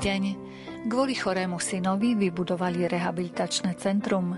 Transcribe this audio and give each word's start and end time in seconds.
deň. 0.00 0.22
Kvôli 0.88 1.12
chorému 1.12 1.60
synovi 1.60 2.16
vybudovali 2.16 2.88
rehabilitačné 2.88 3.76
centrum. 3.76 4.32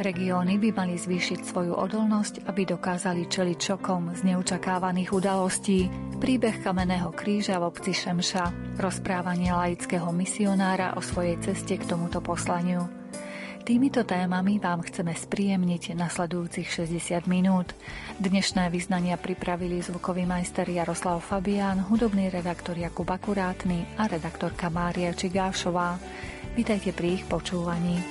Regióny 0.00 0.56
by 0.56 0.72
mali 0.72 0.96
zvýšiť 0.96 1.44
svoju 1.44 1.76
odolnosť, 1.76 2.48
aby 2.48 2.64
dokázali 2.64 3.28
čeliť 3.28 3.58
šokom 3.60 4.16
z 4.16 4.32
neočakávaných 4.32 5.12
udalostí. 5.12 5.92
Príbeh 6.16 6.64
kamenného 6.64 7.12
kríža 7.12 7.60
v 7.60 7.68
obci 7.68 7.92
Šemša, 7.92 8.80
rozprávanie 8.80 9.52
laického 9.52 10.08
misionára 10.16 10.96
o 10.96 11.04
svojej 11.04 11.36
ceste 11.44 11.76
k 11.76 11.84
tomuto 11.84 12.24
poslaniu. 12.24 13.01
Týmito 13.62 14.02
témami 14.02 14.58
vám 14.58 14.82
chceme 14.82 15.14
spríjemniť 15.14 15.94
nasledujúcich 15.94 16.66
60 16.66 17.30
minút. 17.30 17.70
Dnešné 18.18 18.66
vyznania 18.74 19.14
pripravili 19.14 19.78
zvukový 19.78 20.26
majster 20.26 20.66
Jaroslav 20.66 21.22
Fabián, 21.22 21.78
hudobný 21.86 22.26
redaktor 22.26 22.74
Jakub 22.74 23.06
Akurátny 23.06 23.86
a 24.02 24.10
redaktorka 24.10 24.66
Mária 24.66 25.14
Čigášová. 25.14 25.94
Vítajte 26.58 26.90
pri 26.90 27.22
ich 27.22 27.24
počúvaní. 27.30 28.02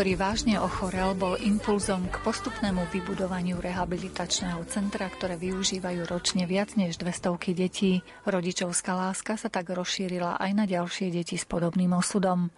Ktorý 0.00 0.16
vážne 0.16 0.56
ochorel, 0.56 1.12
bol 1.12 1.36
impulzom 1.36 2.08
k 2.08 2.24
postupnému 2.24 2.88
vybudovaniu 2.88 3.60
rehabilitačného 3.60 4.64
centra, 4.64 5.04
ktoré 5.12 5.36
využívajú 5.36 6.08
ročne 6.08 6.48
viac 6.48 6.72
než 6.72 6.96
200 6.96 7.36
detí. 7.52 8.00
Rodičovská 8.24 8.96
láska 8.96 9.36
sa 9.36 9.52
tak 9.52 9.68
rozšírila 9.68 10.40
aj 10.40 10.50
na 10.56 10.64
ďalšie 10.64 11.12
deti 11.12 11.36
s 11.36 11.44
podobným 11.44 11.92
osudom. 11.92 12.48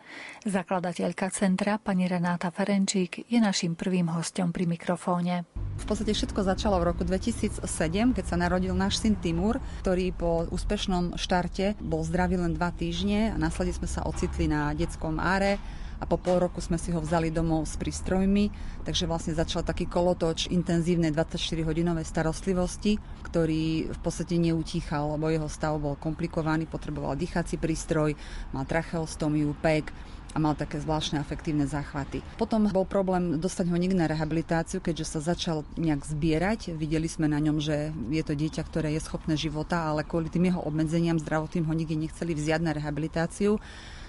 Zakladateľka 0.47 1.35
centra, 1.35 1.83
pani 1.83 2.07
Renáta 2.07 2.55
Ferenčík, 2.55 3.27
je 3.27 3.43
našim 3.43 3.75
prvým 3.75 4.07
hostom 4.15 4.55
pri 4.55 4.71
mikrofóne. 4.71 5.43
V 5.83 5.85
podstate 5.91 6.15
všetko 6.15 6.47
začalo 6.47 6.79
v 6.79 6.95
roku 6.95 7.03
2007, 7.03 7.67
keď 8.15 8.23
sa 8.23 8.39
narodil 8.39 8.71
náš 8.71 9.03
syn 9.03 9.19
Timur, 9.19 9.59
ktorý 9.83 10.15
po 10.15 10.47
úspešnom 10.47 11.19
štarte 11.19 11.75
bol 11.83 12.07
zdravý 12.07 12.39
len 12.39 12.55
dva 12.55 12.71
týždne 12.71 13.35
a 13.35 13.37
následne 13.41 13.75
sme 13.75 13.91
sa 13.91 14.07
ocitli 14.07 14.47
na 14.47 14.71
detskom 14.79 15.19
áre 15.19 15.82
a 16.03 16.05
po 16.05 16.19
pol 16.19 16.43
roku 16.43 16.59
sme 16.59 16.83
si 16.83 16.91
ho 16.91 16.99
vzali 16.99 17.31
domov 17.31 17.71
s 17.71 17.79
prístrojmi, 17.79 18.51
takže 18.83 19.07
vlastne 19.07 19.39
začal 19.39 19.63
taký 19.63 19.87
kolotoč 19.87 20.51
intenzívnej 20.51 21.15
24-hodinovej 21.15 22.03
starostlivosti, 22.03 22.99
ktorý 23.23 23.95
v 23.95 24.01
podstate 24.03 24.35
neutíchal, 24.43 25.15
lebo 25.15 25.31
jeho 25.31 25.47
stav 25.47 25.79
bol 25.79 25.95
komplikovaný, 25.95 26.67
potreboval 26.67 27.15
dýchací 27.15 27.55
prístroj, 27.55 28.19
mal 28.51 28.67
tracheostomiu, 28.67 29.55
PEG, 29.63 29.95
a 30.33 30.41
mal 30.41 30.57
také 30.57 30.81
zvláštne 30.81 31.21
afektívne 31.21 31.69
záchvaty. 31.69 32.25
Potom 32.41 32.65
bol 32.73 32.89
problém 32.89 33.37
dostať 33.37 33.69
ho 33.69 33.77
niekde 33.77 34.01
na 34.01 34.09
rehabilitáciu, 34.09 34.81
keďže 34.81 35.17
sa 35.17 35.21
začal 35.21 35.69
nejak 35.77 36.09
zbierať. 36.09 36.73
Videli 36.73 37.05
sme 37.05 37.29
na 37.29 37.37
ňom, 37.37 37.61
že 37.61 37.93
je 38.09 38.25
to 38.25 38.33
dieťa, 38.33 38.65
ktoré 38.65 38.97
je 38.97 39.05
schopné 39.05 39.37
života, 39.37 39.93
ale 39.93 40.09
kvôli 40.09 40.33
tým 40.33 40.49
jeho 40.49 40.65
obmedzeniam 40.65 41.21
zdravotným 41.21 41.69
ho 41.69 41.75
nikdy 41.77 42.09
nechceli 42.09 42.33
vziať 42.33 42.61
na 42.65 42.73
rehabilitáciu 42.73 43.61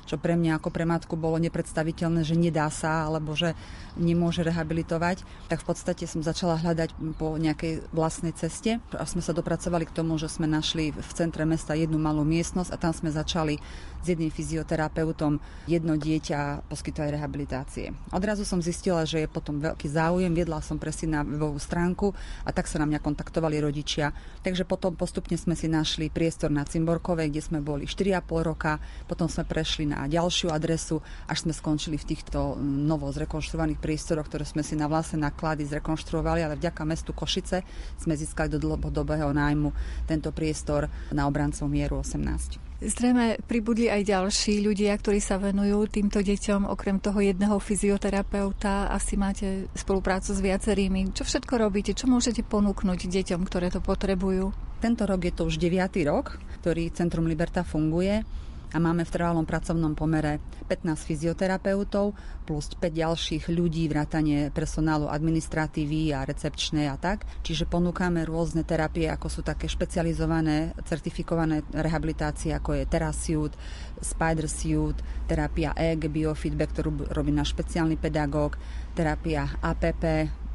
čo 0.03 0.19
pre 0.19 0.35
mňa 0.35 0.59
ako 0.59 0.69
pre 0.69 0.83
matku 0.83 1.15
bolo 1.15 1.39
nepredstaviteľné, 1.39 2.27
že 2.27 2.35
nedá 2.35 2.67
sa 2.67 3.07
alebo 3.07 3.33
že 3.33 3.55
nemôže 3.95 4.41
rehabilitovať, 4.41 5.21
tak 5.47 5.61
v 5.61 5.67
podstate 5.69 6.03
som 6.09 6.25
začala 6.25 6.59
hľadať 6.59 6.95
po 7.15 7.37
nejakej 7.37 7.87
vlastnej 7.93 8.33
ceste 8.33 8.81
a 8.93 9.03
sme 9.05 9.21
sa 9.21 9.31
dopracovali 9.31 9.85
k 9.87 9.95
tomu, 9.95 10.17
že 10.17 10.27
sme 10.27 10.49
našli 10.49 10.91
v 10.91 11.11
centre 11.13 11.45
mesta 11.45 11.77
jednu 11.77 12.01
malú 12.01 12.25
miestnosť 12.25 12.69
a 12.73 12.81
tam 12.81 12.93
sme 12.93 13.13
začali 13.13 13.61
s 14.03 14.11
jedným 14.11 14.33
fyzioterapeutom 14.35 15.39
jedno 15.63 15.95
dieťa 15.95 16.67
poskytovať 16.67 17.09
rehabilitácie. 17.15 17.95
Odrazu 18.11 18.43
som 18.43 18.59
zistila, 18.59 19.07
že 19.07 19.23
je 19.23 19.31
potom 19.31 19.63
veľký 19.63 19.87
záujem, 19.87 20.35
viedla 20.35 20.59
som 20.59 20.75
presne 20.75 21.15
na 21.15 21.21
webovú 21.23 21.55
stránku 21.55 22.11
a 22.43 22.51
tak 22.51 22.67
sa 22.67 22.83
na 22.83 22.85
mňa 22.89 22.99
kontaktovali 22.99 23.63
rodičia. 23.63 24.11
Takže 24.43 24.67
potom 24.67 24.99
postupne 24.99 25.39
sme 25.39 25.55
si 25.55 25.71
našli 25.71 26.11
priestor 26.11 26.51
na 26.51 26.67
Cimborkovej, 26.67 27.31
kde 27.31 27.41
sme 27.41 27.59
boli 27.63 27.87
4,5 27.87 28.43
roka, 28.43 28.83
potom 29.07 29.31
sme 29.31 29.47
prešli 29.47 29.87
na 29.93 30.09
ďalšiu 30.09 30.49
adresu, 30.49 30.99
až 31.29 31.45
sme 31.45 31.53
skončili 31.53 32.01
v 32.01 32.09
týchto 32.09 32.57
novo 32.61 33.05
zrekonštruovaných 33.13 33.77
priestoroch, 33.77 34.25
ktoré 34.25 34.43
sme 34.43 34.65
si 34.65 34.73
na 34.73 34.89
vlastné 34.89 35.21
náklady 35.21 35.69
zrekonštruovali, 35.69 36.41
ale 36.41 36.57
vďaka 36.57 36.81
mestu 36.83 37.13
Košice 37.13 37.61
sme 38.01 38.17
získali 38.17 38.49
do 38.49 38.57
dlhodobého 38.57 39.29
nájmu 39.29 39.69
tento 40.09 40.33
priestor 40.33 40.89
na 41.13 41.29
obrancov 41.29 41.69
mieru 41.69 42.01
18. 42.01 42.73
Zrejme 42.83 43.39
pribudli 43.47 43.87
aj 43.87 44.11
ďalší 44.11 44.59
ľudia, 44.59 44.91
ktorí 44.99 45.23
sa 45.23 45.39
venujú 45.39 45.87
týmto 45.87 46.19
deťom. 46.19 46.67
Okrem 46.67 46.99
toho 46.99 47.23
jedného 47.23 47.55
fyzioterapeuta 47.55 48.91
asi 48.91 49.15
máte 49.15 49.71
spoluprácu 49.71 50.35
s 50.35 50.43
viacerými. 50.43 51.15
Čo 51.15 51.23
všetko 51.23 51.63
robíte? 51.63 51.95
Čo 51.95 52.11
môžete 52.11 52.43
ponúknuť 52.43 53.07
deťom, 53.07 53.47
ktoré 53.47 53.71
to 53.71 53.79
potrebujú? 53.79 54.51
Tento 54.83 55.07
rok 55.07 55.23
je 55.23 55.31
to 55.31 55.47
už 55.47 55.63
9. 55.63 55.79
rok, 56.11 56.35
ktorý 56.59 56.91
Centrum 56.91 57.23
Liberta 57.23 57.63
funguje 57.63 58.42
a 58.73 58.77
máme 58.81 59.05
v 59.05 59.13
trvalom 59.13 59.45
pracovnom 59.45 59.93
pomere 59.93 60.41
15 60.65 60.97
fyzioterapeutov 60.97 62.17
plus 62.43 62.73
5 62.73 62.89
ďalších 62.89 63.43
ľudí, 63.53 63.85
vrátanie 63.85 64.49
personálu 64.49 65.05
administratívy 65.07 66.11
a 66.17 66.25
recepčnej 66.25 66.89
a 66.89 66.97
tak. 66.97 67.29
Čiže 67.45 67.69
ponúkame 67.69 68.25
rôzne 68.25 68.65
terapie, 68.65 69.05
ako 69.07 69.29
sú 69.29 69.41
také 69.45 69.69
špecializované, 69.69 70.73
certifikované 70.89 71.61
rehabilitácie, 71.69 72.51
ako 72.51 72.81
je 72.81 72.89
Terasuit, 72.89 73.53
Spider 74.01 74.49
Suit, 74.49 74.97
terapia 75.29 75.77
EG, 75.77 76.09
biofeedback, 76.09 76.73
ktorú 76.73 77.13
robí 77.13 77.29
náš 77.29 77.53
špeciálny 77.53 77.95
pedagóg, 78.01 78.57
terapia 78.97 79.47
APP, 79.61 80.03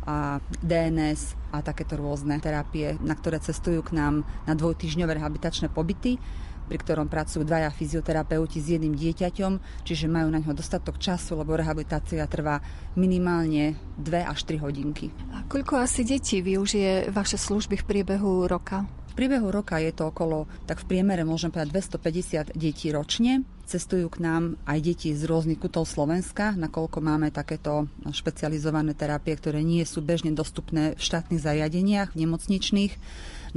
a 0.08 0.40
DNS 0.64 1.36
a 1.52 1.60
takéto 1.60 2.00
rôzne 2.00 2.40
terapie, 2.40 2.96
na 3.04 3.12
ktoré 3.12 3.44
cestujú 3.44 3.84
k 3.84 3.92
nám 3.92 4.24
na 4.48 4.56
dvojtyžňové 4.56 5.20
rehabilitačné 5.20 5.68
pobyty 5.68 6.16
pri 6.68 6.78
ktorom 6.78 7.08
pracujú 7.08 7.42
dvaja 7.42 7.72
fyzioterapeuti 7.72 8.60
s 8.60 8.76
jedným 8.76 8.92
dieťaťom, 8.92 9.82
čiže 9.88 10.06
majú 10.06 10.28
na 10.28 10.44
ňo 10.44 10.52
dostatok 10.52 11.00
času, 11.00 11.40
lebo 11.40 11.56
rehabilitácia 11.56 12.22
trvá 12.28 12.60
minimálne 12.94 13.80
2 13.96 14.28
až 14.28 14.44
3 14.44 14.60
hodinky. 14.60 15.08
A 15.32 15.48
koľko 15.48 15.80
asi 15.80 16.04
detí 16.04 16.44
využije 16.44 17.08
vaše 17.08 17.40
služby 17.40 17.80
v 17.80 17.88
priebehu 17.88 18.44
roka? 18.44 18.84
V 19.08 19.26
priebehu 19.26 19.50
roka 19.50 19.82
je 19.82 19.90
to 19.90 20.14
okolo, 20.14 20.46
tak 20.68 20.78
v 20.84 20.94
priemere 20.94 21.26
môžem 21.26 21.50
povedať 21.50 21.90
250 21.98 22.54
detí 22.54 22.94
ročne. 22.94 23.42
Cestujú 23.66 24.08
k 24.08 24.22
nám 24.22 24.56
aj 24.64 24.78
deti 24.80 25.10
z 25.12 25.26
rôznych 25.26 25.58
kutov 25.58 25.90
Slovenska, 25.90 26.54
nakoľko 26.54 27.02
máme 27.02 27.28
takéto 27.34 27.90
špecializované 28.06 28.94
terapie, 28.94 29.34
ktoré 29.34 29.60
nie 29.60 29.82
sú 29.82 30.00
bežne 30.00 30.30
dostupné 30.32 30.94
v 30.94 31.02
štátnych 31.02 31.42
zariadeniach, 31.42 32.14
v 32.14 32.24
nemocničných 32.24 32.92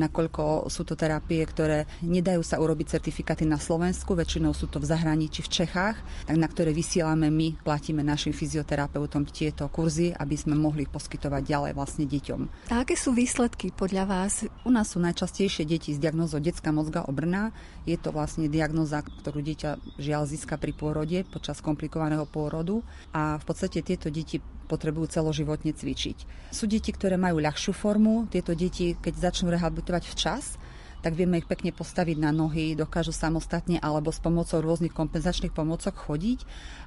nakoľko 0.01 0.65
sú 0.67 0.81
to 0.81 0.97
terapie, 0.97 1.45
ktoré 1.45 1.85
nedajú 2.01 2.41
sa 2.41 2.57
urobiť 2.57 2.97
certifikáty 2.97 3.45
na 3.45 3.61
Slovensku, 3.61 4.17
väčšinou 4.17 4.57
sú 4.57 4.65
to 4.65 4.81
v 4.81 4.89
zahraničí, 4.89 5.45
v 5.45 5.53
Čechách, 5.61 5.97
tak 6.25 6.37
na 6.37 6.49
ktoré 6.49 6.73
vysielame 6.73 7.29
my, 7.29 7.61
platíme 7.61 8.01
našim 8.01 8.33
fyzioterapeutom 8.33 9.29
tieto 9.29 9.69
kurzy, 9.69 10.09
aby 10.17 10.33
sme 10.33 10.57
mohli 10.57 10.89
poskytovať 10.89 11.41
ďalej 11.45 11.71
vlastne 11.77 12.05
deťom. 12.09 12.71
A 12.73 12.81
aké 12.81 12.97
sú 12.97 13.13
výsledky 13.13 13.69
podľa 13.69 14.09
vás? 14.09 14.33
U 14.65 14.73
nás 14.73 14.89
sú 14.91 14.97
najčastejšie 14.97 15.69
deti 15.69 15.93
s 15.93 16.01
diagnózou 16.01 16.41
detská 16.41 16.73
mozga 16.73 17.05
obrna. 17.05 17.53
Je 17.85 17.95
to 17.95 18.09
vlastne 18.09 18.49
diagnoza, 18.49 19.05
ktorú 19.05 19.45
dieťa 19.45 20.01
žiaľ 20.01 20.25
získa 20.25 20.57
pri 20.57 20.73
pôrode 20.73 21.21
počas 21.29 21.61
komplikovaného 21.61 22.25
pôrodu 22.25 22.81
a 23.13 23.37
v 23.37 23.43
podstate 23.45 23.85
tieto 23.85 24.09
deti 24.09 24.41
potrebujú 24.71 25.11
celoživotne 25.11 25.75
cvičiť. 25.75 26.47
Sú 26.55 26.63
deti, 26.63 26.95
ktoré 26.95 27.19
majú 27.19 27.43
ľahšiu 27.43 27.75
formu, 27.75 28.31
tieto 28.31 28.55
deti, 28.55 28.95
keď 28.95 29.27
začnú 29.27 29.51
rehabilitovať 29.51 29.90
včas, 29.99 30.55
tak 31.01 31.17
vieme 31.17 31.41
ich 31.41 31.49
pekne 31.49 31.73
postaviť 31.73 32.17
na 32.21 32.29
nohy, 32.29 32.77
dokážu 32.77 33.09
samostatne 33.09 33.81
alebo 33.81 34.13
s 34.13 34.21
pomocou 34.21 34.61
rôznych 34.61 34.93
kompenzačných 34.93 35.49
pomocok 35.49 35.97
chodiť. 35.97 36.39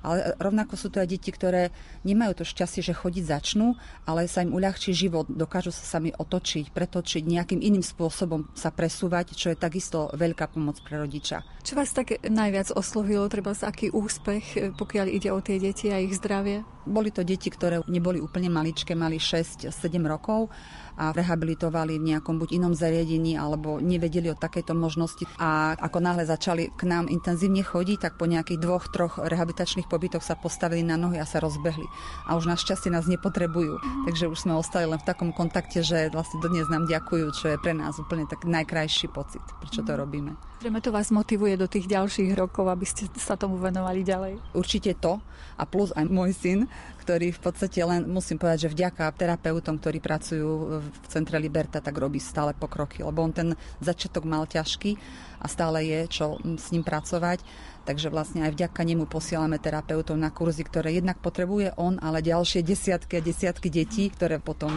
Ale 0.06 0.38
rovnako 0.38 0.78
sú 0.78 0.88
to 0.88 1.02
aj 1.02 1.10
deti, 1.10 1.34
ktoré 1.34 1.74
nemajú 2.06 2.38
to 2.38 2.44
šťastie, 2.46 2.80
že 2.86 2.94
chodiť 2.94 3.24
začnú, 3.26 3.74
ale 4.06 4.30
sa 4.30 4.46
im 4.46 4.54
uľahčí 4.54 4.94
život, 4.94 5.26
dokážu 5.26 5.74
sa 5.74 5.98
sami 5.98 6.14
otočiť, 6.14 6.70
pretočiť, 6.70 7.26
nejakým 7.26 7.58
iným 7.58 7.82
spôsobom 7.82 8.46
sa 8.54 8.70
presúvať, 8.70 9.34
čo 9.34 9.50
je 9.50 9.58
takisto 9.58 10.14
veľká 10.14 10.54
pomoc 10.54 10.78
pre 10.86 11.02
rodiča. 11.02 11.42
Čo 11.66 11.74
vás 11.74 11.90
tak 11.90 12.22
najviac 12.22 12.70
oslovilo, 12.70 13.26
treba 13.26 13.50
aký 13.50 13.90
úspech, 13.90 14.78
pokiaľ 14.78 15.06
ide 15.10 15.34
o 15.34 15.42
tie 15.42 15.58
deti 15.58 15.90
a 15.90 15.98
ich 15.98 16.14
zdravie? 16.14 16.73
Boli 16.84 17.10
to 17.10 17.25
deti, 17.25 17.48
ktoré 17.48 17.81
neboli 17.88 18.20
úplne 18.20 18.52
maličké, 18.52 18.92
mali 18.92 19.16
6-7 19.16 19.72
rokov 20.04 20.52
a 20.94 21.10
rehabilitovali 21.10 21.98
v 21.98 22.14
nejakom 22.14 22.38
buď 22.38 22.54
inom 22.54 22.72
zariadení 22.76 23.34
alebo 23.34 23.82
nevedeli 23.82 24.31
o 24.31 24.38
takejto 24.38 24.78
možnosti. 24.78 25.26
A 25.42 25.75
ako 25.75 25.98
náhle 25.98 26.22
začali 26.22 26.70
k 26.70 26.82
nám 26.86 27.10
intenzívne 27.10 27.66
chodiť, 27.66 27.98
tak 27.98 28.12
po 28.14 28.31
nejakých 28.31 28.62
dvoch, 28.62 28.86
troch 28.94 29.19
rehabilitačných 29.19 29.90
pobytoch 29.90 30.22
sa 30.22 30.38
postavili 30.38 30.86
na 30.86 30.94
nohy 30.94 31.19
a 31.19 31.26
sa 31.26 31.42
rozbehli. 31.42 31.86
A 32.31 32.38
už 32.38 32.46
našťastie 32.46 32.94
nás 32.94 33.10
nepotrebujú. 33.10 33.82
Mm. 33.82 34.04
Takže 34.06 34.31
už 34.31 34.38
sme 34.46 34.54
ostali 34.54 34.86
len 34.86 35.02
v 35.02 35.08
takom 35.08 35.34
kontakte, 35.34 35.82
že 35.82 36.14
vlastne 36.14 36.38
dodnes 36.38 36.70
nám 36.70 36.86
ďakujú, 36.86 37.26
čo 37.34 37.46
je 37.50 37.58
pre 37.58 37.75
nás 37.75 37.98
úplne 37.98 38.31
tak 38.31 38.46
najkrajší 38.46 39.10
pocit, 39.10 39.42
prečo 39.58 39.82
to 39.82 39.92
mhm. 39.94 39.98
robíme. 39.98 40.32
Zrejme 40.64 40.81
to 40.81 40.96
vás 40.96 41.12
motivuje 41.12 41.61
do 41.61 41.69
tých 41.69 41.84
ďalších 41.84 42.32
rokov, 42.40 42.64
aby 42.72 42.88
ste 42.88 43.05
sa 43.20 43.37
tomu 43.37 43.61
venovali 43.61 44.00
ďalej. 44.00 44.40
Určite 44.56 44.96
to 44.96 45.20
a 45.61 45.69
plus 45.69 45.93
aj 45.93 46.08
môj 46.08 46.32
syn, 46.32 46.64
ktorý 47.05 47.37
v 47.37 47.40
podstate 47.44 47.84
len, 47.84 48.08
musím 48.08 48.40
povedať, 48.40 48.64
že 48.64 48.72
vďaka 48.72 49.12
terapeutom, 49.12 49.76
ktorí 49.76 50.00
pracujú 50.00 50.81
v 50.81 51.05
Centre 51.05 51.37
Liberta, 51.37 51.84
tak 51.84 52.00
robí 52.00 52.16
stále 52.16 52.56
pokroky, 52.56 53.05
lebo 53.05 53.20
on 53.20 53.37
ten 53.37 53.52
začiatok 53.84 54.25
mal 54.25 54.49
ťažký 54.49 54.96
a 55.37 55.46
stále 55.52 55.84
je 55.84 56.00
čo 56.08 56.40
s 56.40 56.72
ním 56.72 56.81
pracovať. 56.81 57.44
Takže 57.84 58.08
vlastne 58.08 58.48
aj 58.48 58.56
vďaka 58.56 58.81
nemu 58.81 59.04
posielame 59.04 59.60
terapeutov 59.60 60.16
na 60.16 60.32
kurzy, 60.32 60.64
ktoré 60.64 60.96
jednak 60.96 61.20
potrebuje 61.20 61.76
on, 61.76 62.00
ale 62.00 62.25
ďalšie 62.25 62.64
desiatky 62.64 63.20
a 63.20 63.25
desiatky 63.25 63.69
detí, 63.69 64.08
ktoré 64.08 64.40
potom 64.40 64.72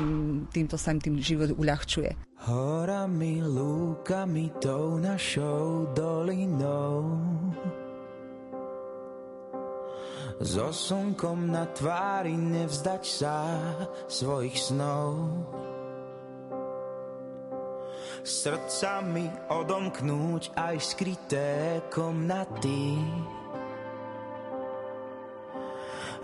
týmto 0.51 0.75
sa 0.75 0.91
im 0.91 0.99
tým 0.99 1.15
život 1.23 1.55
uľahčuje. 1.55 2.19
Horami, 2.47 3.41
lúkami, 3.41 4.51
tou 4.61 4.99
našou 4.99 5.89
dolinou 5.95 7.17
So 10.37 10.69
slnkom 10.69 11.49
na 11.49 11.65
tvári 11.65 12.37
nevzdať 12.37 13.03
sa 13.09 13.57
svojich 14.05 14.53
snov 14.53 15.33
Srdcami 18.27 19.31
odomknúť 19.47 20.51
aj 20.59 20.75
skryté 20.83 21.79
komnaty 21.87 22.99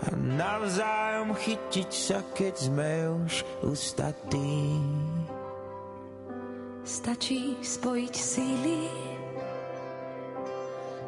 a 0.04 0.12
navzájom 0.12 1.32
chytiť 1.32 1.90
sa, 1.96 2.20
keď 2.36 2.54
sme 2.60 2.92
už 3.24 3.40
ustatí. 3.64 4.76
Stačí 6.84 7.56
spojiť 7.64 8.12
síly, 8.12 8.84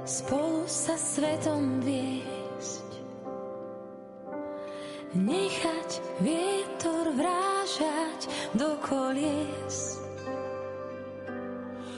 spolu 0.08 0.64
sa 0.64 0.96
svetom 0.96 1.84
viesť. 1.84 2.88
Nechať 5.12 5.90
vietor 6.24 7.12
vrážať 7.12 8.32
do 8.56 8.80
kolies. 8.80 10.05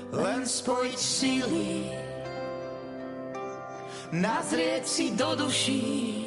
Len 0.09 0.41
spojiť 0.49 0.99
síly, 0.99 1.93
nazrieť 4.17 4.85
si 4.89 5.13
do 5.13 5.37
duší. 5.37 6.25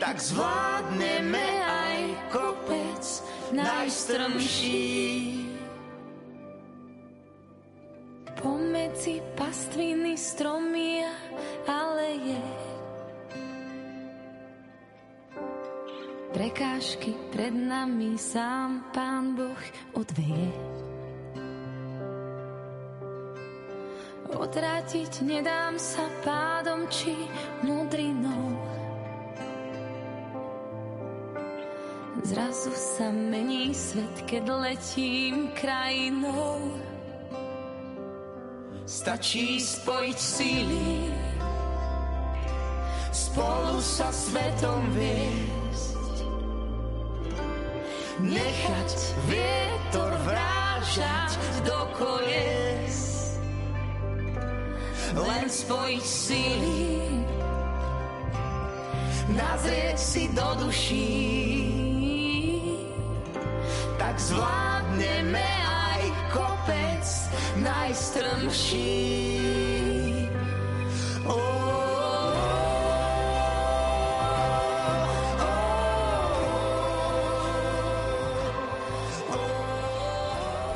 Tak 0.00 0.16
zvládneme 0.16 1.48
aj 1.60 1.98
kopec 2.32 3.04
najstrmší. 3.52 4.88
Pomedzi 8.40 9.20
pastviny 9.36 10.16
stromy 10.16 11.04
a 11.04 11.12
aleje 11.68 12.40
Prekážky 16.30 17.12
pred 17.28 17.52
nami 17.52 18.16
sám 18.16 18.88
Pán 18.96 19.36
Boh 19.36 19.60
odveje. 19.92 20.48
Odrátiť 24.30 25.26
nedám 25.26 25.74
sa 25.74 26.06
pádom 26.22 26.86
či 26.86 27.14
mudrinou. 27.66 28.54
Zrazu 32.22 32.70
sa 32.70 33.10
mení 33.10 33.74
svet, 33.74 34.22
keď 34.28 34.44
letím 34.54 35.50
krajinou. 35.56 36.62
Stačí 38.86 39.58
spojiť 39.58 40.18
síly, 40.18 41.10
spolu 43.10 43.82
sa 43.82 44.10
svetom 44.14 44.82
viesť. 44.94 46.16
Nechať 48.20 48.90
vietor 49.26 50.12
vrážať 50.22 51.30
do 51.66 51.78
kolies. 51.98 53.09
Len 55.10 55.46
spojiť 55.50 56.04
síly, 56.04 56.86
nazrieť 59.34 59.98
si 59.98 60.30
do 60.30 60.48
duší 60.62 61.80
tak 64.10 64.16
zvládneme 64.16 65.48
aj 65.68 66.02
kopec 66.34 67.04
najstrmší. 67.62 69.39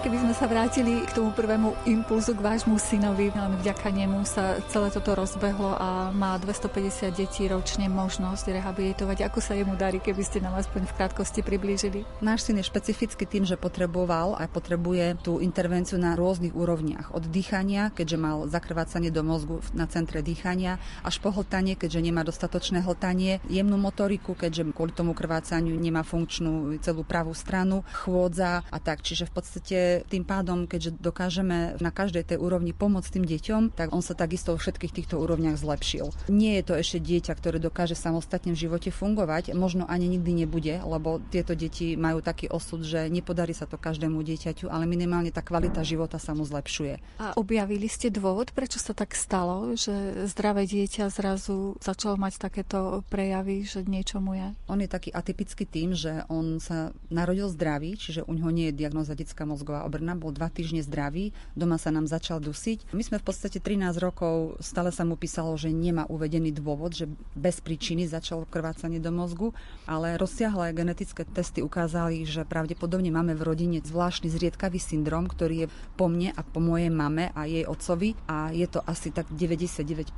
Keby 0.05 0.21
sme 0.21 0.37
sa 0.37 0.45
vrátili 0.45 1.01
k 1.01 1.17
tomu 1.17 1.33
prvému 1.33 1.89
impulzu 1.89 2.37
k 2.37 2.45
vášmu 2.45 2.77
synovi, 2.77 3.33
len 3.33 3.57
vďaka 3.57 3.89
nemu 3.89 4.29
sa 4.29 4.61
celé 4.69 4.93
toto 4.93 5.17
rozbehlo 5.17 5.73
a 5.81 6.13
má 6.13 6.37
250 6.37 7.09
detí 7.17 7.49
ročne 7.49 7.89
možnosť 7.89 8.53
rehabilitovať. 8.53 9.25
Ako 9.25 9.41
sa 9.41 9.57
jemu 9.57 9.81
darí, 9.81 10.05
keby 10.05 10.21
ste 10.21 10.45
nám 10.45 10.61
aspoň 10.61 10.85
v 10.85 10.97
krátkosti 11.01 11.41
priblížili? 11.41 12.05
Náš 12.21 12.45
syn 12.45 12.61
je 12.61 12.69
špecificky 12.69 13.25
tým, 13.25 13.49
že 13.49 13.57
potreboval 13.57 14.37
a 14.37 14.45
potrebuje 14.45 15.25
tú 15.25 15.41
intervenciu 15.41 15.97
na 15.97 16.13
rôznych 16.21 16.53
úrovniach. 16.53 17.17
Od 17.17 17.25
dýchania, 17.25 17.89
keďže 17.89 18.21
mal 18.21 18.45
zakrvácanie 18.45 19.09
do 19.09 19.25
mozgu 19.25 19.65
na 19.73 19.89
centre 19.89 20.21
dýchania, 20.21 20.77
až 21.01 21.17
po 21.25 21.33
hltanie, 21.33 21.81
keďže 21.81 22.05
nemá 22.05 22.29
dostatočné 22.29 22.85
hltanie, 22.85 23.41
jemnú 23.49 23.81
motoriku, 23.81 24.37
keďže 24.37 24.69
kvôli 24.77 24.93
tomu 24.93 25.17
krvácaniu 25.17 25.73
nemá 25.81 26.05
funkčnú 26.05 26.77
celú 26.85 27.09
pravú 27.09 27.33
stranu, 27.33 27.89
chôdza 28.05 28.61
a 28.69 28.77
tak. 28.77 29.01
Čiže 29.01 29.33
v 29.33 29.33
podstate 29.33 29.94
ale 29.95 30.11
tým 30.11 30.27
pádom, 30.27 30.67
keďže 30.67 30.99
dokážeme 30.99 31.79
na 31.79 31.95
každej 31.95 32.35
tej 32.35 32.39
úrovni 32.43 32.75
pomôcť 32.75 33.15
tým 33.15 33.27
deťom, 33.31 33.63
tak 33.79 33.95
on 33.95 34.03
sa 34.03 34.19
takisto 34.19 34.51
vo 34.51 34.59
všetkých 34.59 34.91
týchto 34.91 35.23
úrovniach 35.23 35.55
zlepšil. 35.55 36.11
Nie 36.27 36.59
je 36.59 36.65
to 36.67 36.75
ešte 36.75 36.99
dieťa, 36.99 37.33
ktoré 37.39 37.63
dokáže 37.63 37.95
samostatne 37.95 38.51
v 38.51 38.67
živote 38.67 38.91
fungovať, 38.91 39.55
možno 39.55 39.87
ani 39.87 40.11
nikdy 40.19 40.43
nebude, 40.43 40.83
lebo 40.83 41.23
tieto 41.31 41.55
deti 41.55 41.95
majú 41.95 42.19
taký 42.19 42.51
osud, 42.51 42.83
že 42.83 43.07
nepodarí 43.07 43.55
sa 43.55 43.71
to 43.71 43.79
každému 43.79 44.19
dieťaťu, 44.19 44.67
ale 44.67 44.91
minimálne 44.91 45.31
tá 45.31 45.47
kvalita 45.47 45.87
života 45.87 46.19
sa 46.19 46.35
mu 46.35 46.43
zlepšuje. 46.43 47.23
A 47.23 47.39
objavili 47.39 47.87
ste 47.87 48.11
dôvod, 48.11 48.51
prečo 48.51 48.83
sa 48.83 48.99
tak 48.99 49.15
stalo, 49.15 49.79
že 49.79 50.27
zdravé 50.27 50.67
dieťa 50.67 51.07
zrazu 51.07 51.79
začalo 51.79 52.19
mať 52.19 52.43
takéto 52.43 53.07
prejavy, 53.07 53.63
že 53.63 53.87
niečo 53.87 54.19
mu 54.19 54.35
je? 54.35 54.51
On 54.67 54.81
je 54.83 54.91
taký 54.91 55.15
atypický 55.15 55.63
tým, 55.63 55.95
že 55.95 56.27
on 56.27 56.59
sa 56.59 56.91
narodil 57.15 57.47
zdravý, 57.47 57.95
čiže 57.95 58.27
u 58.27 58.33
neho 58.35 58.51
nie 58.51 58.75
je 58.75 58.79
diagnoza 58.83 59.15
detská 59.15 59.45
mozgová 59.45 59.84
obrna, 59.85 60.17
bol 60.17 60.33
dva 60.33 60.49
týždne 60.49 60.81
zdravý, 60.81 61.37
doma 61.55 61.77
sa 61.77 61.93
nám 61.93 62.09
začal 62.09 62.41
dusiť. 62.41 62.91
My 62.97 63.05
sme 63.05 63.21
v 63.21 63.27
podstate 63.29 63.61
13 63.61 64.01
rokov, 64.01 64.57
stále 64.65 64.89
sa 64.91 65.05
mu 65.05 65.21
písalo, 65.21 65.53
že 65.61 65.69
nemá 65.71 66.09
uvedený 66.09 66.57
dôvod, 66.57 66.97
že 66.97 67.07
bez 67.37 67.61
príčiny 67.61 68.09
začalo 68.09 68.49
krvácanie 68.49 68.99
do 68.99 69.13
mozgu, 69.13 69.53
ale 69.85 70.17
rozsiahle 70.17 70.73
genetické 70.73 71.29
testy 71.29 71.61
ukázali, 71.61 72.25
že 72.25 72.49
pravdepodobne 72.49 73.13
máme 73.13 73.37
v 73.37 73.45
rodine 73.45 73.79
zvláštny 73.85 74.33
zriedkavý 74.33 74.81
syndrom, 74.81 75.29
ktorý 75.29 75.67
je 75.67 75.73
po 76.01 76.09
mne 76.09 76.33
a 76.33 76.41
po 76.41 76.65
mojej 76.65 76.89
mame 76.89 77.29
a 77.37 77.45
jej 77.45 77.69
otcovi 77.69 78.17
a 78.31 78.49
je 78.55 78.65
to 78.71 78.81
asi 78.89 79.13
tak 79.13 79.29
99% 79.29 80.15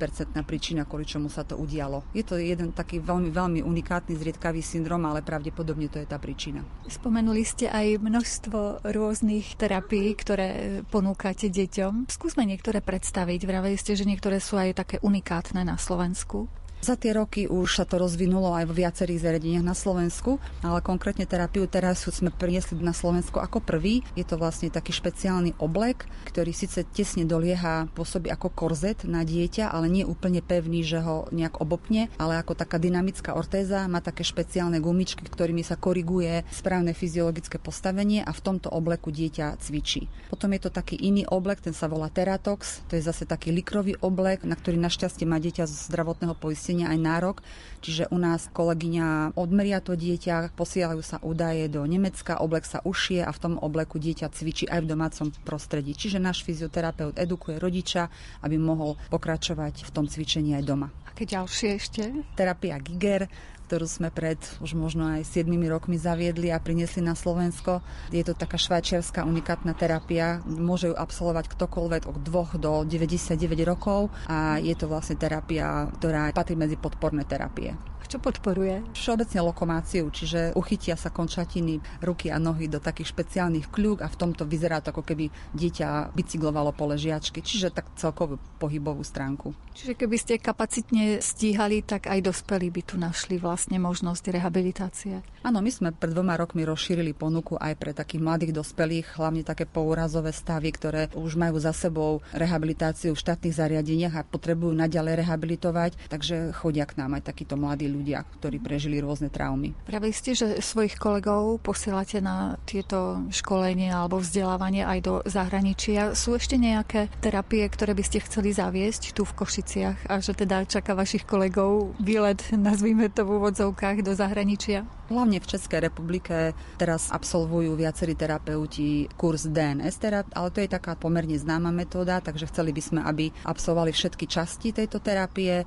príčina, 0.47 0.87
kvôli 0.87 1.03
čomu 1.03 1.27
sa 1.27 1.43
to 1.43 1.59
udialo. 1.59 2.07
Je 2.15 2.23
to 2.23 2.39
jeden 2.39 2.71
taký 2.71 3.03
veľmi, 3.03 3.33
veľmi 3.33 3.59
unikátny 3.65 4.15
zriedkavý 4.15 4.63
syndrom, 4.63 5.03
ale 5.03 5.25
pravdepodobne 5.25 5.91
to 5.91 5.99
je 5.99 6.07
tá 6.07 6.15
príčina. 6.21 6.63
Spomenuli 6.87 7.43
ste 7.43 7.67
aj 7.67 7.99
množstvo 7.99 8.87
rôznych 8.87 9.56
terapií, 9.57 10.13
ktoré 10.13 10.79
ponúkate 10.87 11.49
deťom. 11.49 12.07
Skúsme 12.07 12.45
niektoré 12.45 12.79
predstaviť. 12.85 13.41
Vraveli 13.43 13.75
ste, 13.75 13.97
že 13.97 14.05
niektoré 14.05 14.37
sú 14.37 14.55
aj 14.55 14.77
také 14.85 14.95
unikátne 15.01 15.65
na 15.65 15.75
Slovensku. 15.81 16.45
Za 16.87 16.95
tie 16.95 17.11
roky 17.11 17.51
už 17.51 17.67
sa 17.67 17.83
to 17.83 17.99
rozvinulo 17.99 18.55
aj 18.55 18.71
v 18.71 18.87
viacerých 18.87 19.19
zariadeniach 19.19 19.75
na 19.75 19.75
Slovensku, 19.75 20.39
ale 20.63 20.79
konkrétne 20.79 21.27
terapiu 21.27 21.67
teraz 21.67 22.07
sme 22.07 22.31
priniesli 22.31 22.79
na 22.79 22.95
Slovensku 22.95 23.43
ako 23.43 23.59
prvý. 23.59 24.07
Je 24.15 24.23
to 24.23 24.39
vlastne 24.39 24.71
taký 24.71 24.95
špeciálny 24.95 25.59
oblek, 25.59 26.07
ktorý 26.31 26.55
síce 26.55 26.87
tesne 26.87 27.27
dolieha, 27.27 27.91
pôsobí 27.91 28.31
ako 28.31 28.55
korzet 28.55 29.03
na 29.03 29.27
dieťa, 29.27 29.67
ale 29.67 29.91
nie 29.91 30.07
úplne 30.07 30.39
pevný, 30.39 30.79
že 30.87 31.03
ho 31.03 31.27
nejak 31.27 31.59
obopne, 31.59 32.07
ale 32.15 32.39
ako 32.39 32.55
taká 32.55 32.79
dynamická 32.79 33.35
ortéza, 33.35 33.83
má 33.91 33.99
také 33.99 34.23
špeciálne 34.23 34.79
gumičky, 34.79 35.27
ktorými 35.27 35.67
sa 35.67 35.75
koriguje 35.75 36.47
správne 36.55 36.95
fyziologické 36.95 37.59
postavenie 37.59 38.23
a 38.23 38.31
v 38.31 38.39
tomto 38.39 38.71
obleku 38.71 39.11
dieťa 39.11 39.59
cvičí. 39.59 40.07
Potom 40.31 40.55
je 40.55 40.63
to 40.63 40.71
taký 40.71 40.95
iný 40.95 41.27
oblek, 41.27 41.59
ten 41.59 41.75
sa 41.75 41.91
volá 41.91 42.07
Teratox, 42.07 42.87
to 42.87 42.95
je 42.95 43.03
zase 43.03 43.27
taký 43.27 43.51
likrový 43.51 43.99
oblek, 43.99 44.47
na 44.47 44.55
ktorý 44.55 44.79
našťastie 44.79 45.27
má 45.27 45.35
dieťa 45.43 45.67
z 45.67 45.91
zdravotného 45.91 46.31
poistenia 46.39 46.76
poistenia 46.77 46.93
aj 46.93 46.99
nárok. 47.01 47.37
Čiže 47.77 48.09
u 48.13 48.17
nás 48.17 48.49
kolegyňa 48.51 49.37
odmeria 49.37 49.79
to 49.81 49.93
dieťa, 49.97 50.53
posielajú 50.57 51.01
sa 51.01 51.17
údaje 51.21 51.69
do 51.69 51.85
Nemecka, 51.85 52.41
oblek 52.41 52.65
sa 52.65 52.81
ušie 52.83 53.23
a 53.23 53.31
v 53.31 53.41
tom 53.41 53.53
obleku 53.61 53.97
dieťa 53.97 54.33
cvičí 54.33 54.65
aj 54.69 54.83
v 54.83 54.89
domácom 54.91 55.27
prostredí. 55.45 55.93
Čiže 55.93 56.21
náš 56.21 56.43
fyzioterapeut 56.43 57.17
edukuje 57.17 57.61
rodiča, 57.61 58.09
aby 58.43 58.57
mohol 58.57 58.97
pokračovať 59.13 59.87
v 59.87 59.93
tom 59.93 60.05
cvičení 60.09 60.57
aj 60.57 60.63
doma. 60.65 60.89
Aké 61.07 61.25
ďalšie 61.25 61.69
ešte? 61.77 62.01
Terapia 62.37 62.77
Giger, 62.81 63.29
ktorú 63.67 63.83
sme 63.83 64.07
pred 64.15 64.39
už 64.63 64.79
možno 64.79 65.19
aj 65.19 65.27
7 65.27 65.51
rokmi 65.67 65.99
zaviedli 65.99 66.55
a 66.55 66.63
priniesli 66.63 67.03
na 67.03 67.19
Slovensko. 67.19 67.83
Je 68.15 68.23
to 68.23 68.31
taká 68.31 68.55
švajčiarská 68.55 69.27
unikátna 69.27 69.75
terapia. 69.75 70.39
Môže 70.47 70.89
ju 70.89 70.95
absolvovať 70.95 71.51
ktokoľvek 71.51 72.03
od 72.07 72.17
2 72.23 72.63
do 72.63 72.87
99 72.87 73.35
rokov 73.67 74.07
a 74.31 74.55
je 74.63 74.71
to 74.79 74.87
vlastne 74.87 75.19
terapia, 75.19 75.91
ktorá 75.99 76.31
patrí 76.31 76.55
medzi 76.55 76.79
podporné 76.79 77.27
terapie. 77.27 77.75
Čo 78.07 78.23
podporuje? 78.23 78.87
Všeobecne 78.95 79.43
lokomáciu, 79.43 80.07
čiže 80.07 80.55
uchytia 80.55 80.95
sa 80.95 81.11
končatiny, 81.11 81.83
ruky 81.99 82.31
a 82.31 82.39
nohy 82.39 82.71
do 82.71 82.79
takých 82.79 83.11
špeciálnych 83.11 83.67
kľúk 83.67 83.99
a 83.99 84.07
v 84.07 84.15
tomto 84.15 84.47
vyzerá 84.47 84.79
to 84.79 84.95
ako 84.95 85.03
keby 85.03 85.27
dieťa 85.51 86.15
bicyklovalo 86.15 86.71
po 86.71 86.87
ležiačky, 86.87 87.43
čiže 87.43 87.75
tak 87.75 87.91
celkovú 87.99 88.39
pohybovú 88.63 89.03
stránku. 89.03 89.51
Čiže 89.75 89.99
keby 89.99 90.15
ste 90.15 90.39
kapacitne 90.39 91.19
stíhali, 91.19 91.83
tak 91.83 92.07
aj 92.07 92.31
dospelí 92.31 92.71
by 92.71 92.81
tu 92.87 92.95
našli 92.95 93.35
vlastne 93.35 93.56
možnosť 93.77 94.33
rehabilitácie. 94.33 95.21
Áno, 95.45 95.61
my 95.61 95.69
sme 95.69 95.89
pred 95.93 96.11
dvoma 96.11 96.35
rokmi 96.39 96.65
rozšírili 96.65 97.13
ponuku 97.13 97.55
aj 97.57 97.73
pre 97.77 97.91
takých 97.93 98.21
mladých 98.21 98.51
dospelých, 98.57 99.17
hlavne 99.17 99.45
také 99.45 99.65
pourazové 99.65 100.33
stavy, 100.33 100.69
ktoré 100.73 101.01
už 101.13 101.37
majú 101.37 101.61
za 101.61 101.73
sebou 101.73 102.21
rehabilitáciu 102.33 103.13
v 103.13 103.21
štátnych 103.21 103.53
zariadeniach 103.53 104.15
a 104.17 104.25
potrebujú 104.25 104.73
naďalej 104.73 105.21
rehabilitovať, 105.21 105.91
takže 106.09 106.51
chodia 106.57 106.89
k 106.89 106.97
nám 106.97 107.21
aj 107.21 107.29
takíto 107.29 107.53
mladí 107.59 107.85
ľudia 107.85 108.07
ľudia, 108.07 108.23
ktorí 108.39 108.57
prežili 108.63 109.03
rôzne 109.03 109.27
traumy. 109.27 109.75
Pravili 109.83 110.13
ste, 110.15 110.31
že 110.31 110.63
svojich 110.63 110.95
kolegov 110.95 111.59
posielate 111.59 112.23
na 112.23 112.55
tieto 112.63 113.25
školenie 113.33 113.91
alebo 113.91 114.21
vzdelávanie 114.23 114.87
aj 114.87 114.99
do 115.03 115.13
zahraničia. 115.27 116.15
Sú 116.15 116.37
ešte 116.37 116.55
nejaké 116.55 117.11
terapie, 117.19 117.67
ktoré 117.67 117.91
by 117.91 118.03
ste 118.05 118.23
chceli 118.23 118.55
zaviesť 118.55 119.11
tu 119.17 119.27
v 119.27 119.35
Košiciach 119.35 120.07
a 120.07 120.23
že 120.23 120.37
teda 120.37 120.63
čaká 120.63 120.95
vašich 120.95 121.27
kolegov 121.27 121.97
výlet, 121.99 122.39
nazvime 122.55 123.09
to 123.11 123.25
v 123.27 123.46
úvodzovkách, 123.47 124.03
do 124.03 124.11
zahraničia? 124.11 124.83
Hlavne 125.07 125.39
v 125.39 125.47
Českej 125.47 125.87
republike 125.87 126.51
teraz 126.75 127.07
absolvujú 127.15 127.79
viacerí 127.79 128.11
terapeuti 128.11 129.07
kurz 129.15 129.47
DNS 129.47 129.95
terapie, 129.95 130.35
ale 130.35 130.51
to 130.51 130.59
je 130.59 130.67
taká 130.67 130.99
pomerne 130.99 131.39
známa 131.39 131.71
metóda, 131.71 132.19
takže 132.19 132.51
chceli 132.51 132.75
by 132.75 132.81
sme, 132.83 132.99
aby 133.07 133.31
absolvovali 133.47 133.95
všetky 133.95 134.27
časti 134.27 134.75
tejto 134.75 134.99
terapie 134.99 135.63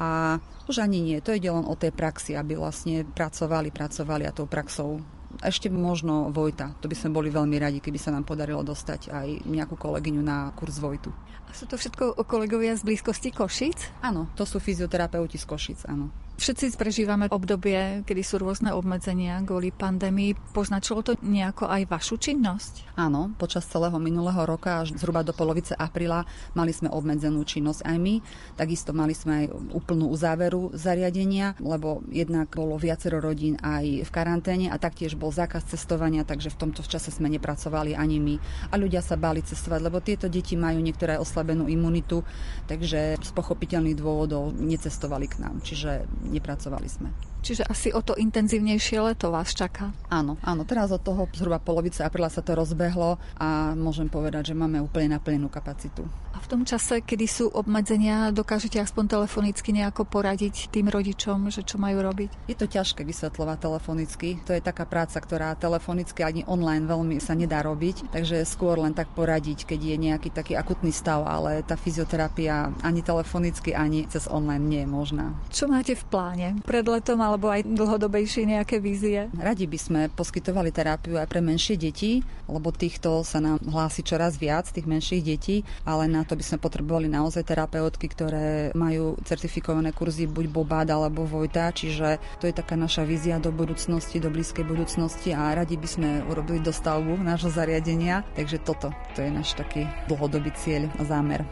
a 0.00 0.40
už 0.72 0.80
ani 0.80 1.04
nie, 1.04 1.20
to 1.20 1.36
ide 1.36 1.52
len 1.52 1.68
o 1.68 1.76
tej 1.76 1.92
praxi, 1.92 2.32
aby 2.32 2.56
vlastne 2.56 3.04
pracovali, 3.04 3.76
pracovali 3.76 4.24
a 4.24 4.32
tou 4.32 4.48
praxou 4.48 5.04
ešte 5.44 5.68
možno 5.68 6.32
Vojta. 6.32 6.72
To 6.80 6.88
by 6.88 6.96
sme 6.96 7.12
boli 7.12 7.28
veľmi 7.28 7.60
radi, 7.60 7.84
keby 7.84 8.00
sa 8.00 8.08
nám 8.08 8.24
podarilo 8.24 8.64
dostať 8.64 9.12
aj 9.12 9.28
nejakú 9.44 9.76
kolegyňu 9.76 10.24
na 10.24 10.48
kurz 10.56 10.80
Vojtu. 10.80 11.12
A 11.44 11.52
sú 11.52 11.68
to 11.68 11.76
všetko 11.76 12.24
kolegovia 12.24 12.72
z 12.72 12.88
blízkosti 12.88 13.36
Košic? 13.36 14.00
Áno, 14.00 14.32
to 14.32 14.48
sú 14.48 14.56
fyzioterapeuti 14.56 15.36
z 15.36 15.44
Košic, 15.44 15.84
áno. 15.84 16.08
Všetci 16.38 16.78
prežívame 16.78 17.26
obdobie, 17.34 18.06
kedy 18.06 18.22
sú 18.22 18.38
rôzne 18.38 18.70
obmedzenia 18.70 19.42
kvôli 19.42 19.74
pandémii. 19.74 20.38
Poznačilo 20.54 21.02
to 21.02 21.18
nejako 21.18 21.66
aj 21.66 21.90
vašu 21.90 22.14
činnosť? 22.14 22.94
Áno, 22.94 23.34
počas 23.34 23.66
celého 23.66 23.98
minulého 23.98 24.46
roka 24.46 24.86
až 24.86 24.94
zhruba 24.94 25.26
do 25.26 25.34
polovice 25.34 25.74
apríla 25.74 26.30
mali 26.54 26.70
sme 26.70 26.94
obmedzenú 26.94 27.42
činnosť 27.42 27.82
aj 27.82 27.96
my. 27.98 28.14
Takisto 28.54 28.94
mali 28.94 29.18
sme 29.18 29.32
aj 29.34 29.46
úplnú 29.74 30.14
uzáveru 30.14 30.70
zariadenia, 30.78 31.58
lebo 31.58 32.06
jednak 32.06 32.54
bolo 32.54 32.78
viacero 32.78 33.18
rodín 33.18 33.58
aj 33.58 34.06
v 34.06 34.10
karanténe 34.14 34.70
a 34.70 34.78
taktiež 34.78 35.18
bol 35.18 35.34
zákaz 35.34 35.74
cestovania, 35.74 36.22
takže 36.22 36.54
v 36.54 36.70
tomto 36.70 36.86
čase 36.86 37.10
sme 37.10 37.26
nepracovali 37.34 37.98
ani 37.98 38.22
my. 38.22 38.34
A 38.70 38.78
ľudia 38.78 39.02
sa 39.02 39.18
báli 39.18 39.42
cestovať, 39.42 39.80
lebo 39.82 39.98
tieto 39.98 40.30
deti 40.30 40.54
majú 40.54 40.78
niektoré 40.78 41.18
oslabenú 41.18 41.66
imunitu, 41.66 42.22
takže 42.70 43.18
z 43.18 43.30
pochopiteľných 43.34 43.98
dôvodov 43.98 44.54
necestovali 44.54 45.26
k 45.26 45.42
nám. 45.42 45.58
Čiže 45.66 46.06
nepracovali 46.28 46.88
sme. 46.88 47.10
Čiže 47.42 47.64
asi 47.66 47.88
o 47.94 48.02
to 48.02 48.18
intenzívnejšie 48.18 48.98
leto 49.00 49.30
vás 49.30 49.54
čaká. 49.54 49.94
Áno, 50.10 50.36
áno. 50.42 50.62
Teraz 50.66 50.90
od 50.90 51.02
toho 51.02 51.30
zhruba 51.32 51.62
polovice 51.62 52.02
apríla 52.02 52.28
sa 52.28 52.42
to 52.44 52.52
rozbehlo 52.58 53.16
a 53.38 53.72
môžem 53.78 54.10
povedať, 54.10 54.52
že 54.52 54.58
máme 54.58 54.82
úplne 54.82 55.16
naplnenú 55.16 55.46
kapacitu. 55.48 56.04
A 56.34 56.38
v 56.38 56.50
tom 56.54 56.62
čase, 56.62 57.02
kedy 57.02 57.26
sú 57.26 57.50
obmedzenia, 57.50 58.30
dokážete 58.30 58.78
aspoň 58.78 59.10
telefonicky 59.10 59.74
nejako 59.74 60.06
poradiť 60.06 60.70
tým 60.70 60.86
rodičom, 60.86 61.50
že 61.50 61.66
čo 61.66 61.82
majú 61.82 61.98
robiť? 61.98 62.46
Je 62.46 62.54
to 62.54 62.70
ťažké 62.70 63.02
vysvetľovať 63.02 63.58
telefonicky. 63.58 64.28
To 64.46 64.54
je 64.54 64.62
taká 64.62 64.86
práca, 64.86 65.18
ktorá 65.18 65.58
telefonicky 65.58 66.22
ani 66.22 66.46
online 66.46 66.86
veľmi 66.86 67.18
sa 67.18 67.34
nedá 67.34 67.64
robiť, 67.66 68.14
takže 68.14 68.46
skôr 68.46 68.78
len 68.78 68.94
tak 68.94 69.10
poradiť, 69.18 69.66
keď 69.66 69.80
je 69.82 69.96
nejaký 69.98 70.30
taký 70.30 70.54
akutný 70.54 70.94
stav, 70.94 71.26
ale 71.26 71.66
tá 71.66 71.74
fyzioterapia 71.74 72.70
ani 72.86 73.02
telefonicky, 73.02 73.74
ani 73.74 74.06
cez 74.06 74.30
online 74.30 74.62
nie 74.62 74.82
je 74.86 74.90
možná. 74.94 75.34
Čo 75.50 75.66
máte 75.66 75.98
v 75.98 76.04
pláne? 76.06 76.48
Pred 76.62 76.86
letom 76.86 77.18
alebo 77.28 77.52
aj 77.52 77.68
dlhodobejšie 77.68 78.48
nejaké 78.48 78.80
vízie? 78.80 79.28
Radi 79.36 79.68
by 79.68 79.78
sme 79.78 80.00
poskytovali 80.08 80.72
terapiu 80.72 81.20
aj 81.20 81.28
pre 81.28 81.44
menšie 81.44 81.76
deti, 81.76 82.24
lebo 82.48 82.72
týchto 82.72 83.20
sa 83.20 83.44
nám 83.44 83.60
hlási 83.68 84.00
čoraz 84.00 84.40
viac, 84.40 84.64
tých 84.72 84.88
menších 84.88 85.20
detí, 85.20 85.60
ale 85.84 86.08
na 86.08 86.24
to 86.24 86.32
by 86.32 86.44
sme 86.44 86.58
potrebovali 86.58 87.12
naozaj 87.12 87.44
terapeutky, 87.44 88.08
ktoré 88.08 88.72
majú 88.72 89.20
certifikované 89.28 89.92
kurzy 89.92 90.24
buď 90.24 90.46
Bobad 90.48 90.88
alebo 90.88 91.28
Vojta, 91.28 91.68
čiže 91.68 92.16
to 92.40 92.48
je 92.48 92.56
taká 92.56 92.74
naša 92.80 93.04
vízia 93.04 93.36
do 93.36 93.52
budúcnosti, 93.52 94.16
do 94.16 94.32
blízkej 94.32 94.64
budúcnosti 94.64 95.36
a 95.36 95.52
radi 95.52 95.76
by 95.76 95.88
sme 95.88 96.08
urobili 96.32 96.64
dostavbu 96.64 97.20
nášho 97.20 97.52
zariadenia, 97.52 98.24
takže 98.32 98.64
toto, 98.64 98.88
to 99.12 99.20
je 99.20 99.28
náš 99.28 99.52
taký 99.52 99.84
dlhodobý 100.08 100.48
cieľ 100.56 100.88
a 100.96 101.04
zámer. 101.04 101.44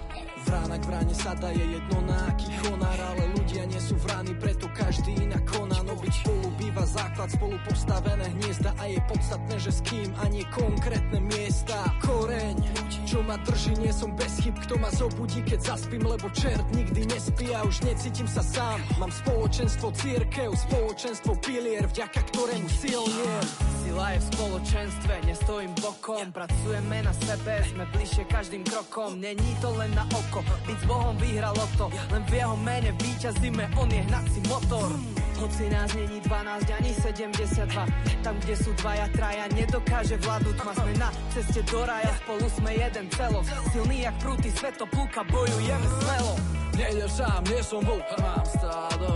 Vrana 0.46 0.78
k 0.78 0.84
vrane 0.86 1.14
sa 1.14 1.34
je 1.50 1.64
jedno 1.74 1.98
na 2.06 2.18
aký 2.30 2.46
honár, 2.62 3.00
ale 3.02 3.25
nie 3.66 3.80
sú 3.82 3.94
vrany, 3.98 4.32
preto 4.38 4.70
každý 4.72 5.12
inak 5.18 5.42
koná. 5.46 5.85
Byť 6.06 6.22
spolu 6.22 6.48
býva 6.54 6.86
základ, 6.86 7.34
spolu 7.34 7.58
postavené 7.66 8.30
hniezda 8.38 8.70
a 8.78 8.86
je 8.86 9.02
podstatné, 9.10 9.58
že 9.58 9.74
s 9.74 9.82
kým 9.82 10.14
a 10.22 10.30
nie 10.30 10.46
konkrétne 10.54 11.18
miesta. 11.18 11.82
Koreň, 11.98 12.62
čo 13.02 13.26
ma 13.26 13.34
drží, 13.42 13.74
nie 13.82 13.90
som 13.90 14.14
bez 14.14 14.38
chyb, 14.38 14.54
kto 14.54 14.78
ma 14.78 14.86
zobudí, 14.94 15.42
keď 15.42 15.74
zaspím, 15.74 16.06
lebo 16.06 16.30
čert 16.30 16.62
nikdy 16.78 17.10
nespí 17.10 17.50
a 17.50 17.66
už 17.66 17.82
necítim 17.82 18.30
sa 18.30 18.38
sám. 18.38 18.78
Mám 19.02 19.10
spoločenstvo 19.10 19.90
církev, 19.98 20.54
spoločenstvo 20.54 21.42
pilier, 21.42 21.90
vďaka 21.90 22.22
ktorému 22.30 22.70
silniem. 22.70 23.42
Sila 23.82 24.14
je 24.14 24.18
v 24.22 24.26
spoločenstve, 24.30 25.14
nestojím 25.26 25.74
bokom, 25.82 26.30
pracujeme 26.30 27.02
na 27.02 27.10
sebe, 27.18 27.66
sme 27.66 27.82
bližšie 27.90 28.30
každým 28.30 28.62
krokom, 28.62 29.18
není 29.18 29.58
to 29.58 29.74
len 29.74 29.90
na 29.90 30.06
oko, 30.14 30.38
byť 30.70 30.78
s 30.78 30.84
Bohom 30.86 31.18
vyhralo 31.18 31.66
to, 31.74 31.90
len 32.14 32.22
v 32.30 32.38
jeho 32.38 32.54
mene 32.62 32.94
víťazíme, 32.94 33.74
on 33.74 33.90
je 33.90 34.06
hnací 34.06 34.38
motor. 34.46 34.94
Hoci 35.36 35.68
nás 35.68 35.92
není 35.92 36.20
12 36.20 36.70
ani 36.72 36.92
72 36.96 37.86
Tam, 38.24 38.34
kde 38.40 38.56
sú 38.56 38.72
dvaja, 38.80 39.04
traja 39.12 39.44
Nedokáže 39.52 40.16
vládnuť. 40.24 40.56
Ma 40.64 40.72
Sme 40.72 40.92
na 40.96 41.10
ceste 41.28 41.60
do 41.68 41.84
raja 41.84 42.12
Spolu 42.24 42.46
sme 42.48 42.70
jeden 42.72 43.06
celo. 43.12 43.44
Silný 43.72 44.08
jak 44.08 44.16
prúty 44.16 44.48
svetopúka 44.48 45.20
Bojujeme 45.28 45.88
smelo. 46.00 46.32
Nejdeš 46.76 47.12
sám, 47.20 47.40
nie 47.52 47.60
som 47.60 47.80
vlk 47.84 48.08
mám 48.20 48.44
stádo. 48.48 49.08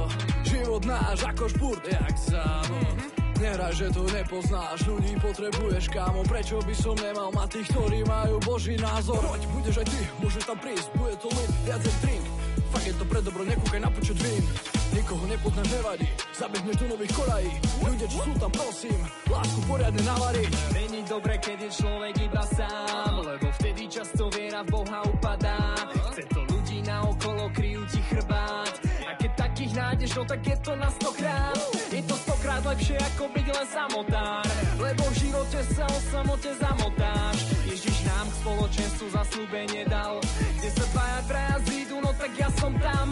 Život 0.44 0.82
náš 0.84 1.18
ako 1.24 1.44
špurt, 1.48 1.84
jak 1.88 2.14
závod 2.16 2.96
Neraj, 3.40 3.72
že 3.72 3.88
to 3.88 4.04
nepoznáš, 4.12 4.84
ľudí 4.84 5.16
potrebuješ 5.16 5.88
kámo. 5.88 6.20
Prečo 6.28 6.60
by 6.60 6.74
som 6.76 6.92
nemal 7.00 7.32
mať 7.32 7.48
tých, 7.56 7.68
ktorí 7.72 8.04
majú 8.04 8.36
boží 8.44 8.76
názor? 8.76 9.24
Poď, 9.24 9.42
budeš 9.56 9.76
aj 9.80 9.86
ty, 9.88 10.00
môžeš 10.20 10.44
tam 10.44 10.58
prísť, 10.60 10.88
bude 11.00 11.16
to 11.16 11.28
len 11.32 11.48
viacej 11.64 11.94
drink. 12.04 12.24
Fakt 12.68 12.84
je 12.84 12.94
to 13.00 13.04
pre 13.08 13.20
dobro, 13.24 13.42
nekúkaj 13.48 13.80
na 13.80 13.88
počet 13.88 14.20
vín 14.20 14.44
Nikoho 14.90 15.22
nepoznám, 15.30 15.68
nevadí, 15.70 16.08
zabehneš 16.34 16.76
do 16.82 16.86
nových 16.90 17.12
kolají. 17.14 17.50
Ľudia, 17.86 18.06
čo 18.10 18.18
sú 18.26 18.32
tam, 18.42 18.50
prosím, 18.50 18.98
lásku 19.30 19.60
poriadne 19.70 20.02
navariť. 20.02 20.50
Není 20.74 21.00
dobre, 21.06 21.34
keď 21.38 21.58
je 21.66 21.70
človek 21.78 22.14
iba 22.26 22.42
sám, 22.42 23.12
lebo 23.22 23.46
vtedy 23.54 23.86
často 23.86 24.26
viera 24.34 24.66
v 24.66 24.68
Boha 24.74 24.98
upadá. 25.06 25.78
Chce 26.10 26.26
to 26.34 26.42
ľudí 26.50 26.82
na 26.82 27.06
okolo, 27.06 27.46
kryjú 27.54 27.82
ti 27.86 28.02
chrbát. 28.10 28.74
A 29.06 29.14
keď 29.14 29.30
takých 29.38 29.72
nájdeš, 29.78 30.10
no 30.18 30.22
tak 30.26 30.40
je 30.42 30.56
to 30.58 30.72
na 30.74 30.90
stokrát. 30.90 31.58
Je 31.90 32.02
to 32.02 32.16
stokrát 32.26 32.62
lepšie, 32.66 32.96
ako 33.14 33.24
byť 33.30 33.46
len 33.46 33.66
samotár. 33.70 34.46
Lebo 34.74 35.02
v 35.06 35.14
živote 35.22 35.60
sa 35.70 35.84
o 35.86 35.98
samote 36.10 36.50
zamotáš. 36.58 37.38
Ježiš 37.66 37.96
nám 38.10 38.26
k 38.26 38.38
spoločenstvu 38.42 39.06
zaslúbenie 39.14 39.82
dal. 39.86 40.18
Kde 40.58 40.68
sa 40.74 40.84
dvaja, 40.90 41.20
traja 41.30 41.56
zídu, 41.70 41.96
no 42.02 42.10
tak 42.18 42.32
ja 42.34 42.50
som 42.58 42.74
tam. 42.82 43.06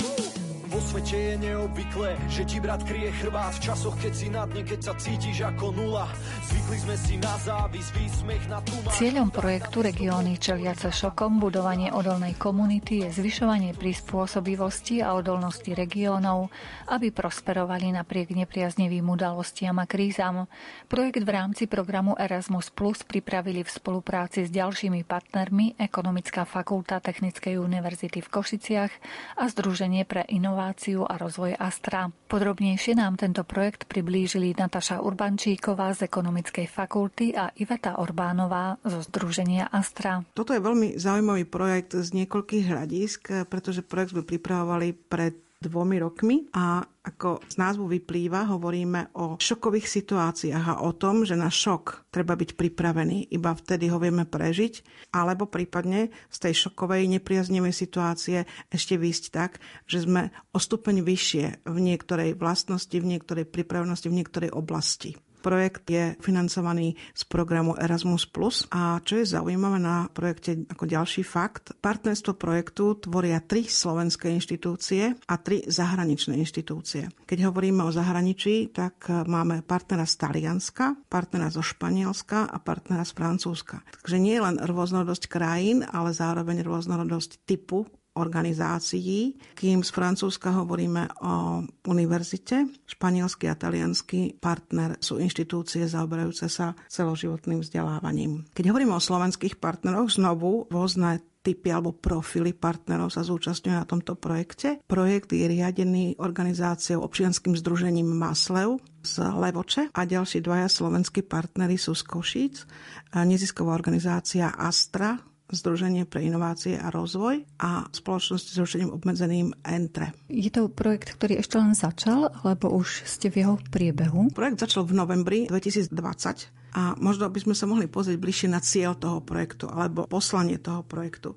Svete 0.88 1.21
je 1.21 1.37
neobvyklé, 1.37 2.16
že 2.33 2.49
ti 2.49 2.64
brat 2.64 2.80
kryje 2.80 3.12
chrbát 3.21 3.52
v 3.52 3.61
časoch, 3.61 3.92
keď 4.00 4.12
si 4.16 4.33
na 4.33 4.49
dne, 4.49 4.64
keď 4.64 4.80
sa 4.80 4.97
cítiš 4.97 5.45
ako 5.45 5.76
nula. 5.76 6.09
Zvykli 6.49 6.78
sme 6.80 6.97
si 6.97 7.14
na 7.21 7.37
závis, 7.45 7.92
výsmech 7.92 8.49
na 8.49 8.64
tumá. 8.64 8.88
Cieľom 8.97 9.28
projektu 9.28 9.85
Regióny 9.85 10.40
čeliace 10.40 10.88
šokom 10.88 11.45
budovanie 11.45 11.92
odolnej 11.92 12.40
komunity 12.40 13.04
je 13.04 13.21
zvyšovanie 13.21 13.76
prispôsobivosti 13.76 15.04
a 15.04 15.12
odolnosti 15.12 15.68
regiónov, 15.76 16.49
aby 16.88 17.12
prosperovali 17.12 17.92
napriek 17.92 18.33
nepriaznivým 18.33 19.04
udalostiam 19.12 19.76
a 19.76 19.85
krízam. 19.85 20.49
Projekt 20.88 21.21
v 21.21 21.30
rámci 21.37 21.68
programu 21.68 22.16
Erasmus 22.16 22.73
Plus 22.73 23.04
pripravili 23.04 23.61
v 23.61 23.68
spolupráci 23.68 24.49
s 24.49 24.50
ďalšími 24.57 25.04
partnermi 25.04 25.76
Ekonomická 25.76 26.49
fakulta 26.49 26.97
Technickej 26.97 27.61
univerzity 27.61 28.25
v 28.25 28.33
Košiciach 28.33 28.92
a 29.37 29.45
Združenie 29.52 30.09
pre 30.09 30.25
inovácie 30.33 30.77
inováciu 30.78 31.02
a 31.02 31.18
rozvoj 31.18 31.58
Astra. 31.58 32.06
Podrobnejšie 32.30 32.94
nám 32.94 33.18
tento 33.18 33.42
projekt 33.42 33.90
priblížili 33.90 34.54
Nataša 34.54 35.02
Urbančíková 35.02 35.90
z 35.90 36.06
Ekonomickej 36.06 36.70
fakulty 36.70 37.35
a 37.35 37.50
Iveta 37.58 37.99
Orbánová 37.99 38.78
zo 38.87 39.02
Združenia 39.02 39.66
Astra. 39.75 40.23
Toto 40.38 40.54
je 40.54 40.62
veľmi 40.62 40.94
zaujímavý 40.94 41.50
projekt 41.50 41.99
z 41.99 42.14
niekoľkých 42.14 42.64
hľadisk, 42.71 43.50
pretože 43.50 43.82
projekt 43.82 44.14
sme 44.14 44.23
pripravovali 44.23 44.95
pred 44.95 45.48
dvomi 45.58 45.99
rokmi 45.99 46.47
a 46.54 46.86
ako 47.02 47.42
z 47.50 47.54
názvu 47.58 47.90
vyplýva, 47.90 48.47
hovoríme 48.47 49.10
o 49.18 49.34
šokových 49.42 49.90
situáciách 49.90 50.64
a 50.71 50.80
o 50.86 50.94
tom, 50.94 51.26
že 51.26 51.34
na 51.34 51.50
šok 51.50 52.06
treba 52.14 52.38
byť 52.38 52.54
pripravený, 52.54 53.34
iba 53.34 53.50
vtedy 53.50 53.90
ho 53.90 53.99
vieme 53.99 54.23
prežiť, 54.23 54.86
alebo 55.10 55.50
prípadne 55.50 56.14
z 56.30 56.36
tej 56.38 56.54
šokovej 56.68 57.10
nepriaznivej 57.18 57.75
situácie 57.75 58.47
ešte 58.71 58.94
výjsť 58.94 59.25
tak, 59.34 59.58
že 59.90 60.06
sme 60.06 60.30
o 60.54 60.58
stupeň 60.62 61.02
vyššie 61.02 61.66
v 61.66 61.76
niektorej 61.82 62.38
vlastnosti, 62.38 62.94
v 62.94 63.18
niektorej 63.18 63.50
pripravenosti, 63.50 64.06
v 64.06 64.18
niektorej 64.23 64.50
oblasti. 64.54 65.18
Projekt 65.39 65.87
je 65.89 66.19
financovaný 66.21 66.99
z 67.15 67.23
programu 67.31 67.79
Erasmus+. 67.79 68.27
A 68.75 68.99
čo 69.03 69.23
je 69.23 69.27
zaujímavé 69.27 69.79
na 69.79 70.11
projekte 70.11 70.67
ako 70.67 70.85
ďalší 70.85 71.23
fakt, 71.23 71.75
partnerstvo 71.79 72.35
projektu 72.35 72.99
tvoria 72.99 73.41
tri 73.41 73.65
slovenské 73.67 74.29
inštitúcie 74.35 75.15
a 75.15 75.35
tri 75.39 75.63
zahraničné 75.65 76.37
inštitúcie. 76.39 77.09
Keď 77.27 77.39
hovoríme 77.49 77.87
o 77.87 77.95
zahraničí, 77.95 78.75
tak 78.75 79.07
máme 79.09 79.63
partnera 79.63 80.05
z 80.05 80.15
Talianska, 80.19 80.99
partnera 81.09 81.49
zo 81.49 81.63
Španielska 81.63 82.51
a 82.51 82.57
partnera 82.59 83.07
z 83.07 83.13
Francúzska. 83.15 83.83
Takže 84.03 84.17
nie 84.19 84.39
len 84.39 84.59
rôznorodosť 84.59 85.25
krajín, 85.31 85.87
ale 85.87 86.15
zároveň 86.15 86.63
rôznorodosť 86.67 87.47
typu 87.47 87.87
organizácií, 88.19 89.39
kým 89.54 89.87
z 89.87 89.91
Francúzska 89.95 90.50
hovoríme 90.50 91.07
o 91.23 91.63
univerzite. 91.87 92.67
Španielský 92.85 93.47
a 93.49 93.54
talianský 93.54 94.37
partner 94.43 94.99
sú 94.99 95.23
inštitúcie 95.23 95.87
zaoberajúce 95.87 96.50
sa 96.50 96.75
celoživotným 96.91 97.63
vzdelávaním. 97.63 98.45
Keď 98.52 98.75
hovoríme 98.75 98.93
o 98.93 99.00
slovenských 99.00 99.63
partneroch, 99.63 100.11
znovu 100.11 100.67
rôzne 100.69 101.23
typy 101.49 101.73
alebo 101.73 101.97
profily 101.97 102.52
partnerov 102.52 103.15
sa 103.15 103.25
zúčastňujú 103.25 103.73
na 103.73 103.87
tomto 103.89 104.19
projekte. 104.19 104.83
Projekt 104.85 105.33
je 105.33 105.49
riadený 105.49 106.19
organizáciou 106.21 107.00
občianským 107.07 107.57
združením 107.57 108.04
Maslev 108.04 108.83
z 109.00 109.23
Levoče 109.23 109.89
a 109.95 110.00
ďalší 110.04 110.45
dvaja 110.45 110.69
slovenskí 110.69 111.25
partnery 111.25 111.81
sú 111.81 111.97
z 111.97 112.02
Košíc, 112.04 112.69
nezisková 113.17 113.73
organizácia 113.73 114.52
Astra 114.52 115.17
Združenie 115.49 116.04
pre 116.04 116.21
inovácie 116.21 116.76
a 116.76 116.93
rozvoj 116.93 117.41
a 117.56 117.89
spoločnosť 117.89 118.47
s 118.52 118.61
rušením 118.61 118.93
obmedzeným 118.93 119.56
ENTRE. 119.65 120.13
Je 120.28 120.52
to 120.52 120.69
projekt, 120.69 121.17
ktorý 121.17 121.41
ešte 121.41 121.56
len 121.56 121.73
začal, 121.73 122.28
alebo 122.45 122.69
už 122.69 123.08
ste 123.08 123.32
v 123.32 123.45
jeho 123.45 123.54
priebehu? 123.73 124.28
Projekt 124.37 124.61
začal 124.61 124.84
v 124.84 124.93
novembri 124.93 125.39
2020 125.49 126.52
a 126.76 126.93
možno 127.00 127.32
by 127.32 127.41
sme 127.41 127.54
sa 127.56 127.65
mohli 127.65 127.89
pozrieť 127.89 128.21
bližšie 128.21 128.49
na 128.52 128.61
cieľ 128.61 128.93
toho 128.93 129.25
projektu 129.25 129.73
alebo 129.73 130.04
poslanie 130.04 130.61
toho 130.61 130.84
projektu. 130.84 131.32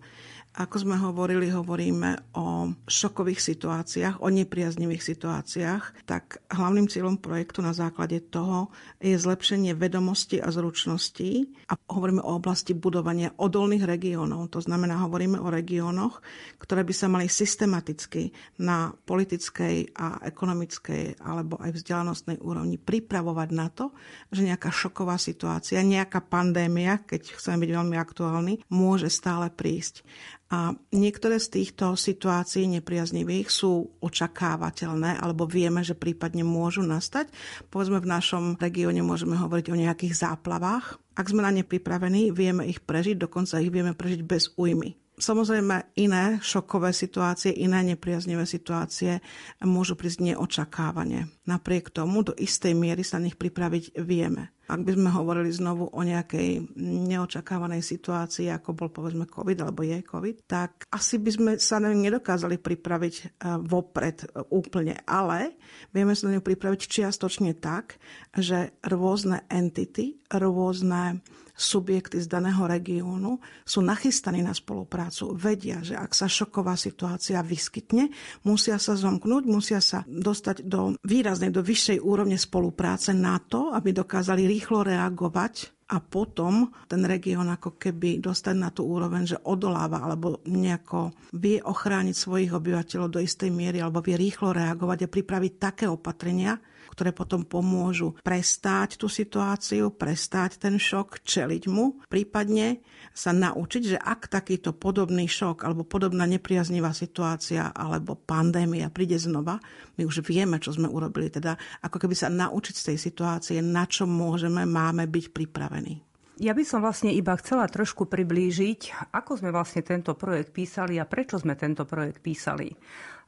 Ako 0.52 0.84
sme 0.84 1.00
hovorili, 1.00 1.48
hovoríme 1.48 2.36
o 2.36 2.76
šokových 2.84 3.40
situáciách, 3.40 4.20
o 4.20 4.28
nepriaznivých 4.28 5.00
situáciách, 5.00 6.04
tak 6.04 6.44
hlavným 6.52 6.92
cieľom 6.92 7.24
projektu 7.24 7.64
na 7.64 7.72
základe 7.72 8.20
toho 8.20 8.68
je 9.00 9.16
zlepšenie 9.16 9.72
vedomosti 9.80 10.44
a 10.44 10.52
zručností 10.52 11.48
a 11.72 11.80
hovoríme 11.96 12.20
o 12.20 12.36
oblasti 12.36 12.76
budovania 12.76 13.32
odolných 13.32 13.88
regiónov. 13.88 14.52
To 14.52 14.60
znamená, 14.60 15.00
hovoríme 15.00 15.40
o 15.40 15.48
regiónoch, 15.48 16.20
ktoré 16.60 16.84
by 16.84 16.94
sa 17.00 17.08
mali 17.08 17.32
systematicky 17.32 18.36
na 18.60 18.92
politickej 18.92 19.96
a 19.96 20.20
ekonomickej 20.28 21.24
alebo 21.24 21.64
aj 21.64 21.80
vzdelanostnej 21.80 22.44
úrovni 22.44 22.76
pripravovať 22.76 23.50
na 23.56 23.72
to, 23.72 23.96
že 24.36 24.44
nejaká 24.44 24.68
šoková 24.68 25.16
situácia, 25.16 25.80
nejaká 25.80 26.20
pandémia, 26.20 27.00
keď 27.08 27.40
chceme 27.40 27.64
byť 27.64 27.72
veľmi 27.72 27.96
aktuálny, 27.96 28.68
môže 28.68 29.08
stále 29.08 29.48
prísť. 29.48 30.04
A 30.52 30.76
niektoré 30.92 31.40
z 31.40 31.48
týchto 31.64 31.96
situácií 31.96 32.68
nepriaznivých 32.68 33.48
sú 33.48 33.88
očakávateľné, 34.04 35.16
alebo 35.24 35.48
vieme, 35.48 35.80
že 35.80 35.96
prípadne 35.96 36.44
môžu 36.44 36.84
nastať. 36.84 37.32
Povedzme, 37.72 38.04
v 38.04 38.12
našom 38.12 38.44
regióne 38.60 39.00
môžeme 39.00 39.40
hovoriť 39.40 39.72
o 39.72 39.80
nejakých 39.80 40.12
záplavách. 40.12 41.00
Ak 41.16 41.32
sme 41.32 41.48
na 41.48 41.56
ne 41.56 41.64
pripravení, 41.64 42.36
vieme 42.36 42.68
ich 42.68 42.84
prežiť, 42.84 43.16
dokonca 43.16 43.64
ich 43.64 43.72
vieme 43.72 43.96
prežiť 43.96 44.22
bez 44.28 44.52
újmy. 44.60 45.00
Samozrejme, 45.22 45.94
iné 46.02 46.42
šokové 46.42 46.90
situácie, 46.98 47.54
iné 47.54 47.86
nepriaznivé 47.86 48.50
situácie 48.50 49.22
môžu 49.62 49.94
prísť 49.94 50.34
neočakávane. 50.34 51.30
Napriek 51.46 51.94
tomu 51.94 52.26
do 52.26 52.34
istej 52.34 52.74
miery 52.74 53.06
sa 53.06 53.22
nich 53.22 53.38
pripraviť 53.38 54.02
vieme. 54.02 54.50
Ak 54.66 54.82
by 54.82 54.98
sme 54.98 55.14
hovorili 55.14 55.54
znovu 55.54 55.94
o 55.94 56.02
nejakej 56.02 56.74
neočakávanej 56.82 57.86
situácii, 57.86 58.50
ako 58.50 58.74
bol 58.74 58.90
povedzme 58.90 59.30
COVID 59.30 59.62
alebo 59.62 59.86
je 59.86 60.02
COVID, 60.02 60.50
tak 60.50 60.90
asi 60.90 61.22
by 61.22 61.30
sme 61.30 61.52
sa 61.62 61.78
na 61.78 61.94
nedokázali 61.94 62.58
pripraviť 62.58 63.16
e, 63.20 63.24
vopred 63.62 64.26
e, 64.26 64.28
úplne, 64.50 64.98
ale 65.06 65.60
vieme 65.94 66.18
sa 66.18 66.32
na 66.32 66.40
ňu 66.40 66.42
pripraviť 66.42 66.88
čiastočne 66.88 67.54
tak, 67.62 68.02
že 68.34 68.74
rôzne 68.88 69.44
entity, 69.52 70.18
rôzne 70.34 71.22
subjekty 71.62 72.18
z 72.18 72.26
daného 72.26 72.66
regiónu 72.66 73.38
sú 73.62 73.86
nachystaní 73.86 74.42
na 74.42 74.52
spoluprácu. 74.52 75.38
Vedia, 75.38 75.86
že 75.86 75.94
ak 75.94 76.12
sa 76.18 76.26
šoková 76.26 76.74
situácia 76.74 77.38
vyskytne, 77.46 78.10
musia 78.42 78.82
sa 78.82 78.98
zomknúť, 78.98 79.44
musia 79.46 79.78
sa 79.78 80.02
dostať 80.10 80.66
do 80.66 80.98
výraznej, 81.06 81.54
do 81.54 81.62
vyššej 81.62 82.02
úrovne 82.02 82.36
spolupráce 82.42 83.14
na 83.14 83.38
to, 83.38 83.70
aby 83.70 83.94
dokázali 83.94 84.50
rýchlo 84.50 84.82
reagovať 84.82 85.82
a 85.92 86.00
potom 86.00 86.72
ten 86.88 87.04
región 87.04 87.52
ako 87.52 87.76
keby 87.76 88.24
dostať 88.24 88.56
na 88.56 88.72
tú 88.72 88.88
úroveň, 88.88 89.36
že 89.36 89.38
odoláva 89.44 90.00
alebo 90.00 90.40
nejako 90.48 91.12
vie 91.36 91.60
ochrániť 91.60 92.16
svojich 92.16 92.52
obyvateľov 92.56 93.12
do 93.12 93.20
istej 93.20 93.52
miery 93.52 93.84
alebo 93.84 94.00
vie 94.00 94.16
rýchlo 94.16 94.56
reagovať 94.56 95.06
a 95.06 95.12
pripraviť 95.12 95.54
také 95.60 95.86
opatrenia, 95.92 96.56
ktoré 96.92 97.16
potom 97.16 97.48
pomôžu 97.48 98.20
prestáť 98.20 99.00
tú 99.00 99.08
situáciu, 99.08 99.96
prestáť 99.96 100.60
ten 100.60 100.76
šok, 100.76 101.24
čeliť 101.24 101.64
mu, 101.72 102.04
prípadne 102.12 102.84
sa 103.16 103.32
naučiť, 103.32 103.96
že 103.96 103.98
ak 103.98 104.28
takýto 104.28 104.76
podobný 104.76 105.28
šok 105.28 105.64
alebo 105.64 105.88
podobná 105.88 106.28
nepriaznivá 106.28 106.92
situácia 106.92 107.72
alebo 107.72 108.20
pandémia 108.20 108.92
príde 108.92 109.16
znova, 109.16 109.60
my 109.96 110.04
už 110.04 110.24
vieme, 110.28 110.60
čo 110.60 110.76
sme 110.76 110.92
urobili. 110.92 111.32
Teda 111.32 111.56
ako 111.84 111.98
keby 112.08 112.16
sa 112.16 112.28
naučiť 112.28 112.76
z 112.76 112.86
tej 112.92 112.98
situácie, 113.00 113.58
na 113.64 113.88
čo 113.88 114.04
môžeme, 114.04 114.68
máme 114.68 115.08
byť 115.08 115.26
pripravení. 115.32 116.04
Ja 116.42 116.58
by 116.58 116.66
som 116.66 116.82
vlastne 116.82 117.14
iba 117.14 117.38
chcela 117.38 117.70
trošku 117.70 118.10
priblížiť, 118.10 119.14
ako 119.14 119.38
sme 119.38 119.54
vlastne 119.54 119.86
tento 119.86 120.18
projekt 120.18 120.58
písali 120.58 120.98
a 120.98 121.06
prečo 121.06 121.38
sme 121.38 121.54
tento 121.54 121.86
projekt 121.86 122.18
písali. 122.26 122.74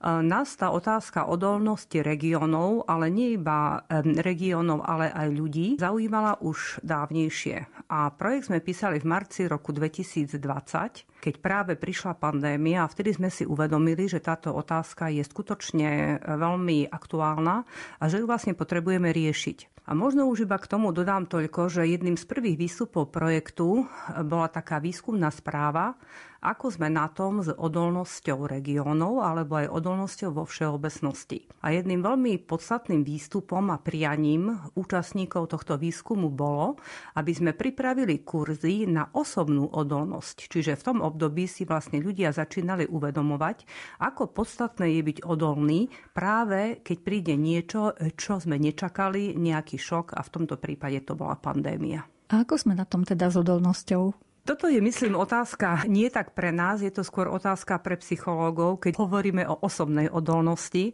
Nás 0.04 0.60
tá 0.60 0.68
otázka 0.76 1.32
odolnosti 1.32 1.96
regiónov, 2.04 2.84
ale 2.92 3.08
nie 3.08 3.39
iba 3.39 3.88
regiónov, 4.04 4.84
ale 4.84 5.08
aj 5.08 5.32
ľudí, 5.32 5.68
zaujímala 5.80 6.44
už 6.44 6.84
dávnejšie. 6.84 7.88
A 7.88 8.12
projekt 8.12 8.52
sme 8.52 8.60
písali 8.60 9.00
v 9.00 9.08
marci 9.08 9.48
roku 9.48 9.72
2020, 9.72 11.24
keď 11.24 11.36
práve 11.39 11.80
prišla 11.80 12.20
pandémia 12.20 12.84
a 12.84 12.92
vtedy 12.92 13.16
sme 13.16 13.32
si 13.32 13.48
uvedomili, 13.48 14.12
že 14.12 14.20
táto 14.20 14.52
otázka 14.52 15.08
je 15.08 15.24
skutočne 15.24 16.20
veľmi 16.20 16.92
aktuálna 16.92 17.63
a 18.00 18.04
že 18.12 18.20
ju 18.20 18.28
vlastne 18.28 18.60
potrebujeme 18.60 19.08
riešiť. 19.08 19.72
A 19.84 19.92
možno 19.92 20.32
už 20.32 20.48
iba 20.48 20.56
k 20.56 20.68
tomu 20.72 20.96
dodám 20.96 21.28
toľko, 21.28 21.68
že 21.68 21.84
jedným 21.84 22.16
z 22.16 22.24
prvých 22.24 22.56
výstupov 22.56 23.12
projektu 23.12 23.84
bola 24.24 24.48
taká 24.48 24.80
výskumná 24.80 25.28
správa, 25.28 26.00
ako 26.43 26.75
sme 26.75 26.91
na 26.91 27.08
tom 27.08 27.39
s 27.39 27.47
odolnosťou 27.49 28.51
regiónov 28.51 29.23
alebo 29.23 29.63
aj 29.63 29.71
odolnosťou 29.71 30.36
vo 30.36 30.43
všeobecnosti. 30.43 31.47
A 31.63 31.71
jedným 31.71 32.03
veľmi 32.03 32.43
podstatným 32.43 33.08
výstupom 33.08 33.71
a 33.71 33.79
prianím 33.79 34.60
účastníkov 34.75 35.56
tohto 35.56 35.79
výskumu 35.79 36.27
bolo, 36.27 36.75
aby 37.15 37.32
sme 37.32 37.51
pripravili 37.56 38.27
kurzy 38.27 38.84
na 38.86 39.08
osobnú 39.15 39.71
odolnosť. 39.71 40.51
Čiže 40.51 40.75
v 40.75 40.86
tom 40.86 40.97
období 40.99 41.47
si 41.47 41.63
vlastne 41.63 42.03
ľudia 42.03 42.36
začínali 42.36 42.91
uvedomovať, 42.91 43.63
ako 44.03 44.36
podstatné 44.36 44.99
je 44.99 45.01
byť 45.01 45.17
odolný 45.23 45.88
práve 46.12 46.84
keď 46.84 46.97
príde 46.99 47.34
niečo, 47.39 47.95
čo 48.19 48.43
sme 48.43 48.60
nečakali, 48.60 49.39
nejaký 49.39 49.79
šok 49.79 50.17
a 50.17 50.21
v 50.21 50.32
tomto 50.36 50.60
prípade 50.60 50.99
to 51.08 51.15
bola 51.15 51.39
pandémia. 51.39 52.03
A 52.34 52.43
ako 52.43 52.58
sme 52.58 52.73
na 52.73 52.84
tom 52.84 53.06
teda 53.06 53.29
s 53.29 53.38
odolnosťou? 53.38 54.33
Toto 54.43 54.67
je, 54.67 54.84
myslím, 54.84 55.15
otázka 55.15 55.88
nie 55.88 56.12
tak 56.12 56.36
pre 56.36 56.51
nás, 56.51 56.84
je 56.84 56.91
to 56.91 56.99
skôr 56.99 57.32
otázka 57.32 57.79
pre 57.79 57.95
psychológov, 57.95 58.84
keď 58.84 58.99
hovoríme 58.99 59.47
o 59.47 59.56
osobnej 59.63 60.12
odolnosti. 60.12 60.91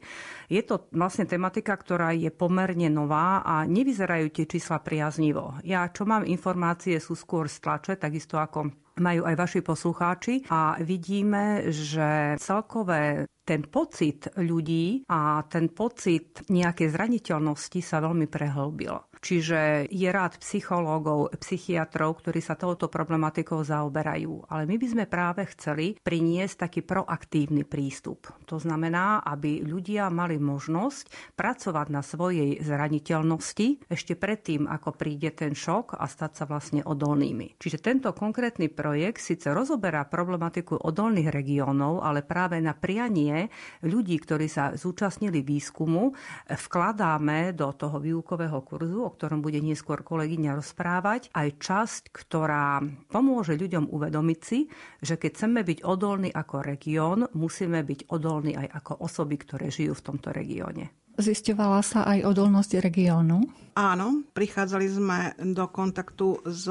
Je 0.53 0.61
to 0.61 0.85
vlastne 0.93 1.25
tematika, 1.25 1.73
ktorá 1.73 2.13
je 2.13 2.29
pomerne 2.29 2.93
nová 2.93 3.41
a 3.41 3.65
nevyzerajú 3.65 4.29
tie 4.29 4.45
čísla 4.45 4.77
priaznivo. 4.85 5.57
Ja, 5.65 5.89
čo 5.89 6.05
mám 6.05 6.29
informácie, 6.29 7.01
sú 7.01 7.17
skôr 7.17 7.49
stlače, 7.49 7.97
takisto 7.97 8.37
ako 8.37 8.69
majú 8.97 9.27
aj 9.27 9.35
vaši 9.37 9.59
poslucháči 9.61 10.33
a 10.49 10.79
vidíme, 10.81 11.69
že 11.69 12.39
celkové 12.41 13.29
ten 13.49 13.65
pocit 13.65 14.29
ľudí 14.37 15.09
a 15.09 15.41
ten 15.49 15.73
pocit 15.73 16.45
nejakej 16.53 16.93
zraniteľnosti 16.93 17.81
sa 17.81 17.97
veľmi 17.97 18.29
prehlbil. 18.29 19.09
Čiže 19.19 19.91
je 19.91 20.07
rád 20.07 20.39
psychológov, 20.39 21.35
psychiatrov, 21.43 22.23
ktorí 22.23 22.39
sa 22.39 22.55
touto 22.55 22.87
problematikou 22.87 23.59
zaoberajú. 23.67 24.47
Ale 24.47 24.63
my 24.63 24.79
by 24.79 24.87
sme 24.87 25.05
práve 25.11 25.43
chceli 25.51 25.99
priniesť 25.99 26.69
taký 26.69 26.81
proaktívny 26.87 27.67
prístup. 27.67 28.31
To 28.47 28.55
znamená, 28.55 29.19
aby 29.27 29.59
ľudia 29.59 30.07
mali 30.07 30.39
možnosť 30.39 31.35
pracovať 31.35 31.87
na 31.91 31.99
svojej 31.99 32.63
zraniteľnosti 32.63 33.91
ešte 33.91 34.15
predtým, 34.15 34.71
ako 34.71 34.95
príde 34.95 35.35
ten 35.35 35.51
šok 35.51 35.99
a 35.99 36.07
stať 36.07 36.31
sa 36.39 36.45
vlastne 36.47 36.81
odolnými. 36.87 37.59
Čiže 37.59 37.83
tento 37.83 38.15
konkrétny 38.15 38.71
projekt 38.89 39.21
síce 39.21 39.53
rozoberá 39.53 40.01
problematiku 40.09 40.73
odolných 40.73 41.29
regiónov, 41.29 42.01
ale 42.01 42.25
práve 42.25 42.57
na 42.57 42.73
prianie 42.73 43.53
ľudí, 43.85 44.17
ktorí 44.17 44.49
sa 44.49 44.73
zúčastnili 44.73 45.45
výskumu, 45.45 46.17
vkladáme 46.49 47.53
do 47.53 47.69
toho 47.77 48.01
výukového 48.01 48.57
kurzu, 48.65 49.05
o 49.05 49.13
ktorom 49.13 49.45
bude 49.45 49.61
neskôr 49.61 50.01
kolegyňa 50.01 50.57
rozprávať, 50.57 51.29
aj 51.37 51.47
časť, 51.61 52.01
ktorá 52.09 52.81
pomôže 53.13 53.53
ľuďom 53.61 53.93
uvedomiť 53.93 54.39
si, 54.41 54.65
že 55.05 55.21
keď 55.21 55.31
chceme 55.37 55.61
byť 55.61 55.85
odolní 55.85 56.33
ako 56.33 56.65
región, 56.65 57.29
musíme 57.37 57.85
byť 57.85 58.09
odolní 58.09 58.57
aj 58.57 58.73
ako 58.73 59.05
osoby, 59.05 59.37
ktoré 59.37 59.69
žijú 59.69 59.93
v 59.93 60.05
tomto 60.09 60.33
regióne. 60.33 60.89
Zisťovala 61.19 61.83
sa 61.85 62.09
aj 62.09 62.25
odolnosť 62.25 62.79
regiónu? 62.81 63.68
Áno, 63.79 64.27
prichádzali 64.35 64.87
sme 64.91 65.19
do 65.55 65.63
kontaktu 65.71 66.43
s 66.43 66.67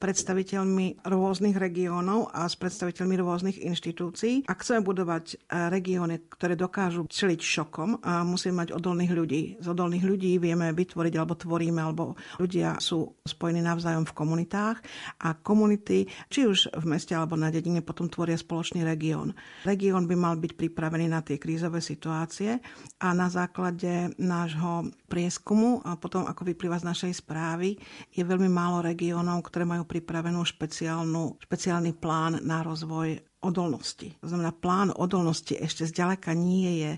predstaviteľmi 0.00 1.04
rôznych 1.04 1.52
regiónov 1.52 2.32
a 2.32 2.48
s 2.48 2.56
predstaviteľmi 2.56 3.20
rôznych 3.20 3.58
inštitúcií. 3.60 4.48
Ak 4.48 4.64
chceme 4.64 4.80
budovať 4.80 5.24
e, 5.28 5.68
regióny, 5.68 6.24
ktoré 6.32 6.56
dokážu 6.56 7.04
čeliť 7.04 7.40
šokom, 7.44 8.00
musíme 8.24 8.64
mať 8.64 8.72
odolných 8.72 9.12
ľudí. 9.12 9.42
Z 9.60 9.76
odolných 9.76 10.08
ľudí 10.08 10.40
vieme 10.40 10.72
vytvoriť 10.72 11.14
alebo 11.20 11.36
tvoríme, 11.36 11.84
alebo 11.84 12.16
ľudia 12.40 12.80
sú 12.80 13.20
spojení 13.28 13.60
navzájom 13.60 14.08
v 14.08 14.16
komunitách 14.16 14.80
a 15.20 15.36
komunity, 15.36 16.08
či 16.32 16.48
už 16.48 16.72
v 16.72 16.84
meste 16.88 17.12
alebo 17.12 17.36
na 17.36 17.52
dedine, 17.52 17.84
potom 17.84 18.08
tvoria 18.08 18.40
spoločný 18.40 18.88
región. 18.88 19.36
Región 19.68 20.08
by 20.08 20.16
mal 20.16 20.40
byť 20.40 20.56
pripravený 20.56 21.12
na 21.12 21.20
tie 21.20 21.36
krízové 21.36 21.84
situácie 21.84 22.56
a 23.04 23.12
na 23.12 23.28
základe 23.28 24.16
nášho 24.16 24.88
prieskumu 25.12 25.84
a 25.84 26.00
potom, 26.00 26.24
ako 26.24 26.37
vyplýva 26.44 26.78
z 26.78 26.88
našej 26.88 27.12
správy, 27.24 27.78
je 28.12 28.22
veľmi 28.22 28.50
málo 28.50 28.84
regiónov, 28.84 29.46
ktoré 29.48 29.64
majú 29.64 29.86
pripravenú 29.88 30.44
špeciálnu, 30.44 31.40
špeciálny 31.42 31.96
plán 31.96 32.42
na 32.44 32.62
rozvoj 32.66 33.18
odolnosti. 33.38 34.18
To 34.18 34.26
znamená, 34.26 34.50
plán 34.50 34.90
odolnosti 34.90 35.54
ešte 35.54 35.86
zďaleka 35.86 36.34
nie 36.34 36.82
je 36.82 36.92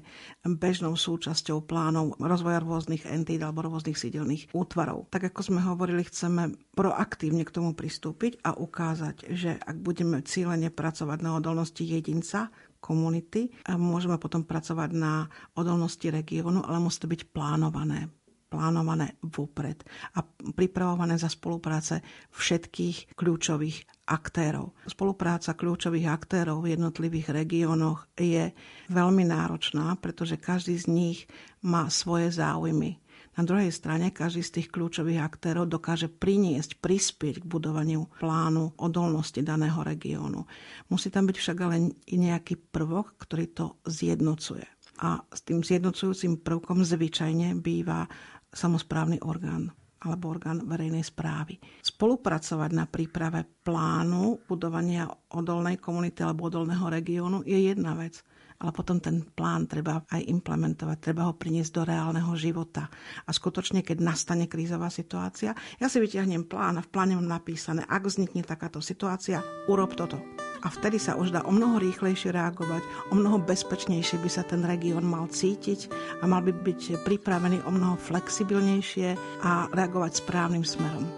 bežnou 0.48 0.96
súčasťou 0.96 1.68
plánov 1.68 2.16
rozvoja 2.16 2.64
rôznych 2.64 3.05
entít 3.05 3.44
alebo 3.44 3.68
rôznych 3.68 4.00
sídelných 4.00 4.48
útvarov. 4.57 5.12
Tak 5.12 5.33
ako 5.33 5.53
sme 5.53 5.61
hovorili, 5.61 6.00
chceme 6.09 6.57
proaktívne 6.72 7.44
k 7.44 7.53
tomu 7.53 7.76
pristúpiť 7.76 8.40
a 8.40 8.57
ukázať, 8.57 9.29
že 9.37 9.61
ak 9.61 9.76
budeme 9.85 10.24
cílene 10.24 10.72
pracovať 10.72 11.18
na 11.20 11.37
odolnosti 11.37 11.85
jedinca, 11.85 12.48
komunity 12.81 13.53
a 13.68 13.76
môžeme 13.76 14.16
potom 14.16 14.40
pracovať 14.40 14.96
na 14.96 15.29
odolnosti 15.53 16.09
regiónu, 16.09 16.64
ale 16.64 16.81
musí 16.81 17.05
to 17.05 17.12
byť 17.12 17.29
plánované 17.29 18.09
plánované 18.51 19.15
vopred 19.23 19.87
a 20.19 20.27
pripravované 20.27 21.15
za 21.17 21.31
spolupráce 21.31 22.03
všetkých 22.35 23.15
kľúčových 23.15 24.11
aktérov. 24.11 24.75
Spolupráca 24.91 25.55
kľúčových 25.55 26.11
aktérov 26.11 26.67
v 26.67 26.75
jednotlivých 26.75 27.31
regiónoch 27.31 28.11
je 28.19 28.51
veľmi 28.91 29.23
náročná, 29.23 29.95
pretože 30.03 30.35
každý 30.35 30.75
z 30.75 30.87
nich 30.91 31.19
má 31.63 31.87
svoje 31.87 32.35
záujmy. 32.35 32.99
Na 33.39 33.47
druhej 33.47 33.71
strane 33.71 34.11
každý 34.11 34.43
z 34.43 34.55
tých 34.61 34.69
kľúčových 34.75 35.23
aktérov 35.23 35.71
dokáže 35.71 36.11
priniesť, 36.11 36.83
prispieť 36.83 37.41
k 37.41 37.49
budovaniu 37.49 38.11
plánu 38.19 38.75
odolnosti 38.77 39.39
daného 39.39 39.81
regiónu. 39.87 40.45
Musí 40.91 41.15
tam 41.15 41.31
byť 41.31 41.37
však 41.39 41.59
ale 41.63 41.95
i 42.11 42.17
nejaký 42.19 42.59
prvok, 42.59 43.15
ktorý 43.23 43.47
to 43.55 43.67
zjednocuje. 43.87 44.67
A 45.01 45.25
s 45.33 45.41
tým 45.43 45.65
zjednocujúcim 45.65 46.45
prvkom 46.45 46.85
zvyčajne 46.85 47.57
býva 47.57 48.05
samozprávny 48.53 49.25
orgán 49.25 49.73
alebo 50.01 50.33
orgán 50.33 50.65
verejnej 50.65 51.05
správy. 51.05 51.61
Spolupracovať 51.85 52.71
na 52.73 52.89
príprave 52.89 53.45
plánu 53.45 54.49
budovania 54.49 55.05
odolnej 55.37 55.77
komunity 55.77 56.25
alebo 56.25 56.49
odolného 56.49 56.89
regiónu 56.89 57.45
je 57.45 57.69
jedna 57.69 57.93
vec 57.93 58.25
ale 58.61 58.77
potom 58.77 59.01
ten 59.01 59.25
plán 59.25 59.65
treba 59.65 60.05
aj 60.13 60.21
implementovať, 60.21 60.97
treba 61.01 61.25
ho 61.25 61.33
priniesť 61.33 61.73
do 61.81 61.83
reálneho 61.89 62.33
života. 62.37 62.93
A 63.25 63.31
skutočne, 63.33 63.81
keď 63.81 64.05
nastane 64.05 64.53
krízová 64.53 64.93
situácia, 64.93 65.57
ja 65.81 65.89
si 65.89 65.97
vyťahnem 65.97 66.45
plán 66.45 66.77
a 66.77 66.85
v 66.85 66.93
pláne 66.93 67.17
mám 67.17 67.41
napísané, 67.41 67.89
ak 67.89 68.05
vznikne 68.05 68.45
takáto 68.45 68.85
situácia, 68.85 69.41
urob 69.65 69.97
toto. 69.97 70.21
A 70.61 70.68
vtedy 70.68 71.01
sa 71.01 71.16
už 71.16 71.33
dá 71.33 71.40
o 71.49 71.53
mnoho 71.53 71.81
rýchlejšie 71.81 72.37
reagovať, 72.37 72.85
o 73.09 73.14
mnoho 73.16 73.40
bezpečnejšie 73.40 74.20
by 74.20 74.29
sa 74.29 74.44
ten 74.44 74.61
región 74.61 75.09
mal 75.09 75.25
cítiť 75.25 75.88
a 76.20 76.29
mal 76.29 76.44
by 76.44 76.53
byť 76.53 77.01
pripravený 77.01 77.64
o 77.64 77.70
mnoho 77.73 77.96
flexibilnejšie 77.96 79.16
a 79.40 79.73
reagovať 79.73 80.20
správnym 80.20 80.61
smerom. 80.61 81.09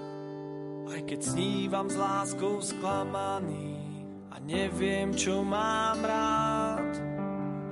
Aj 0.92 1.02
keď 1.09 1.20
snívam 1.24 1.88
s 1.90 1.96
láskou 1.96 2.61
sklamaný 2.62 3.81
a 4.31 4.38
neviem, 4.44 5.11
čo 5.16 5.42
mám 5.42 6.05
rád. 6.05 6.92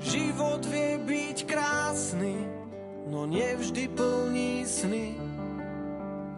Život 0.00 0.64
vie 0.64 0.96
byť 1.04 1.38
krásny, 1.44 2.35
no 3.12 3.28
nevždy 3.28 3.92
plní 3.92 4.64
sny. 4.64 5.09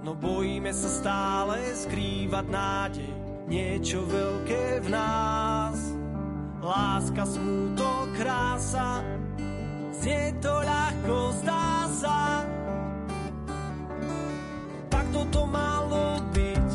No 0.02 0.18
bojíme 0.18 0.74
sa 0.74 0.90
stále 0.90 1.62
skrývať 1.78 2.46
nádej, 2.50 3.21
niečo 3.52 4.00
veľké 4.08 4.80
v 4.80 4.88
nás. 4.88 5.76
Láska, 6.64 7.28
smútok, 7.28 8.16
krása, 8.16 9.04
znie 9.92 10.32
to 10.40 10.54
ľahko, 10.64 11.16
zdá 11.42 11.68
sa. 11.92 12.20
Tak 14.88 15.04
toto 15.12 15.44
malo 15.44 16.22
byť, 16.32 16.70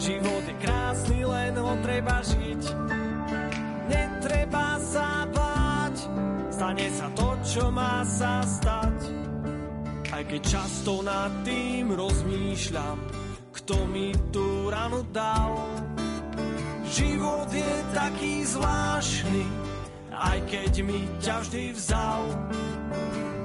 život 0.00 0.44
je 0.48 0.54
krásny, 0.64 1.20
len 1.26 1.52
ho 1.60 1.74
treba 1.84 2.16
žiť. 2.24 2.62
Netreba 3.90 4.78
sa 4.80 5.28
báť, 5.28 5.96
stane 6.54 6.88
sa 6.96 7.08
to, 7.12 7.28
čo 7.44 7.64
má 7.68 8.00
sa 8.08 8.40
stať. 8.46 8.98
Aj 10.14 10.22
keď 10.24 10.40
často 10.48 11.02
nad 11.04 11.44
tým 11.44 11.92
rozmýšľam, 11.92 12.96
kto 13.70 13.86
mi 13.86 14.10
tú 14.34 14.66
ranu 14.66 15.06
dal. 15.14 15.54
Život 16.90 17.46
je 17.54 17.70
taký 17.94 18.42
zvláštny, 18.42 19.46
aj 20.10 20.38
keď 20.50 20.72
mi 20.82 21.06
ťa 21.22 21.38
vždy 21.38 21.78
vzal. 21.78 22.26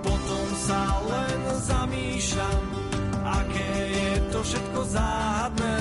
Potom 0.01 0.47
sa 0.65 0.97
len 1.05 1.41
zamýšľam, 1.61 2.65
aké 3.21 3.69
je 3.93 4.13
to 4.33 4.39
všetko 4.41 4.79
záhadné. 4.97 5.77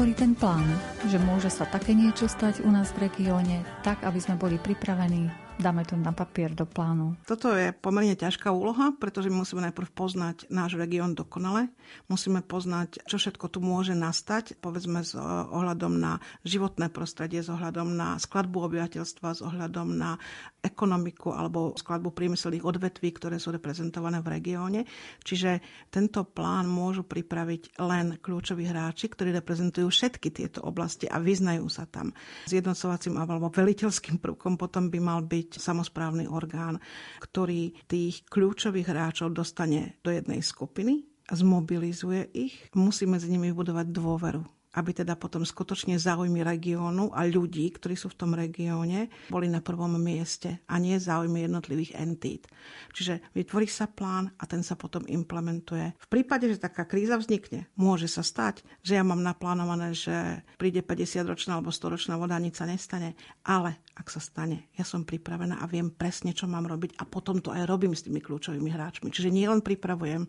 Vytvorí 0.00 0.16
ten 0.16 0.32
plán, 0.32 0.64
že 1.12 1.20
môže 1.20 1.52
sa 1.52 1.68
také 1.68 1.92
niečo 1.92 2.24
stať 2.24 2.64
u 2.64 2.72
nás 2.72 2.88
v 2.96 3.12
regióne, 3.12 3.60
tak 3.84 4.00
aby 4.00 4.16
sme 4.16 4.40
boli 4.40 4.56
pripravení 4.56 5.28
dáme 5.60 5.84
to 5.84 5.94
na 5.94 6.16
papier 6.16 6.56
do 6.56 6.64
plánu. 6.64 7.20
Toto 7.28 7.52
je 7.52 7.76
pomerne 7.76 8.16
ťažká 8.16 8.48
úloha, 8.48 8.96
pretože 8.96 9.28
my 9.28 9.44
musíme 9.44 9.60
najprv 9.68 9.92
poznať 9.92 10.48
náš 10.48 10.80
región 10.80 11.12
dokonale. 11.12 11.68
Musíme 12.08 12.40
poznať, 12.40 13.04
čo 13.04 13.20
všetko 13.20 13.46
tu 13.52 13.60
môže 13.60 13.92
nastať, 13.92 14.56
povedzme 14.58 15.04
s 15.04 15.12
ohľadom 15.20 16.00
na 16.00 16.16
životné 16.48 16.88
prostredie, 16.88 17.44
s 17.44 17.52
ohľadom 17.52 17.92
na 17.92 18.16
skladbu 18.16 18.72
obyvateľstva, 18.72 19.28
s 19.36 19.44
ohľadom 19.44 20.00
na 20.00 20.16
ekonomiku 20.64 21.36
alebo 21.36 21.76
skladbu 21.76 22.12
priemyselných 22.12 22.64
odvetví, 22.64 23.12
ktoré 23.12 23.36
sú 23.36 23.52
reprezentované 23.52 24.24
v 24.24 24.32
regióne. 24.40 24.80
Čiže 25.24 25.60
tento 25.92 26.24
plán 26.24 26.68
môžu 26.68 27.04
pripraviť 27.04 27.80
len 27.80 28.16
kľúčoví 28.16 28.64
hráči, 28.64 29.12
ktorí 29.12 29.36
reprezentujú 29.36 29.92
všetky 29.92 30.32
tieto 30.32 30.64
oblasti 30.64 31.04
a 31.04 31.20
vyznajú 31.20 31.68
sa 31.68 31.84
tam. 31.84 32.12
Zjednocovacím 32.48 33.20
alebo 33.20 33.52
veliteľským 33.52 34.20
prvkom 34.20 34.56
potom 34.56 34.88
by 34.88 34.98
mal 35.00 35.20
byť 35.20 35.49
samozprávny 35.58 36.30
orgán, 36.30 36.78
ktorý 37.18 37.74
tých 37.90 38.22
kľúčových 38.30 38.86
hráčov 38.86 39.34
dostane 39.34 39.98
do 40.06 40.14
jednej 40.14 40.44
skupiny, 40.44 41.02
zmobilizuje 41.26 42.30
ich, 42.36 42.54
musí 42.78 43.08
medzi 43.08 43.32
nimi 43.32 43.50
budovať 43.50 43.86
dôveru 43.90 44.59
aby 44.78 44.90
teda 44.94 45.18
potom 45.18 45.42
skutočne 45.42 45.98
záujmy 45.98 46.46
regiónu 46.46 47.10
a 47.10 47.26
ľudí, 47.26 47.66
ktorí 47.74 47.98
sú 47.98 48.12
v 48.14 48.18
tom 48.18 48.30
regióne, 48.38 49.10
boli 49.26 49.50
na 49.50 49.58
prvom 49.58 49.98
mieste 49.98 50.62
a 50.70 50.78
nie 50.78 50.94
záujmy 50.94 51.46
jednotlivých 51.46 51.98
entít. 51.98 52.46
Čiže 52.94 53.34
vytvorí 53.34 53.66
sa 53.66 53.90
plán 53.90 54.30
a 54.38 54.46
ten 54.46 54.62
sa 54.62 54.78
potom 54.78 55.02
implementuje. 55.10 55.98
V 55.98 56.06
prípade, 56.06 56.46
že 56.46 56.62
taká 56.62 56.86
kríza 56.86 57.18
vznikne, 57.18 57.66
môže 57.74 58.06
sa 58.06 58.22
stať, 58.22 58.62
že 58.86 58.94
ja 58.94 59.02
mám 59.02 59.22
naplánované, 59.26 59.90
že 59.90 60.46
príde 60.54 60.86
50-ročná 60.86 61.58
alebo 61.58 61.74
100-ročná 61.74 62.14
voda, 62.14 62.38
nič 62.38 62.62
sa 62.62 62.70
nestane. 62.70 63.18
Ale 63.42 63.82
ak 63.98 64.06
sa 64.06 64.22
stane, 64.22 64.70
ja 64.78 64.86
som 64.86 65.02
pripravená 65.02 65.58
a 65.58 65.66
viem 65.66 65.90
presne, 65.90 66.30
čo 66.30 66.46
mám 66.46 66.70
robiť 66.70 66.94
a 67.02 67.04
potom 67.04 67.42
to 67.42 67.50
aj 67.50 67.66
robím 67.66 67.92
s 67.92 68.06
tými 68.06 68.22
kľúčovými 68.22 68.70
hráčmi. 68.70 69.10
Čiže 69.10 69.34
nie 69.34 69.50
len 69.50 69.60
pripravujem, 69.66 70.22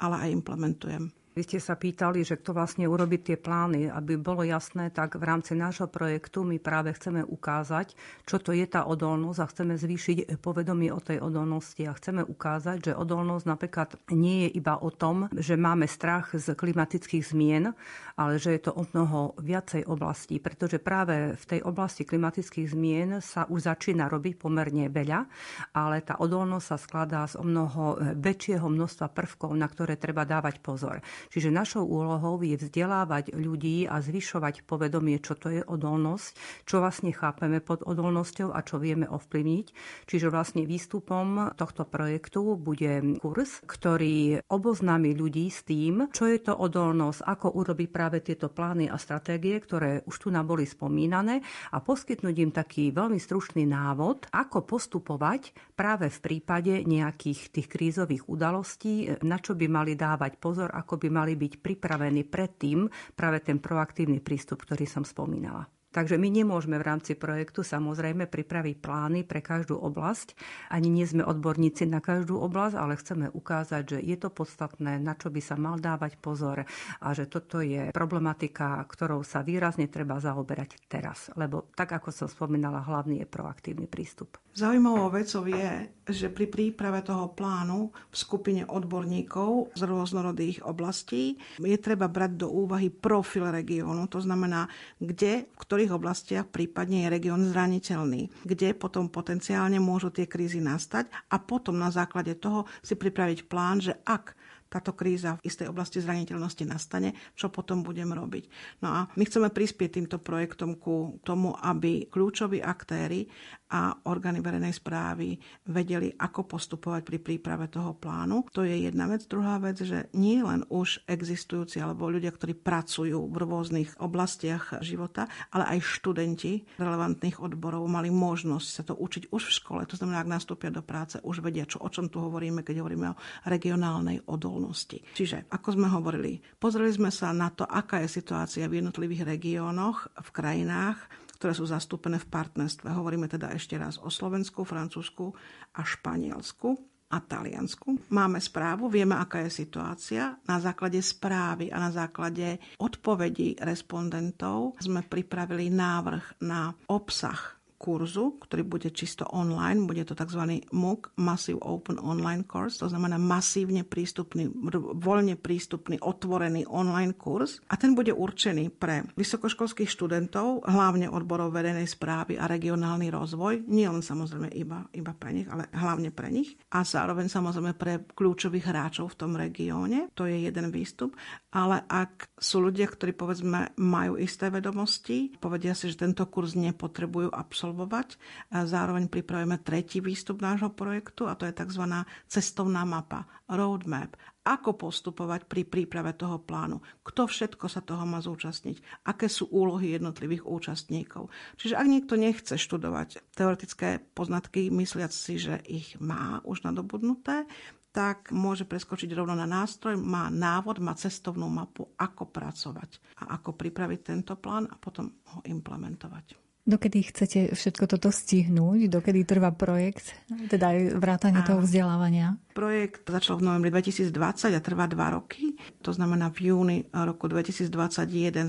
ale 0.00 0.16
aj 0.24 0.34
implementujem. 0.40 1.23
Vy 1.34 1.42
ste 1.42 1.58
sa 1.58 1.74
pýtali, 1.74 2.22
že 2.22 2.38
kto 2.38 2.54
vlastne 2.54 2.86
urobí 2.86 3.18
tie 3.18 3.34
plány. 3.34 3.90
Aby 3.90 4.18
bolo 4.18 4.46
jasné, 4.46 4.94
tak 4.94 5.18
v 5.18 5.26
rámci 5.26 5.58
nášho 5.58 5.90
projektu 5.90 6.46
my 6.46 6.62
práve 6.62 6.94
chceme 6.94 7.26
ukázať, 7.26 7.98
čo 8.22 8.38
to 8.38 8.54
je 8.54 8.62
tá 8.70 8.86
odolnosť 8.86 9.40
a 9.42 9.50
chceme 9.50 9.74
zvýšiť 9.74 10.38
povedomie 10.38 10.94
o 10.94 11.02
tej 11.02 11.18
odolnosti 11.18 11.82
a 11.84 11.92
chceme 11.92 12.22
ukázať, 12.22 12.90
že 12.90 12.92
odolnosť 12.94 13.44
napríklad 13.50 13.88
nie 14.14 14.46
je 14.46 14.62
iba 14.62 14.78
o 14.78 14.94
tom, 14.94 15.26
že 15.34 15.58
máme 15.58 15.90
strach 15.90 16.30
z 16.38 16.54
klimatických 16.54 17.26
zmien, 17.34 17.74
ale 18.14 18.38
že 18.38 18.54
je 18.54 18.70
to 18.70 18.72
o 18.78 18.86
mnoho 18.94 19.34
viacej 19.42 19.90
oblastí, 19.90 20.38
pretože 20.38 20.78
práve 20.78 21.34
v 21.34 21.44
tej 21.50 21.60
oblasti 21.66 22.06
klimatických 22.06 22.70
zmien 22.70 23.18
sa 23.18 23.50
už 23.50 23.66
začína 23.66 24.06
robiť 24.06 24.38
pomerne 24.38 24.86
veľa, 24.86 25.26
ale 25.74 25.98
tá 26.06 26.14
odolnosť 26.22 26.66
sa 26.66 26.78
skladá 26.78 27.22
z 27.26 27.42
o 27.42 27.44
mnoho 27.44 27.98
väčšieho 28.14 28.70
množstva 28.70 29.10
prvkov, 29.10 29.50
na 29.58 29.66
ktoré 29.66 29.98
treba 29.98 30.22
dávať 30.22 30.62
pozor. 30.62 31.02
Čiže 31.30 31.54
našou 31.54 31.86
úlohou 31.86 32.40
je 32.42 32.58
vzdelávať 32.58 33.36
ľudí 33.36 33.86
a 33.86 34.02
zvyšovať 34.02 34.66
povedomie, 34.66 35.20
čo 35.22 35.38
to 35.38 35.48
je 35.52 35.62
odolnosť, 35.64 36.28
čo 36.68 36.82
vlastne 36.82 37.14
chápeme 37.14 37.60
pod 37.62 37.84
odolnosťou 37.86 38.50
a 38.50 38.60
čo 38.64 38.82
vieme 38.82 39.08
ovplyvniť. 39.08 39.66
Čiže 40.08 40.32
vlastne 40.32 40.66
výstupom 40.66 41.54
tohto 41.54 41.86
projektu 41.86 42.58
bude 42.58 43.20
kurz, 43.22 43.62
ktorý 43.64 44.42
oboznámi 44.50 45.14
ľudí 45.14 45.46
s 45.48 45.62
tým, 45.62 46.10
čo 46.10 46.26
je 46.26 46.38
to 46.42 46.52
odolnosť, 46.56 47.22
ako 47.24 47.46
urobiť 47.60 47.88
práve 47.90 48.18
tieto 48.24 48.50
plány 48.50 48.90
a 48.90 48.96
stratégie, 48.98 49.56
ktoré 49.60 50.02
už 50.04 50.26
tu 50.26 50.28
nám 50.32 50.50
boli 50.50 50.66
spomínané 50.66 51.40
a 51.70 51.78
poskytnúť 51.78 52.36
im 52.40 52.52
taký 52.52 52.90
veľmi 52.90 53.20
stručný 53.20 53.68
návod, 53.68 54.32
ako 54.32 54.66
postupovať 54.66 55.54
práve 55.78 56.10
v 56.10 56.18
prípade 56.18 56.82
nejakých 56.84 57.54
tých 57.54 57.68
krízových 57.70 58.26
udalostí, 58.26 59.10
na 59.22 59.38
čo 59.38 59.54
by 59.54 59.66
mali 59.70 59.92
dávať 59.94 60.38
pozor, 60.38 60.70
ako 60.72 60.98
by 60.98 61.08
mali 61.14 61.38
byť 61.38 61.62
pripravení 61.62 62.26
predtým 62.26 62.90
práve 63.14 63.38
ten 63.46 63.62
proaktívny 63.62 64.18
prístup, 64.18 64.66
ktorý 64.66 64.82
som 64.90 65.06
spomínala. 65.06 65.70
Takže 65.94 66.18
my 66.18 66.26
nemôžeme 66.26 66.74
v 66.74 66.88
rámci 66.90 67.14
projektu 67.14 67.62
samozrejme 67.62 68.26
pripraviť 68.26 68.82
plány 68.82 69.22
pre 69.22 69.38
každú 69.38 69.78
oblasť. 69.78 70.34
Ani 70.74 70.90
nie 70.90 71.06
sme 71.06 71.22
odborníci 71.22 71.86
na 71.86 72.02
každú 72.02 72.42
oblasť, 72.42 72.74
ale 72.74 72.98
chceme 72.98 73.26
ukázať, 73.30 73.82
že 73.94 73.98
je 74.02 74.16
to 74.18 74.34
podstatné, 74.34 74.98
na 74.98 75.14
čo 75.14 75.30
by 75.30 75.38
sa 75.38 75.54
mal 75.54 75.78
dávať 75.78 76.18
pozor 76.18 76.66
a 76.98 77.08
že 77.14 77.30
toto 77.30 77.62
je 77.62 77.94
problematika, 77.94 78.82
ktorou 78.90 79.22
sa 79.22 79.46
výrazne 79.46 79.86
treba 79.86 80.18
zaoberať 80.18 80.90
teraz. 80.90 81.30
Lebo 81.38 81.70
tak, 81.78 81.94
ako 81.94 82.10
som 82.10 82.26
spomínala, 82.26 82.82
hlavný 82.82 83.22
je 83.22 83.30
proaktívny 83.30 83.86
prístup. 83.86 84.42
Zaujímavou 84.54 85.10
vecou 85.14 85.46
je, 85.50 85.90
že 86.10 86.30
pri 86.30 86.46
príprave 86.46 87.02
toho 87.02 87.30
plánu 87.34 87.90
v 88.10 88.16
skupine 88.18 88.62
odborníkov 88.66 89.74
z 89.74 89.82
rôznorodých 89.82 90.62
oblastí 90.62 91.38
je 91.58 91.78
treba 91.78 92.06
brať 92.06 92.46
do 92.46 92.48
úvahy 92.50 92.90
profil 92.90 93.50
regiónu, 93.50 94.06
to 94.06 94.22
znamená, 94.22 94.70
kde, 95.02 95.50
v 95.50 95.64
ktorých 95.84 96.00
oblastiach 96.00 96.48
prípadne 96.48 97.04
je 97.04 97.12
región 97.12 97.44
zraniteľný, 97.44 98.32
kde 98.40 98.72
potom 98.72 99.12
potenciálne 99.12 99.76
môžu 99.76 100.08
tie 100.08 100.24
krízy 100.24 100.64
nastať 100.64 101.12
a 101.28 101.36
potom 101.36 101.76
na 101.76 101.92
základe 101.92 102.32
toho 102.40 102.64
si 102.80 102.96
pripraviť 102.96 103.44
plán, 103.44 103.84
že 103.84 103.92
ak 104.08 104.32
táto 104.72 104.96
kríza 104.96 105.36
v 105.36 105.44
istej 105.44 105.68
oblasti 105.68 106.00
zraniteľnosti 106.00 106.64
nastane, 106.64 107.12
čo 107.36 107.52
potom 107.52 107.84
budem 107.84 108.16
robiť. 108.16 108.48
No 108.80 108.96
a 108.96 109.00
my 109.12 109.28
chceme 109.28 109.52
prispieť 109.52 110.00
týmto 110.00 110.16
projektom 110.16 110.80
ku 110.80 111.20
tomu, 111.20 111.52
aby 111.60 112.08
kľúčoví 112.08 112.64
aktéry 112.64 113.28
a 113.74 113.90
orgány 114.06 114.38
verejnej 114.38 114.70
správy 114.70 115.34
vedeli, 115.66 116.14
ako 116.14 116.46
postupovať 116.46 117.02
pri 117.02 117.18
príprave 117.18 117.66
toho 117.66 117.98
plánu. 117.98 118.46
To 118.54 118.62
je 118.62 118.86
jedna 118.86 119.10
vec. 119.10 119.26
Druhá 119.26 119.58
vec, 119.58 119.82
že 119.82 120.06
nie 120.14 120.38
len 120.38 120.62
už 120.70 121.02
existujúci 121.10 121.82
alebo 121.82 122.06
ľudia, 122.06 122.30
ktorí 122.30 122.54
pracujú 122.54 123.26
v 123.26 123.34
rôznych 123.34 123.98
oblastiach 123.98 124.78
života, 124.78 125.26
ale 125.50 125.74
aj 125.74 125.98
študenti 125.98 126.62
relevantných 126.78 127.42
odborov 127.42 127.90
mali 127.90 128.14
možnosť 128.14 128.68
sa 128.70 128.82
to 128.86 128.94
učiť 128.94 129.34
už 129.34 129.42
v 129.42 129.56
škole. 129.58 129.80
To 129.90 129.98
znamená, 129.98 130.22
ak 130.22 130.30
nastúpia 130.30 130.70
do 130.70 130.86
práce, 130.86 131.18
už 131.26 131.42
vedia, 131.42 131.66
čo, 131.66 131.82
o 131.82 131.90
čom 131.90 132.06
tu 132.06 132.22
hovoríme, 132.22 132.62
keď 132.62 132.78
hovoríme 132.78 133.10
o 133.10 133.18
regionálnej 133.50 134.22
odolnosti. 134.30 135.02
Čiže, 135.18 135.50
ako 135.50 135.68
sme 135.74 135.90
hovorili, 135.90 136.38
pozreli 136.62 136.94
sme 136.94 137.10
sa 137.10 137.34
na 137.34 137.50
to, 137.50 137.66
aká 137.66 138.06
je 138.06 138.22
situácia 138.22 138.70
v 138.70 138.78
jednotlivých 138.78 139.26
regiónoch, 139.26 140.14
v 140.14 140.28
krajinách, 140.30 141.23
ktoré 141.44 141.60
sú 141.60 141.68
zastúpené 141.68 142.16
v 142.16 142.32
partnerstve. 142.32 142.88
Hovoríme 142.88 143.28
teda 143.28 143.52
ešte 143.52 143.76
raz 143.76 144.00
o 144.00 144.08
Slovensku, 144.08 144.64
Francúzsku 144.64 145.28
a 145.76 145.84
Španielsku 145.84 146.72
a 147.12 147.20
Taliansku. 147.20 148.08
Máme 148.08 148.40
správu, 148.40 148.88
vieme, 148.88 149.12
aká 149.12 149.44
je 149.44 149.52
situácia. 149.52 150.40
Na 150.48 150.56
základe 150.56 151.04
správy 151.04 151.68
a 151.68 151.76
na 151.76 151.92
základe 151.92 152.56
odpovedí 152.80 153.60
respondentov 153.60 154.72
sme 154.80 155.04
pripravili 155.04 155.68
návrh 155.68 156.40
na 156.40 156.72
obsah 156.88 157.60
kurzu, 157.84 158.40
ktorý 158.40 158.64
bude 158.64 158.88
čisto 158.96 159.28
online, 159.28 159.84
bude 159.84 160.08
to 160.08 160.16
tzv. 160.16 160.64
MOOC, 160.72 161.20
Massive 161.20 161.60
Open 161.60 162.00
Online 162.00 162.48
Course, 162.48 162.80
to 162.80 162.88
znamená 162.88 163.20
masívne 163.20 163.84
prístupný, 163.84 164.48
voľne 164.96 165.36
prístupný, 165.36 166.00
otvorený 166.00 166.64
online 166.64 167.12
kurz. 167.12 167.60
A 167.68 167.76
ten 167.76 167.92
bude 167.92 168.16
určený 168.16 168.72
pre 168.72 169.04
vysokoškolských 169.20 169.92
študentov, 169.92 170.64
hlavne 170.64 171.12
odborov 171.12 171.52
verejnej 171.52 171.84
správy 171.84 172.40
a 172.40 172.48
regionálny 172.48 173.12
rozvoj, 173.12 173.68
nie 173.68 173.84
len 173.84 174.00
samozrejme 174.00 174.48
iba, 174.56 174.88
iba 174.96 175.12
pre 175.12 175.36
nich, 175.36 175.48
ale 175.52 175.68
hlavne 175.76 176.08
pre 176.08 176.32
nich. 176.32 176.56
A 176.72 176.80
zároveň 176.80 177.28
samozrejme 177.28 177.76
pre 177.76 178.08
kľúčových 178.16 178.64
hráčov 178.64 179.12
v 179.12 179.18
tom 179.20 179.36
regióne, 179.36 180.08
to 180.16 180.24
je 180.24 180.48
jeden 180.48 180.72
výstup, 180.72 181.12
ale 181.52 181.84
ak 181.84 182.32
sú 182.40 182.64
ľudia, 182.64 182.88
ktorí 182.88 183.12
povedzme 183.12 183.76
majú 183.76 184.16
isté 184.16 184.48
vedomosti, 184.48 185.36
povedia 185.36 185.76
si, 185.76 185.92
že 185.92 186.00
tento 186.00 186.24
kurz 186.30 186.56
nepotrebujú 186.56 187.28
absolvovať, 187.28 187.73
absolvovať. 187.74 188.14
Zároveň 188.54 189.10
pripravujeme 189.10 189.58
tretí 189.58 189.98
výstup 189.98 190.38
nášho 190.38 190.70
projektu 190.70 191.26
a 191.26 191.34
to 191.34 191.42
je 191.50 191.52
tzv. 191.52 191.82
cestovná 192.30 192.86
mapa, 192.86 193.26
roadmap. 193.50 194.14
Ako 194.44 194.76
postupovať 194.76 195.48
pri 195.48 195.64
príprave 195.64 196.12
toho 196.12 196.36
plánu? 196.36 196.84
Kto 197.00 197.24
všetko 197.24 197.64
sa 197.64 197.80
toho 197.80 198.04
má 198.04 198.20
zúčastniť? 198.20 199.08
Aké 199.08 199.24
sú 199.26 199.48
úlohy 199.48 199.96
jednotlivých 199.96 200.44
účastníkov? 200.44 201.32
Čiže 201.56 201.80
ak 201.80 201.86
niekto 201.88 202.14
nechce 202.20 202.54
študovať 202.60 203.24
teoretické 203.32 204.04
poznatky, 204.12 204.68
mysliac 204.68 205.16
si, 205.16 205.40
že 205.40 205.64
ich 205.64 205.96
má 205.96 206.44
už 206.44 206.68
nadobudnuté, 206.68 207.48
tak 207.94 208.36
môže 208.36 208.68
preskočiť 208.68 209.16
rovno 209.16 209.32
na 209.32 209.48
nástroj, 209.48 209.96
má 209.96 210.28
návod, 210.28 210.82
má 210.82 210.92
cestovnú 210.92 211.48
mapu, 211.48 211.88
ako 211.96 212.28
pracovať 212.28 213.00
a 213.24 213.40
ako 213.40 213.56
pripraviť 213.56 214.00
tento 214.12 214.36
plán 214.36 214.68
a 214.68 214.76
potom 214.76 215.08
ho 215.32 215.40
implementovať. 215.46 216.43
Dokedy 216.64 217.04
chcete 217.04 217.38
všetko 217.52 217.84
toto 217.84 218.08
stihnúť? 218.08 218.88
Dokedy 218.88 219.28
trvá 219.28 219.52
projekt? 219.52 220.16
Teda 220.48 220.72
aj 220.72 220.96
vrátanie 220.96 221.44
toho 221.44 221.60
vzdelávania? 221.60 222.40
Projekt 222.54 223.10
začal 223.10 223.42
v 223.42 223.50
novembri 223.50 223.74
2020 223.74 224.14
a 224.54 224.62
trvá 224.62 224.86
dva 224.86 225.18
roky. 225.18 225.58
To 225.82 225.90
znamená 225.90 226.30
v 226.30 226.54
júni 226.54 226.78
roku 226.94 227.26
2021 227.26 227.66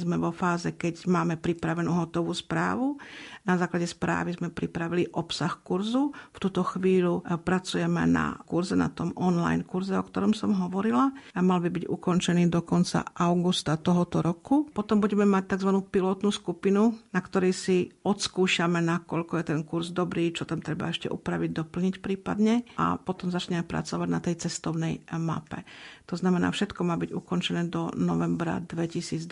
sme 0.06 0.22
vo 0.22 0.30
fáze, 0.30 0.78
keď 0.78 1.10
máme 1.10 1.41
pripravenú 1.41 1.89
hotovú 1.89 2.30
správu. 2.30 3.02
Na 3.50 3.58
základe 3.58 3.89
správy 3.89 4.38
sme 4.38 4.54
pripravili 4.54 5.10
obsah 5.10 5.58
kurzu. 5.58 6.13
V 6.34 6.38
túto 6.38 6.62
chvíľu 6.62 7.26
e, 7.26 7.34
pracujeme 7.34 8.06
na 8.06 8.38
kurze, 8.46 8.78
na 8.78 8.94
tom 8.94 9.10
online 9.18 9.65
kurze, 9.65 9.98
o 9.98 10.06
ktorom 10.06 10.38
som 10.38 10.54
hovorila. 10.54 11.10
A 11.34 11.41
mal 11.41 11.58
by 11.58 11.74
byť 11.74 11.86
ukončený 11.89 12.46
do 12.54 12.62
konca 12.62 13.10
augusta 13.18 13.74
tohoto 13.74 14.22
roku. 14.22 14.70
Potom 14.70 15.02
budeme 15.02 15.26
mať 15.26 15.58
tzv. 15.58 15.82
pilotnú 15.82 16.30
skupinu, 16.30 16.94
na 17.10 17.26
ktorej 17.26 17.58
si 17.58 17.89
odskúšame, 18.06 18.86
nakoľko 18.86 19.34
je 19.41 19.46
ten 19.50 19.65
kurz 19.65 19.89
dobrý, 19.89 20.30
čo 20.30 20.46
tam 20.46 20.62
treba 20.62 20.94
ešte 20.94 21.10
upraviť, 21.10 21.50
doplniť 21.58 21.96
prípadne. 22.06 22.70
A 22.78 23.02
potom 23.02 23.34
začneme 23.34 23.65
pracovať 23.65 23.94
pracovať 23.95 24.12
na 24.12 24.19
tej 24.19 24.36
cestovnej 24.43 24.99
mape. 25.15 25.63
To 26.12 26.19
znamená, 26.19 26.51
všetko 26.51 26.84
má 26.84 26.99
byť 26.99 27.15
ukončené 27.15 27.71
do 27.71 27.95
novembra 27.95 28.60
2022. 28.60 29.23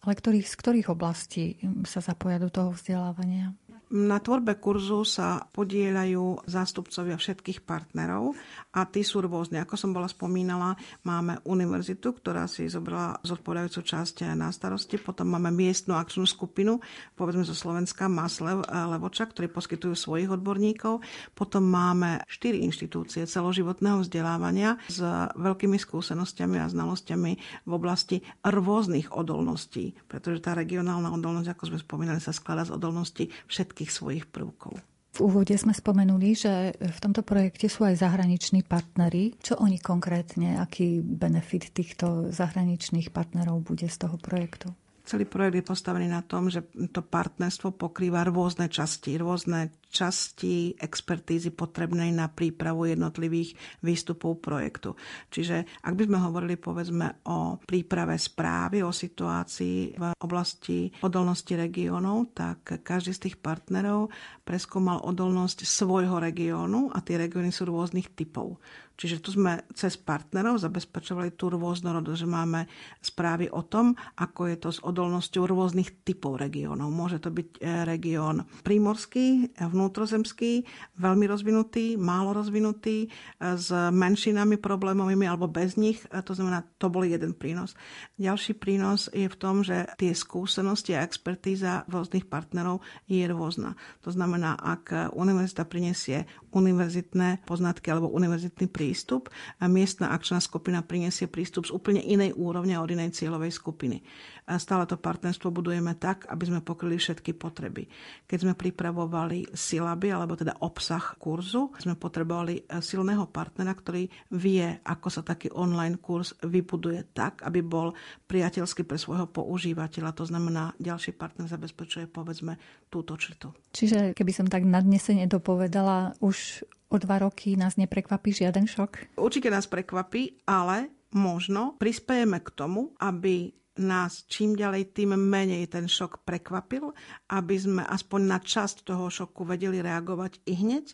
Ale 0.00 0.16
ktorých, 0.16 0.48
z 0.48 0.56
ktorých 0.56 0.88
oblastí 0.88 1.60
sa 1.84 2.00
zapoja 2.00 2.40
do 2.40 2.48
toho 2.48 2.72
vzdelávania? 2.72 3.52
Na 3.90 4.22
tvorbe 4.22 4.54
kurzu 4.62 5.02
sa 5.02 5.50
podielajú 5.50 6.46
zástupcovia 6.46 7.18
všetkých 7.18 7.66
partnerov 7.66 8.38
a 8.70 8.86
tí 8.86 9.02
sú 9.02 9.18
rôzne. 9.18 9.58
Ako 9.58 9.74
som 9.74 9.90
bola 9.90 10.06
spomínala, 10.06 10.78
máme 11.02 11.42
univerzitu, 11.42 12.14
ktorá 12.14 12.46
si 12.46 12.70
zobrala 12.70 13.18
zodpovedajúcu 13.26 13.82
časť 13.82 14.30
na 14.38 14.54
starosti, 14.54 14.94
potom 14.94 15.34
máme 15.34 15.50
miestnu 15.50 15.98
akčnú 15.98 16.22
skupinu, 16.22 16.78
povedzme 17.18 17.42
zo 17.42 17.50
Slovenska, 17.50 18.06
Maslev 18.06 18.62
Levoča, 18.62 19.26
ktorí 19.26 19.50
poskytujú 19.50 19.98
svojich 19.98 20.30
odborníkov. 20.30 21.02
Potom 21.34 21.66
máme 21.66 22.22
štyri 22.30 22.62
inštitúcie 22.62 23.26
celoživotného 23.26 24.06
vzdelávania 24.06 24.78
s 24.86 25.02
veľkými 25.34 25.74
skúsenostiami 25.82 26.62
a 26.62 26.70
znalosťami 26.70 27.32
v 27.66 27.72
oblasti 27.74 28.22
rôznych 28.46 29.10
odolností, 29.10 29.98
pretože 30.06 30.46
tá 30.46 30.54
regionálna 30.54 31.10
odolnosť, 31.10 31.58
ako 31.58 31.74
sme 31.74 31.78
spomínali, 31.82 32.22
sa 32.22 32.30
skladá 32.30 32.62
z 32.62 32.78
odolnosti 32.78 33.26
všetkých 33.50 33.78
všetkých 33.80 33.96
svojich 33.96 34.24
prvkov. 34.28 34.76
V 35.10 35.18
úvode 35.26 35.56
sme 35.56 35.72
spomenuli, 35.72 36.36
že 36.36 36.76
v 36.76 36.98
tomto 37.02 37.24
projekte 37.24 37.66
sú 37.66 37.82
aj 37.82 38.04
zahraniční 38.04 38.62
partnery. 38.62 39.34
Čo 39.42 39.58
oni 39.58 39.80
konkrétne, 39.80 40.60
aký 40.60 41.02
benefit 41.02 41.72
týchto 41.72 42.30
zahraničných 42.30 43.10
partnerov 43.10 43.64
bude 43.64 43.88
z 43.88 43.96
toho 43.96 44.20
projektu? 44.20 44.70
Celý 45.10 45.26
projekt 45.26 45.58
je 45.58 45.66
postavený 45.66 46.06
na 46.06 46.22
tom, 46.22 46.46
že 46.46 46.70
to 46.94 47.02
partnerstvo 47.02 47.74
pokrýva 47.74 48.22
rôzne 48.22 48.70
časti, 48.70 49.18
rôzne 49.18 49.74
časti 49.90 50.78
expertízy 50.78 51.50
potrebnej 51.50 52.14
na 52.14 52.30
prípravu 52.30 52.86
jednotlivých 52.86 53.58
výstupov 53.82 54.38
projektu. 54.38 54.94
Čiže 55.34 55.82
ak 55.82 55.98
by 55.98 56.06
sme 56.06 56.18
hovorili 56.22 56.54
povedzme 56.54 57.26
o 57.26 57.58
príprave 57.58 58.14
správy, 58.22 58.86
o 58.86 58.94
situácii 58.94 59.98
v 59.98 60.14
oblasti 60.22 60.86
odolnosti 61.02 61.58
regiónov, 61.58 62.30
tak 62.30 62.78
každý 62.86 63.10
z 63.10 63.22
tých 63.26 63.36
partnerov 63.42 64.14
preskúmal 64.46 65.02
odolnosť 65.02 65.66
svojho 65.66 66.22
regiónu 66.22 66.94
a 66.94 67.02
tie 67.02 67.18
regióny 67.18 67.50
sú 67.50 67.66
rôznych 67.66 68.14
typov. 68.14 68.62
Čiže 69.00 69.24
tu 69.24 69.32
sme 69.32 69.64
cez 69.72 69.96
partnerov 69.96 70.60
zabezpečovali 70.60 71.32
tú 71.32 71.48
rôznorodosť, 71.48 72.20
že 72.20 72.28
máme 72.28 72.68
správy 73.00 73.48
o 73.48 73.64
tom, 73.64 73.96
ako 74.20 74.52
je 74.52 74.56
to 74.60 74.68
s 74.68 74.84
odolnosťou 74.84 75.48
rôznych 75.48 76.04
typov 76.04 76.36
regiónov. 76.36 76.92
Môže 76.92 77.16
to 77.16 77.32
byť 77.32 77.48
e, 77.56 77.88
región 77.88 78.44
prímorský, 78.60 79.56
vnútrozemský, 79.56 80.68
veľmi 81.00 81.24
rozvinutý, 81.24 81.96
málo 81.96 82.36
rozvinutý, 82.36 83.08
e, 83.08 83.56
s 83.56 83.72
menšinami 83.72 84.60
problémovými 84.60 85.24
alebo 85.24 85.48
bez 85.48 85.80
nich. 85.80 86.04
E, 86.12 86.20
to 86.20 86.36
znamená, 86.36 86.60
to 86.76 86.92
bol 86.92 87.00
jeden 87.00 87.32
prínos. 87.32 87.72
Ďalší 88.20 88.60
prínos 88.60 89.08
je 89.16 89.32
v 89.32 89.36
tom, 89.40 89.64
že 89.64 89.88
tie 89.96 90.12
skúsenosti 90.12 90.92
a 90.92 91.08
expertíza 91.08 91.88
rôznych 91.88 92.28
partnerov 92.28 92.84
je 93.08 93.24
rôzna. 93.24 93.80
To 94.04 94.12
znamená, 94.12 94.60
ak 94.60 95.16
univerzita 95.16 95.64
prinesie 95.64 96.28
univerzitné 96.52 97.48
poznatky 97.48 97.88
alebo 97.88 98.12
univerzitný 98.12 98.68
prínos, 98.68 98.89
prístup 98.90 99.30
a 99.62 99.70
miestna 99.70 100.10
akčná 100.10 100.42
skupina 100.42 100.82
prinesie 100.82 101.30
prístup 101.30 101.62
z 101.62 101.70
úplne 101.70 102.02
inej 102.02 102.34
úrovne 102.34 102.74
od 102.74 102.90
inej 102.90 103.14
cieľovej 103.14 103.54
skupiny. 103.54 104.02
A 104.50 104.58
stále 104.58 104.82
to 104.82 104.98
partnerstvo 104.98 105.54
budujeme 105.54 105.94
tak, 105.94 106.26
aby 106.26 106.50
sme 106.50 106.58
pokryli 106.58 106.98
všetky 106.98 107.38
potreby. 107.38 107.86
Keď 108.26 108.38
sme 108.42 108.58
pripravovali 108.58 109.54
silaby, 109.54 110.10
alebo 110.10 110.34
teda 110.34 110.58
obsah 110.66 111.14
kurzu, 111.22 111.70
sme 111.78 111.94
potrebovali 111.94 112.66
e, 112.66 112.82
silného 112.82 113.30
partnera, 113.30 113.70
ktorý 113.78 114.10
vie, 114.34 114.82
ako 114.82 115.06
sa 115.06 115.22
taký 115.22 115.54
online 115.54 116.02
kurz 116.02 116.34
vybuduje 116.42 117.14
tak, 117.14 117.46
aby 117.46 117.62
bol 117.62 117.94
priateľský 118.26 118.82
pre 118.82 118.98
svojho 118.98 119.30
používateľa. 119.30 120.18
To 120.18 120.26
znamená, 120.26 120.74
ďalší 120.82 121.14
partner 121.14 121.46
zabezpečuje 121.46 122.10
povedzme 122.10 122.58
túto 122.90 123.14
črtu. 123.14 123.54
Čiže 123.70 124.18
keby 124.18 124.32
som 124.34 124.50
tak 124.50 124.66
nadnesene 124.66 125.30
dopovedala, 125.30 126.18
už 126.18 126.66
o 126.90 126.96
dva 126.98 127.22
roky 127.22 127.54
nás 127.54 127.78
neprekvapí 127.78 128.34
žiaden 128.34 128.66
šok? 128.66 129.16
Určite 129.16 129.48
nás 129.48 129.70
prekvapí, 129.70 130.42
ale 130.44 130.90
možno 131.14 131.78
prispejeme 131.78 132.42
k 132.42 132.50
tomu, 132.50 132.92
aby 132.98 133.54
nás 133.80 134.26
čím 134.28 134.58
ďalej, 134.58 134.92
tým 134.92 135.16
menej 135.16 135.70
ten 135.70 135.86
šok 135.88 136.26
prekvapil, 136.26 136.92
aby 137.32 137.54
sme 137.56 137.82
aspoň 137.86 138.20
na 138.26 138.38
časť 138.42 138.84
toho 138.84 139.08
šoku 139.08 139.46
vedeli 139.46 139.80
reagovať 139.80 140.44
i 140.50 140.54
hneď. 140.58 140.86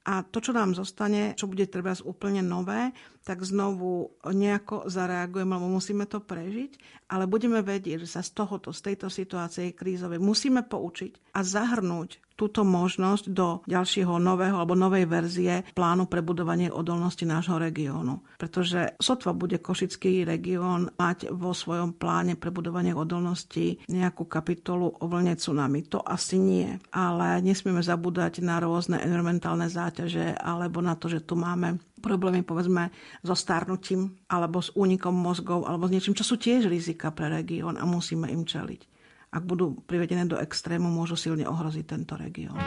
A 0.00 0.24
to, 0.24 0.40
čo 0.40 0.56
nám 0.56 0.72
zostane, 0.72 1.36
čo 1.36 1.44
bude 1.44 1.68
treba 1.68 1.92
úplne 2.08 2.40
nové, 2.40 2.92
tak 3.20 3.44
znovu 3.44 4.16
nejako 4.24 4.88
zareagujeme, 4.88 5.52
lebo 5.56 5.68
musíme 5.68 6.08
to 6.08 6.24
prežiť, 6.24 7.04
ale 7.12 7.28
budeme 7.28 7.60
vedieť, 7.60 8.06
že 8.06 8.08
sa 8.08 8.22
z 8.24 8.32
tohoto, 8.32 8.72
z 8.72 8.92
tejto 8.92 9.12
situácie 9.12 9.76
krízovej 9.76 10.22
musíme 10.22 10.64
poučiť 10.64 11.36
a 11.36 11.40
zahrnúť 11.44 12.30
túto 12.40 12.64
možnosť 12.64 13.24
do 13.36 13.60
ďalšieho 13.68 14.16
nového 14.16 14.56
alebo 14.56 14.72
novej 14.72 15.04
verzie 15.04 15.60
plánu 15.76 16.08
pre 16.08 16.24
budovanie 16.24 16.72
odolnosti 16.72 17.28
nášho 17.28 17.60
regiónu. 17.60 18.24
Pretože 18.40 18.96
sotva 18.96 19.36
bude 19.36 19.60
Košický 19.60 20.24
región 20.24 20.88
mať 20.96 21.28
vo 21.36 21.52
svojom 21.52 22.00
pláne 22.00 22.40
pre 22.40 22.48
budovanie 22.48 22.96
odolnosti 22.96 23.76
nejakú 23.92 24.24
kapitolu 24.24 24.88
o 24.88 25.04
vlne 25.04 25.36
tsunami. 25.36 25.84
To 25.92 26.00
asi 26.00 26.40
nie. 26.40 26.80
Ale 26.96 27.44
nesmieme 27.44 27.84
zabúdať 27.84 28.40
na 28.40 28.56
rôzne 28.56 29.04
environmentálne 29.04 29.68
záťaže 29.68 30.32
alebo 30.40 30.80
na 30.80 30.96
to, 30.96 31.12
že 31.12 31.20
tu 31.20 31.36
máme 31.36 31.76
problémy 32.00 32.42
povedzme 32.42 32.90
so 33.20 33.36
starnutím 33.36 34.16
alebo 34.26 34.64
s 34.64 34.72
únikom 34.72 35.12
mozgov 35.12 35.68
alebo 35.68 35.86
s 35.86 35.92
niečím, 35.94 36.16
čo 36.16 36.24
sú 36.24 36.40
tiež 36.40 36.66
rizika 36.66 37.12
pre 37.12 37.28
región 37.28 37.76
a 37.76 37.84
musíme 37.84 38.26
im 38.32 38.48
čeliť 38.48 38.90
ak 39.30 39.42
budú 39.46 39.78
privedené 39.86 40.26
do 40.26 40.34
extrému, 40.34 40.90
môžu 40.90 41.14
silne 41.14 41.46
ohroziť 41.46 41.84
tento 41.86 42.18
región. 42.18 42.58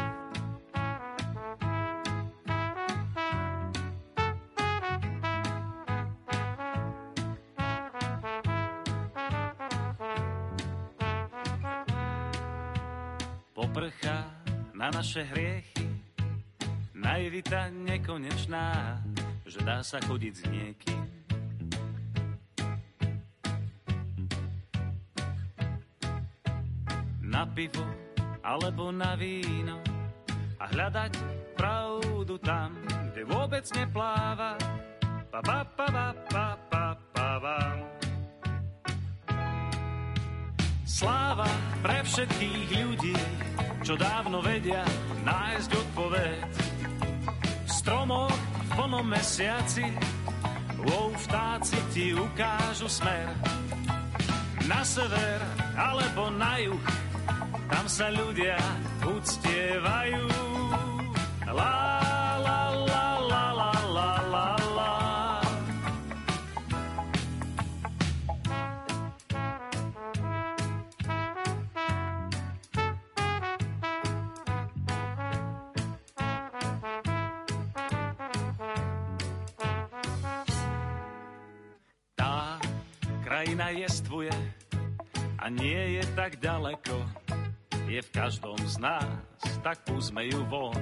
Poprcha 13.51 14.23
na 14.71 14.88
naše 14.91 15.27
hriechy, 15.27 15.88
naivita 16.95 17.67
nekonečná, 17.71 18.99
že 19.54 19.62
dá 19.62 19.86
sa 19.86 20.01
chodiť 20.01 20.34
s 20.34 20.43
niekým 20.49 21.01
na 27.22 27.45
pivo 27.54 27.86
alebo 28.41 28.89
na 28.89 29.14
víno 29.14 29.78
a 30.58 30.66
hľadať 30.74 31.14
pravdu 31.54 32.34
tam, 32.41 32.74
kde 33.14 33.22
vôbec 33.30 33.62
nepláva. 33.78 34.58
Pa, 35.30 35.39
pa, 35.45 35.62
pa, 35.66 35.86
pa, 35.86 36.08
pa, 36.30 36.47
pa, 36.70 36.86
pa, 37.14 37.30
pa. 37.38 37.58
Sláva 40.82 41.49
pre 41.86 42.01
všetkých 42.01 42.70
ľudí, 42.74 43.18
čo 43.86 43.93
dávno 44.01 44.41
vedia 44.41 44.82
nájsť 45.22 45.70
odpoveď. 45.74 46.49
V 47.66 47.72
stromoch 48.94 49.10
v 49.10 49.10
plnom 49.10 49.10
mesiaci, 49.10 49.86
wow, 50.86 51.10
vtáci 51.18 51.78
ti 51.94 52.14
ukážu 52.14 52.86
smer. 52.86 53.26
Na 54.70 54.86
sever 54.86 55.41
alebo 55.74 56.30
na 56.30 56.62
juh, 56.62 56.86
tam 57.74 57.86
sa 57.89 58.14
ľudia 58.14 58.58
uctievajú. 59.02 60.53
Tak 89.64 89.80
púsme 89.88 90.28
ju 90.28 90.43
von. 90.51 90.76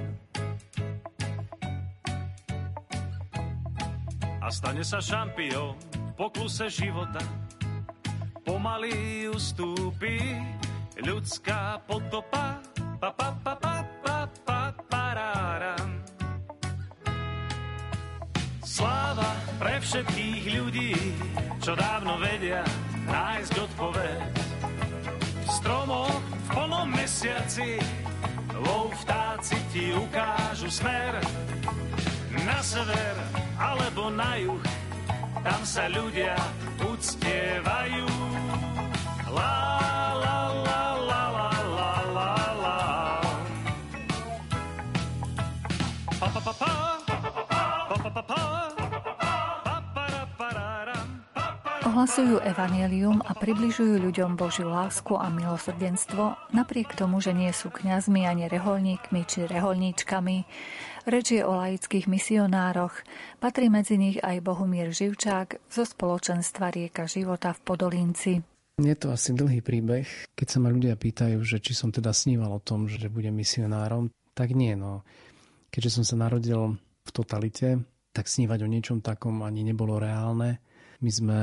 A 4.42 4.50
stane 4.50 4.82
sa 4.82 4.98
šampión 4.98 5.78
v 5.78 6.12
pokluse 6.18 6.66
života. 6.66 7.22
Pomaly 8.42 9.30
ustúpi 9.30 10.18
ľudská 10.98 11.78
potopa. 11.86 12.58
Pa, 12.98 13.10
pa, 13.14 13.30
pa, 13.38 13.54
pa, 13.54 13.76
pa, 14.02 14.18
pa, 14.42 14.60
parára. 14.90 15.78
Sláva 18.66 19.30
pre 19.62 19.78
všetkých 19.78 20.44
ľudí, 20.58 20.94
čo 21.62 21.78
dávno 21.78 22.18
vedia 22.18 22.66
nájsť 23.06 23.54
odpoveď. 23.62 24.22
V 25.42 25.48
stromoch 25.54 26.18
plnom 26.50 26.90
mesiaci 26.90 27.78
vo 28.62 28.88
vtáci 29.02 29.58
ti 29.74 29.90
ukážu 29.92 30.70
smer. 30.70 31.18
Na 32.46 32.62
sever 32.62 33.16
alebo 33.58 34.08
na 34.08 34.38
juh 34.38 34.62
tam 35.42 35.60
sa 35.66 35.90
ľudia 35.90 36.38
uctievajú. 36.78 38.06
La 39.34 39.71
Ohlasujú 51.92 52.40
evanelium 52.40 53.20
a 53.20 53.36
približujú 53.36 54.00
ľuďom 54.00 54.32
Božiu 54.40 54.72
lásku 54.72 55.12
a 55.12 55.28
milosrdenstvo, 55.28 56.40
napriek 56.56 56.96
tomu, 56.96 57.20
že 57.20 57.36
nie 57.36 57.52
sú 57.52 57.68
kňazmi 57.68 58.24
ani 58.24 58.48
reholníkmi 58.48 59.20
či 59.28 59.44
reholníčkami. 59.44 60.36
Reč 61.04 61.36
je 61.36 61.44
o 61.44 61.52
laických 61.52 62.08
misionároch, 62.08 62.96
patrí 63.44 63.68
medzi 63.68 64.00
nich 64.00 64.16
aj 64.24 64.40
Bohumír 64.40 64.88
Živčák 64.88 65.68
zo 65.68 65.84
spoločenstva 65.84 66.72
Rieka 66.72 67.04
života 67.04 67.52
v 67.52 67.60
Podolínci. 67.60 68.40
Je 68.80 68.96
to 68.96 69.12
asi 69.12 69.36
dlhý 69.36 69.60
príbeh. 69.60 70.32
Keď 70.32 70.48
sa 70.48 70.64
ma 70.64 70.72
ľudia 70.72 70.96
pýtajú, 70.96 71.44
že 71.44 71.60
či 71.60 71.76
som 71.76 71.92
teda 71.92 72.16
sníval 72.16 72.56
o 72.56 72.64
tom, 72.64 72.88
že 72.88 73.12
budem 73.12 73.36
misionárom, 73.36 74.08
tak 74.32 74.56
nie. 74.56 74.72
No. 74.80 75.04
Keďže 75.68 76.00
som 76.00 76.04
sa 76.08 76.16
narodil 76.16 76.72
v 77.04 77.10
totalite, 77.12 77.84
tak 78.16 78.32
snívať 78.32 78.64
o 78.64 78.72
niečom 78.72 79.04
takom 79.04 79.44
ani 79.44 79.60
nebolo 79.60 80.00
reálne. 80.00 80.56
My 81.04 81.12
sme 81.12 81.38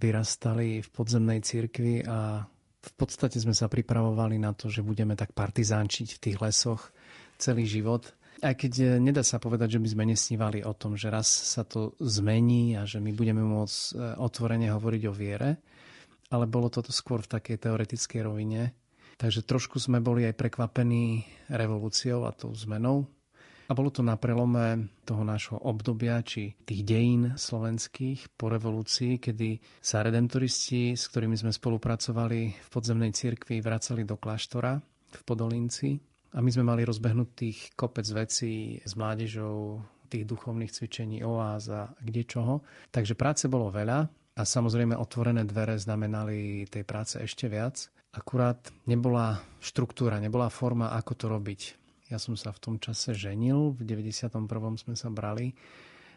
vyrastali 0.00 0.80
v 0.80 0.88
podzemnej 0.88 1.44
cirkvi 1.44 2.02
a 2.08 2.48
v 2.80 2.92
podstate 2.96 3.36
sme 3.36 3.52
sa 3.52 3.68
pripravovali 3.68 4.40
na 4.40 4.56
to, 4.56 4.72
že 4.72 4.80
budeme 4.80 5.12
tak 5.12 5.36
partizánčiť 5.36 6.08
v 6.16 6.22
tých 6.24 6.36
lesoch 6.40 6.88
celý 7.36 7.68
život. 7.68 8.08
Aj 8.40 8.56
keď 8.56 8.72
eh, 8.80 8.88
nedá 8.96 9.20
sa 9.20 9.36
povedať, 9.36 9.76
že 9.76 9.82
by 9.84 9.88
sme 9.92 10.04
nesnívali 10.08 10.64
o 10.64 10.72
tom, 10.72 10.96
že 10.96 11.12
raz 11.12 11.28
sa 11.28 11.60
to 11.68 11.92
zmení 12.00 12.80
a 12.80 12.88
že 12.88 12.96
my 12.96 13.12
budeme 13.12 13.44
môcť 13.44 13.76
eh, 13.92 14.16
otvorene 14.16 14.72
hovoriť 14.72 15.02
o 15.04 15.12
viere, 15.12 15.60
ale 16.32 16.48
bolo 16.48 16.72
toto 16.72 16.88
skôr 16.88 17.20
v 17.20 17.36
takej 17.36 17.68
teoretickej 17.68 18.20
rovine. 18.24 18.72
Takže 19.20 19.44
trošku 19.44 19.76
sme 19.76 20.00
boli 20.00 20.24
aj 20.24 20.40
prekvapení 20.40 21.28
revolúciou 21.52 22.24
a 22.24 22.32
tou 22.32 22.56
zmenou 22.56 23.04
a 23.70 23.76
bolo 23.78 23.94
to 23.94 24.02
na 24.02 24.18
prelome 24.18 24.90
toho 25.06 25.22
nášho 25.22 25.54
obdobia, 25.62 26.18
či 26.26 26.58
tých 26.66 26.82
dejín 26.82 27.38
slovenských 27.38 28.34
po 28.34 28.50
revolúcii, 28.50 29.22
kedy 29.22 29.62
sa 29.78 30.02
redemptoristi, 30.02 30.98
s 30.98 31.06
ktorými 31.06 31.38
sme 31.38 31.54
spolupracovali 31.54 32.40
v 32.50 32.68
podzemnej 32.74 33.14
cirkvi, 33.14 33.62
vracali 33.62 34.02
do 34.02 34.18
kláštora 34.18 34.82
v 35.14 35.20
Podolínci. 35.22 36.02
A 36.34 36.42
my 36.42 36.50
sme 36.50 36.66
mali 36.66 36.82
rozbehnutých 36.82 37.78
kopec 37.78 38.06
vecí 38.10 38.82
s 38.82 38.98
mládežou, 38.98 39.82
tých 40.10 40.26
duchovných 40.26 40.74
cvičení, 40.74 41.22
oáz 41.22 41.70
a 41.70 41.94
kde 42.02 42.26
čoho. 42.26 42.66
Takže 42.90 43.14
práce 43.14 43.46
bolo 43.46 43.70
veľa 43.70 44.10
a 44.34 44.42
samozrejme 44.42 44.98
otvorené 44.98 45.46
dvere 45.46 45.78
znamenali 45.78 46.66
tej 46.66 46.82
práce 46.82 47.22
ešte 47.22 47.46
viac. 47.46 47.86
Akurát 48.10 48.58
nebola 48.90 49.38
štruktúra, 49.62 50.18
nebola 50.18 50.50
forma, 50.50 50.90
ako 50.90 51.12
to 51.14 51.26
robiť. 51.30 51.79
Ja 52.10 52.18
som 52.18 52.34
sa 52.34 52.50
v 52.50 52.58
tom 52.58 52.76
čase 52.82 53.14
ženil, 53.14 53.78
v 53.78 53.86
91. 53.86 54.34
sme 54.82 54.98
sa 54.98 55.06
brali 55.14 55.54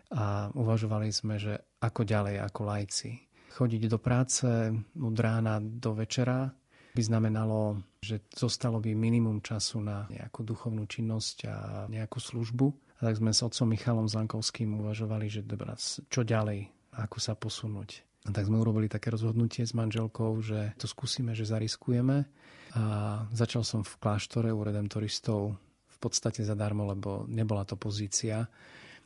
a 0.09 0.49
uvažovali 0.57 1.13
sme, 1.13 1.37
že 1.37 1.61
ako 1.85 2.01
ďalej, 2.01 2.41
ako 2.41 2.59
lajci. 2.65 3.11
Chodiť 3.53 3.81
do 3.85 4.01
práce 4.01 4.73
od 4.97 5.17
rána 5.21 5.61
do 5.61 5.93
večera 5.93 6.49
by 6.97 7.01
znamenalo, 7.01 7.77
že 8.01 8.25
zostalo 8.33 8.81
by 8.81 8.97
minimum 8.97 9.45
času 9.45 9.85
na 9.85 10.09
nejakú 10.09 10.41
duchovnú 10.41 10.89
činnosť 10.89 11.37
a 11.45 11.57
nejakú 11.85 12.17
službu. 12.17 12.73
A 12.97 13.13
tak 13.13 13.21
sme 13.21 13.29
s 13.29 13.45
otcom 13.45 13.69
Michalom 13.69 14.09
Zankovským 14.09 14.73
uvažovali, 14.73 15.29
že 15.29 15.45
dobra, 15.45 15.77
čo 16.09 16.25
ďalej, 16.25 16.73
ako 16.97 17.17
sa 17.21 17.37
posunúť. 17.37 18.01
A 18.25 18.33
tak 18.33 18.49
sme 18.49 18.57
urobili 18.57 18.89
také 18.89 19.13
rozhodnutie 19.13 19.61
s 19.61 19.77
manželkou, 19.77 20.41
že 20.41 20.73
to 20.81 20.89
skúsime, 20.89 21.37
že 21.37 21.45
zariskujeme. 21.45 22.25
A 22.73 22.83
začal 23.29 23.61
som 23.61 23.85
v 23.85 23.93
kláštore 24.01 24.49
u 24.49 24.61
redemptoristov 24.65 25.61
podstate 26.03 26.43
zadarmo, 26.43 26.83
lebo 26.91 27.23
nebola 27.31 27.63
to 27.63 27.79
pozícia 27.79 28.51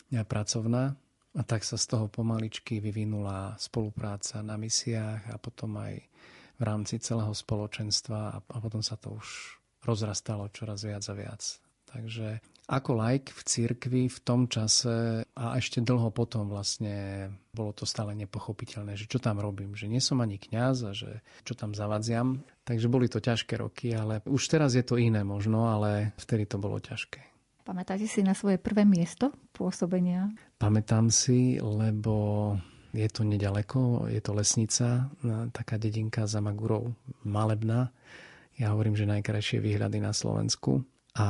pracovná. 0.09 0.97
A 1.37 1.41
tak 1.45 1.61
sa 1.61 1.77
z 1.77 1.85
toho 1.85 2.09
pomaličky 2.09 2.81
vyvinula 2.81 3.53
spolupráca 3.61 4.41
na 4.41 4.57
misiách 4.57 5.29
a 5.29 5.37
potom 5.37 5.77
aj 5.77 6.01
v 6.57 6.61
rámci 6.65 6.97
celého 6.97 7.29
spoločenstva 7.29 8.19
a, 8.33 8.37
a 8.41 8.57
potom 8.57 8.81
sa 8.81 8.97
to 8.97 9.13
už 9.13 9.61
rozrastalo 9.85 10.49
čoraz 10.49 10.81
viac 10.81 11.05
a 11.05 11.13
viac. 11.13 11.41
Takže 11.85 12.41
ako 12.67 12.99
laik 12.99 13.31
v 13.31 13.41
cirkvi 13.47 14.03
v 14.11 14.19
tom 14.27 14.51
čase 14.51 15.23
a 15.23 15.45
ešte 15.55 15.79
dlho 15.79 16.11
potom 16.11 16.51
vlastne 16.51 17.31
bolo 17.55 17.71
to 17.71 17.87
stále 17.87 18.11
nepochopiteľné, 18.11 18.99
že 18.99 19.07
čo 19.07 19.23
tam 19.23 19.39
robím, 19.39 19.71
že 19.73 19.87
nie 19.87 20.03
som 20.03 20.19
ani 20.19 20.35
kňaz 20.35 20.77
a 20.83 20.91
že 20.91 21.23
čo 21.47 21.55
tam 21.55 21.71
zavadziam. 21.71 22.43
Takže 22.67 22.91
boli 22.91 23.07
to 23.07 23.23
ťažké 23.23 23.55
roky, 23.55 23.95
ale 23.95 24.19
už 24.27 24.43
teraz 24.51 24.75
je 24.75 24.83
to 24.83 24.99
iné 24.99 25.23
možno, 25.23 25.71
ale 25.71 26.11
vtedy 26.19 26.43
to 26.43 26.59
bolo 26.59 26.77
ťažké. 26.83 27.23
Pamätáte 27.63 28.07
si 28.07 28.19
na 28.23 28.35
svoje 28.35 28.59
prvé 28.59 28.83
miesto 28.83 29.31
pôsobenia? 29.55 30.31
Pamätám 30.59 31.07
si, 31.11 31.59
lebo 31.59 32.55
je 32.95 33.07
to 33.11 33.27
nedaleko, 33.27 34.07
je 34.11 34.19
to 34.23 34.31
lesnica, 34.35 35.11
taká 35.51 35.75
dedinka 35.75 36.27
za 36.27 36.39
Magurou, 36.39 36.95
malebná. 37.23 37.91
Ja 38.59 38.71
hovorím, 38.71 38.95
že 38.95 39.07
najkrajšie 39.07 39.59
výhľady 39.59 39.99
na 39.99 40.15
Slovensku. 40.15 40.83
A 41.19 41.27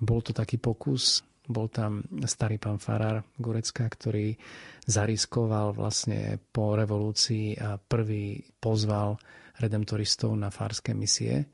bol 0.00 0.20
to 0.24 0.34
taký 0.34 0.58
pokus, 0.58 1.22
bol 1.44 1.68
tam 1.68 2.00
starý 2.24 2.56
pán 2.56 2.80
Farar 2.80 3.20
Gurecka, 3.36 3.84
ktorý 3.84 4.32
zariskoval 4.88 5.76
vlastne 5.76 6.40
po 6.40 6.72
revolúcii 6.72 7.60
a 7.60 7.76
prvý 7.76 8.40
pozval 8.56 9.20
redemptoristov 9.60 10.32
na 10.34 10.48
fárske 10.48 10.96
misie. 10.96 11.44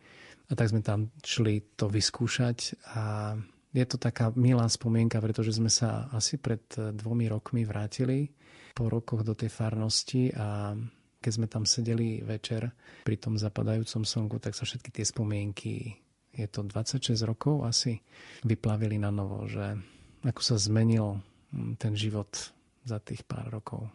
A 0.51 0.53
tak 0.55 0.71
sme 0.71 0.83
tam 0.83 1.11
šli 1.23 1.79
to 1.79 1.87
vyskúšať 1.87 2.75
a 2.99 3.35
je 3.71 3.87
to 3.87 4.03
taká 4.03 4.35
milá 4.35 4.67
spomienka, 4.67 5.23
pretože 5.23 5.55
sme 5.55 5.71
sa 5.71 6.11
asi 6.11 6.43
pred 6.43 6.67
dvomi 6.75 7.31
rokmi 7.31 7.63
vrátili 7.63 8.27
po 8.75 8.91
rokoch 8.91 9.23
do 9.23 9.39
tej 9.39 9.51
farnosti 9.51 10.35
a 10.35 10.75
keď 11.21 11.33
sme 11.37 11.47
tam 11.47 11.69
sedeli 11.69 12.25
večer 12.25 12.67
pri 13.07 13.17
tom 13.21 13.37
zapadajúcom 13.39 14.03
slnku, 14.03 14.37
tak 14.43 14.57
sa 14.57 14.67
všetky 14.67 14.91
tie 14.91 15.05
spomienky 15.07 15.75
je 16.35 16.47
to 16.47 16.63
26 16.63 17.15
rokov 17.27 17.67
asi, 17.67 18.01
vyplavili 18.47 18.97
na 18.97 19.11
novo, 19.11 19.45
že 19.51 19.77
ako 20.23 20.41
sa 20.41 20.57
zmenil 20.61 21.19
mm, 21.51 21.81
ten 21.81 21.97
život 21.97 22.31
za 22.85 22.99
tých 23.03 23.25
pár 23.27 23.51
rokov. 23.51 23.89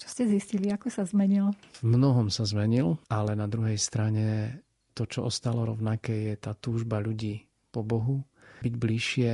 Čo 0.00 0.06
ste 0.08 0.24
zistili, 0.32 0.72
ako 0.72 0.88
sa 0.88 1.04
zmenil? 1.04 1.52
V 1.84 1.84
mnohom 1.84 2.32
sa 2.32 2.48
zmenil, 2.48 2.96
ale 3.12 3.36
na 3.36 3.44
druhej 3.44 3.76
strane 3.76 4.56
to, 4.96 5.04
čo 5.04 5.28
ostalo 5.28 5.68
rovnaké, 5.68 6.32
je 6.32 6.36
tá 6.40 6.56
túžba 6.56 7.04
ľudí 7.04 7.44
po 7.68 7.84
Bohu, 7.84 8.24
byť 8.64 8.74
bližšie. 8.80 9.30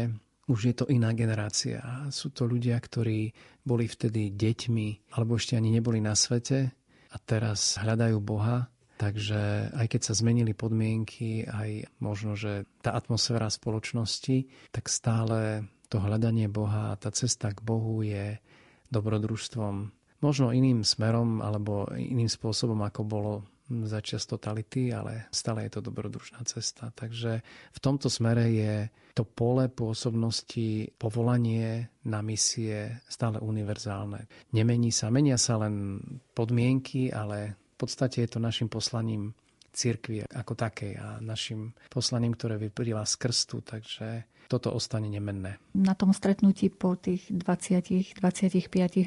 Už 0.47 0.59
je 0.71 0.75
to 0.75 0.87
iná 0.91 1.11
generácia. 1.15 1.83
Sú 2.11 2.31
to 2.31 2.47
ľudia, 2.47 2.79
ktorí 2.79 3.35
boli 3.67 3.87
vtedy 3.87 4.31
deťmi, 4.35 5.15
alebo 5.19 5.39
ešte 5.39 5.59
ani 5.59 5.75
neboli 5.75 5.99
na 5.99 6.15
svete 6.15 6.71
a 7.11 7.17
teraz 7.23 7.79
hľadajú 7.83 8.19
Boha 8.23 8.71
Takže 8.97 9.73
aj 9.77 9.87
keď 9.93 10.01
sa 10.01 10.17
zmenili 10.17 10.57
podmienky, 10.57 11.45
aj 11.45 11.85
možno, 12.01 12.33
že 12.33 12.65
tá 12.81 12.97
atmosféra 12.97 13.53
spoločnosti, 13.53 14.49
tak 14.73 14.89
stále 14.89 15.69
to 15.93 16.01
hľadanie 16.01 16.49
Boha 16.49 16.97
a 16.97 16.99
tá 16.99 17.13
cesta 17.13 17.53
k 17.53 17.61
Bohu 17.61 18.01
je 18.01 18.41
dobrodružstvom. 18.89 19.93
Možno 20.25 20.49
iným 20.57 20.81
smerom 20.81 21.45
alebo 21.45 21.93
iným 21.93 22.33
spôsobom, 22.33 22.81
ako 22.81 23.03
bolo 23.05 23.33
za 23.67 23.99
čas 23.99 24.25
totality, 24.25 24.95
ale 24.95 25.27
stále 25.35 25.67
je 25.67 25.79
to 25.79 25.81
dobrodružná 25.91 26.39
cesta. 26.47 26.95
Takže 26.95 27.43
v 27.75 27.79
tomto 27.83 28.07
smere 28.07 28.47
je 28.49 28.75
to 29.13 29.27
pole 29.27 29.67
pôsobnosti, 29.67 30.95
povolanie 30.97 31.91
na 32.07 32.23
misie 32.23 33.03
stále 33.11 33.43
univerzálne. 33.43 34.31
Nemení 34.55 34.95
sa, 34.95 35.11
menia 35.11 35.35
sa 35.35 35.59
len 35.59 35.99
podmienky, 36.33 37.11
ale 37.11 37.59
v 37.77 37.85
podstate 37.85 38.25
je 38.25 38.31
to 38.33 38.41
našim 38.41 38.73
poslaním 38.73 39.37
cirkvi 39.77 40.25
ako 40.25 40.57
takej 40.57 40.97
a 40.97 41.21
našim 41.21 41.77
poslaním, 41.93 42.33
ktoré 42.33 42.57
vyplýva 42.57 43.05
z 43.05 43.15
krstu, 43.21 43.61
takže 43.61 44.25
toto 44.49 44.73
ostane 44.73 45.13
nemenné. 45.13 45.61
Na 45.77 45.93
tom 45.93 46.17
stretnutí 46.17 46.73
po 46.73 46.97
tých 46.97 47.29
20-25 47.29 48.17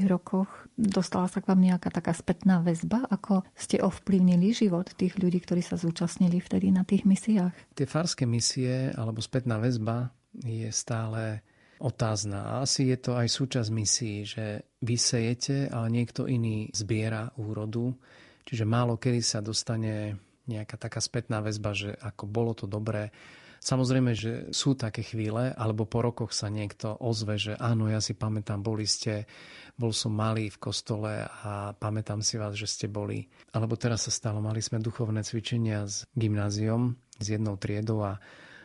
rokoch 0.06 0.70
dostala 0.78 1.26
sa 1.26 1.42
k 1.42 1.50
vám 1.50 1.66
nejaká 1.66 1.90
taká 1.90 2.14
spätná 2.14 2.62
väzba, 2.62 3.10
ako 3.10 3.42
ste 3.58 3.82
ovplyvnili 3.82 4.54
život 4.54 4.94
tých 4.94 5.18
ľudí, 5.18 5.42
ktorí 5.42 5.66
sa 5.66 5.80
zúčastnili 5.80 6.38
vtedy 6.38 6.70
na 6.70 6.86
tých 6.86 7.10
misiách? 7.10 7.74
Tie 7.74 7.90
farské 7.90 8.30
misie 8.30 8.94
alebo 8.94 9.24
spätná 9.26 9.58
väzba 9.58 10.14
je 10.46 10.70
stále 10.70 11.42
otázna. 11.80 12.60
A 12.60 12.68
asi 12.68 12.92
je 12.92 13.00
to 13.00 13.16
aj 13.16 13.28
súčasť 13.32 13.70
misií, 13.72 14.28
že 14.28 14.76
vy 14.84 14.96
sejete, 15.00 15.72
ale 15.72 15.88
niekto 15.88 16.28
iný 16.28 16.68
zbiera 16.76 17.32
úrodu 17.40 17.96
Čiže 18.50 18.66
málo 18.66 18.98
kedy 18.98 19.22
sa 19.22 19.46
dostane 19.46 20.18
nejaká 20.50 20.82
taká 20.82 20.98
spätná 20.98 21.38
väzba, 21.38 21.78
že 21.78 21.94
ako 22.02 22.26
bolo 22.26 22.58
to 22.58 22.66
dobré. 22.66 23.14
Samozrejme, 23.62 24.18
že 24.18 24.50
sú 24.50 24.74
také 24.74 25.06
chvíle, 25.06 25.54
alebo 25.54 25.86
po 25.86 26.02
rokoch 26.02 26.34
sa 26.34 26.50
niekto 26.50 26.98
ozve, 26.98 27.38
že 27.38 27.54
áno, 27.62 27.86
ja 27.92 28.02
si 28.02 28.18
pamätám, 28.18 28.66
boli 28.66 28.90
ste, 28.90 29.30
bol 29.78 29.94
som 29.94 30.18
malý 30.18 30.50
v 30.50 30.58
kostole 30.58 31.30
a 31.30 31.78
pamätám 31.78 32.26
si 32.26 32.42
vás, 32.42 32.58
že 32.58 32.66
ste 32.66 32.88
boli. 32.90 33.30
Alebo 33.54 33.78
teraz 33.78 34.10
sa 34.10 34.12
stalo, 34.16 34.42
mali 34.42 34.66
sme 34.66 34.82
duchovné 34.82 35.22
cvičenia 35.22 35.86
s 35.86 36.10
gymnáziom, 36.18 36.98
s 37.22 37.26
jednou 37.30 37.54
triedou 37.62 38.02
a 38.02 38.18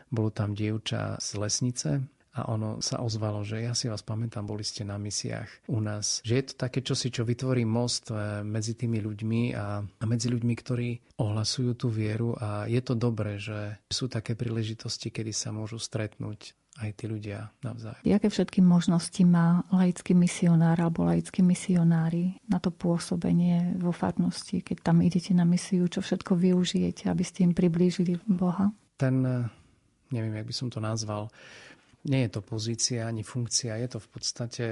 bolo 0.09 0.33
tam 0.33 0.57
dievča 0.57 1.21
z 1.21 1.29
lesnice 1.37 2.14
a 2.35 2.51
ono 2.51 2.83
sa 2.83 2.99
ozvalo, 2.99 3.47
že 3.47 3.63
ja 3.63 3.71
si 3.71 3.87
vás 3.87 4.03
pamätám, 4.03 4.43
boli 4.43 4.67
ste 4.67 4.83
na 4.83 4.99
misiách 4.99 5.71
u 5.71 5.79
nás. 5.79 6.19
Že 6.27 6.33
je 6.35 6.45
to 6.51 6.53
také 6.59 6.83
čosi, 6.83 7.07
čo 7.07 7.23
vytvorí 7.23 7.63
most 7.63 8.11
eh, 8.11 8.43
medzi 8.43 8.75
tými 8.75 8.99
ľuďmi 8.99 9.41
a, 9.55 9.79
a 9.79 10.03
medzi 10.03 10.27
ľuďmi, 10.27 10.53
ktorí 10.59 10.89
ohlasujú 11.15 11.71
tú 11.79 11.87
vieru 11.87 12.35
a 12.35 12.67
je 12.67 12.81
to 12.83 12.93
dobré, 12.99 13.39
že 13.39 13.79
sú 13.87 14.11
také 14.11 14.35
príležitosti, 14.35 15.07
kedy 15.15 15.31
sa 15.31 15.55
môžu 15.55 15.79
stretnúť 15.79 16.51
aj 16.75 16.91
tí 16.99 17.07
ľudia 17.07 17.55
navzájom. 17.63 18.03
Jaké 18.03 18.27
všetky 18.27 18.59
možnosti 18.59 19.23
má 19.23 19.63
laický 19.71 20.11
misionár 20.11 20.75
alebo 20.75 21.07
laickí 21.07 21.39
misionári 21.39 22.35
na 22.51 22.59
to 22.59 22.67
pôsobenie 22.67 23.79
vo 23.79 23.95
farnosti, 23.95 24.59
keď 24.59 24.91
tam 24.91 24.99
idete 24.99 25.31
na 25.31 25.47
misiu, 25.47 25.87
čo 25.87 26.03
všetko 26.03 26.35
využijete, 26.35 27.07
aby 27.07 27.23
ste 27.23 27.47
im 27.47 27.55
priblížili 27.55 28.19
Boha? 28.27 28.75
Ten, 28.99 29.23
eh, 29.23 29.47
neviem, 30.11 30.35
jak 30.35 30.47
by 30.51 30.55
som 30.55 30.67
to 30.67 30.83
nazval, 30.83 31.31
nie 32.05 32.21
je 32.25 32.31
to 32.31 32.41
pozícia 32.45 33.09
ani 33.09 33.25
funkcia, 33.25 33.81
je 33.81 33.89
to 33.89 33.99
v 33.99 34.09
podstate 34.09 34.65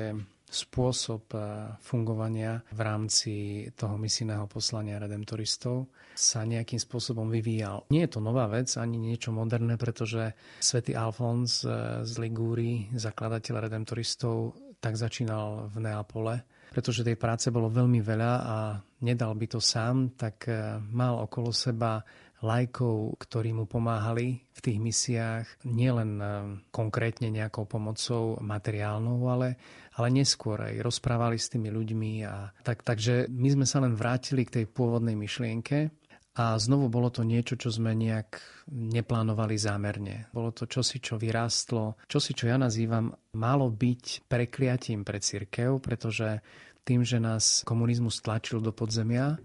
spôsob 0.53 1.34
eh, 1.34 1.41
fungovania 1.81 2.61
v 2.69 2.79
rámci 2.79 3.34
toho 3.73 3.97
misijného 3.97 4.45
poslania 4.45 5.01
redemptoristov 5.01 5.89
sa 6.13 6.45
nejakým 6.45 6.77
spôsobom 6.77 7.25
vyvíjal. 7.34 7.89
Nie 7.89 8.05
je 8.05 8.13
to 8.13 8.21
nová 8.21 8.45
vec, 8.45 8.69
ani 8.77 9.01
niečo 9.01 9.34
moderné, 9.34 9.81
pretože 9.81 10.38
svätý 10.61 10.93
Alfons 10.93 11.65
eh, 11.65 12.05
z 12.05 12.13
Ligúry, 12.21 12.93
zakladateľ 12.93 13.55
redemptoristov, 13.65 14.53
tak 14.77 14.93
začínal 14.93 15.73
v 15.73 15.77
Neapole, 15.89 16.36
pretože 16.69 17.07
tej 17.07 17.17
práce 17.17 17.49
bolo 17.49 17.71
veľmi 17.71 18.03
veľa 18.03 18.34
a 18.45 18.57
nedal 19.01 19.34
by 19.34 19.47
to 19.49 19.59
sám, 19.63 20.13
tak 20.13 20.45
eh, 20.45 20.77
mal 20.93 21.17
okolo 21.25 21.49
seba 21.49 21.97
lajkov, 22.43 23.15
ktorí 23.23 23.55
mu 23.55 23.63
pomáhali 23.63 24.43
v 24.51 24.59
tých 24.59 24.77
misiách, 24.83 25.45
nielen 25.63 26.11
eh, 26.19 26.29
konkrétne 26.69 27.31
nejakou 27.31 27.63
pomocou 27.63 28.35
materiálnou, 28.43 29.23
ale, 29.31 29.55
ale 29.95 30.07
neskôr 30.11 30.59
aj 30.59 30.83
rozprávali 30.83 31.39
s 31.39 31.47
tými 31.47 31.71
ľuďmi. 31.71 32.11
A 32.27 32.51
tak, 32.61 32.83
takže 32.83 33.31
my 33.31 33.49
sme 33.55 33.65
sa 33.65 33.79
len 33.79 33.95
vrátili 33.95 34.43
k 34.43 34.61
tej 34.61 34.65
pôvodnej 34.67 35.15
myšlienke 35.15 35.89
a 36.33 36.57
znovu 36.57 36.89
bolo 36.89 37.13
to 37.13 37.21
niečo, 37.21 37.53
čo 37.53 37.69
sme 37.69 37.93
nejak 37.93 38.41
neplánovali 38.73 39.53
zámerne. 39.53 40.27
Bolo 40.33 40.49
to 40.49 40.65
čosi, 40.65 40.97
čo 40.97 41.21
vyrástlo, 41.21 42.01
čosi, 42.09 42.33
čo 42.33 42.49
ja 42.49 42.57
nazývam, 42.57 43.13
malo 43.37 43.69
byť 43.69 44.25
prekliatím 44.25 45.05
pre 45.05 45.21
církev, 45.21 45.77
pretože 45.77 46.41
tým, 46.83 47.05
že 47.05 47.21
nás 47.21 47.61
komunizmus 47.63 48.19
tlačil 48.19 48.59
do 48.65 48.73
podzemia, 48.73 49.37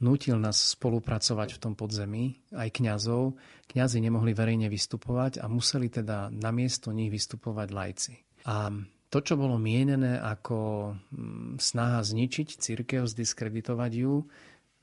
nútil 0.00 0.40
nás 0.40 0.76
spolupracovať 0.76 1.56
v 1.56 1.62
tom 1.62 1.72
podzemí, 1.76 2.40
aj 2.56 2.68
kňazov. 2.72 3.36
Kňazi 3.68 4.00
nemohli 4.00 4.32
verejne 4.32 4.66
vystupovať 4.72 5.40
a 5.40 5.46
museli 5.46 5.92
teda 5.92 6.32
namiesto 6.32 6.90
nich 6.90 7.12
vystupovať 7.12 7.68
lajci. 7.70 8.14
A 8.48 8.72
to, 9.10 9.18
čo 9.20 9.34
bolo 9.34 9.58
mienené 9.58 10.16
ako 10.16 10.58
mm, 10.94 11.58
snaha 11.58 12.00
zničiť 12.00 12.48
církev, 12.62 13.04
zdiskreditovať 13.10 13.92
ju, 13.92 14.24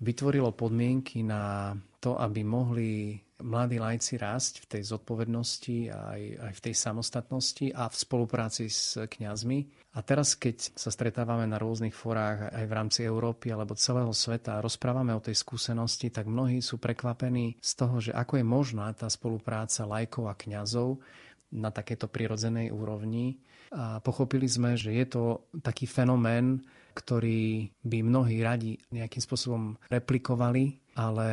vytvorilo 0.03 0.53
podmienky 0.53 1.25
na 1.25 1.73
to, 1.97 2.19
aby 2.19 2.45
mohli 2.45 3.17
mladí 3.41 3.77
lajci 3.77 4.17
rásť 4.17 4.65
v 4.65 4.69
tej 4.77 4.83
zodpovednosti 4.93 5.77
aj, 5.93 6.21
aj 6.41 6.53
v 6.57 6.63
tej 6.69 6.73
samostatnosti 6.75 7.65
a 7.73 7.89
v 7.89 7.95
spolupráci 7.95 8.65
s 8.69 8.97
kňazmi. 8.97 9.86
A 9.97 10.05
teraz, 10.05 10.37
keď 10.37 10.77
sa 10.77 10.93
stretávame 10.93 11.49
na 11.49 11.57
rôznych 11.57 11.97
forách 11.97 12.53
aj 12.53 12.65
v 12.69 12.75
rámci 12.77 12.99
Európy 13.01 13.49
alebo 13.49 13.73
celého 13.73 14.13
sveta 14.13 14.61
a 14.61 14.63
rozprávame 14.63 15.09
o 15.17 15.23
tej 15.25 15.33
skúsenosti, 15.33 16.13
tak 16.13 16.29
mnohí 16.29 16.61
sú 16.61 16.77
prekvapení 16.77 17.57
z 17.57 17.71
toho, 17.73 17.97
že 17.97 18.13
ako 18.13 18.37
je 18.37 18.45
možná 18.45 18.93
tá 18.93 19.09
spolupráca 19.09 19.89
lajkov 19.89 20.29
a 20.29 20.37
kňazov 20.37 21.01
na 21.49 21.73
takéto 21.73 22.05
prirodzenej 22.05 22.69
úrovni 22.69 23.41
a 23.73 23.99
pochopili 23.99 24.45
sme, 24.47 24.79
že 24.79 24.93
je 24.95 25.05
to 25.09 25.23
taký 25.59 25.89
fenomén, 25.89 26.63
ktorý 26.95 27.73
by 27.83 27.97
mnohí 28.05 28.39
radi 28.45 28.79
nejakým 28.93 29.21
spôsobom 29.21 29.81
replikovali, 29.91 30.77
ale 30.93 31.29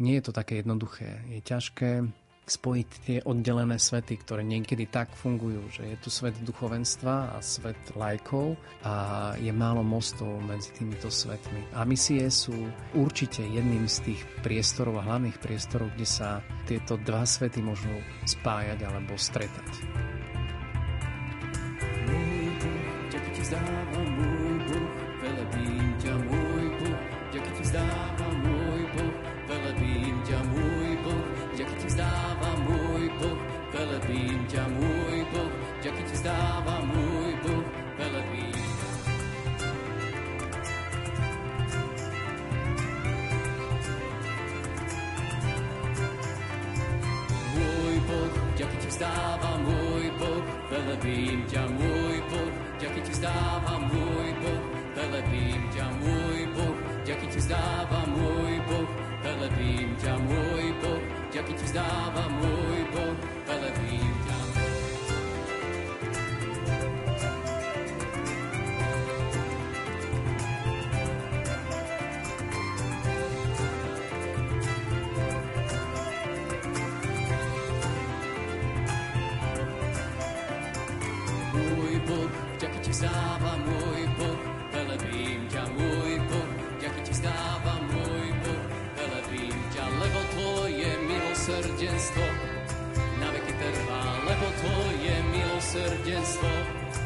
nie 0.00 0.14
je 0.18 0.24
to 0.24 0.32
také 0.32 0.64
jednoduché. 0.64 1.22
Je 1.28 1.40
ťažké 1.44 1.90
spojiť 2.42 2.88
tie 3.06 3.18
oddelené 3.22 3.78
svety, 3.78 4.18
ktoré 4.18 4.42
niekedy 4.42 4.90
tak 4.90 5.14
fungujú, 5.14 5.62
že 5.70 5.94
je 5.94 5.96
tu 6.02 6.08
svet 6.10 6.34
duchovenstva 6.42 7.34
a 7.34 7.38
svet 7.38 7.78
lajkov 7.94 8.58
a 8.82 8.94
je 9.38 9.52
málo 9.54 9.86
mostov 9.86 10.42
medzi 10.42 10.74
týmito 10.74 11.06
svetmi. 11.06 11.70
A 11.78 11.86
misie 11.86 12.26
sú 12.28 12.54
určite 12.98 13.46
jedným 13.46 13.86
z 13.86 14.10
tých 14.10 14.20
priestorov 14.42 14.98
a 14.98 15.06
hlavných 15.06 15.38
priestorov, 15.38 15.94
kde 15.94 16.06
sa 16.08 16.42
tieto 16.66 16.98
dva 16.98 17.22
svety 17.22 17.62
môžu 17.62 17.94
spájať 18.26 18.78
alebo 18.84 19.14
stretať. 19.14 19.70
Môj 23.52 23.86
Boh, 23.92 24.01
ďaky 61.72 61.80
ti 61.80 61.80
vzdáva 61.80 62.24
môj 62.36 62.80
Boh, 62.92 64.21
milosrdenstvo 96.12 96.48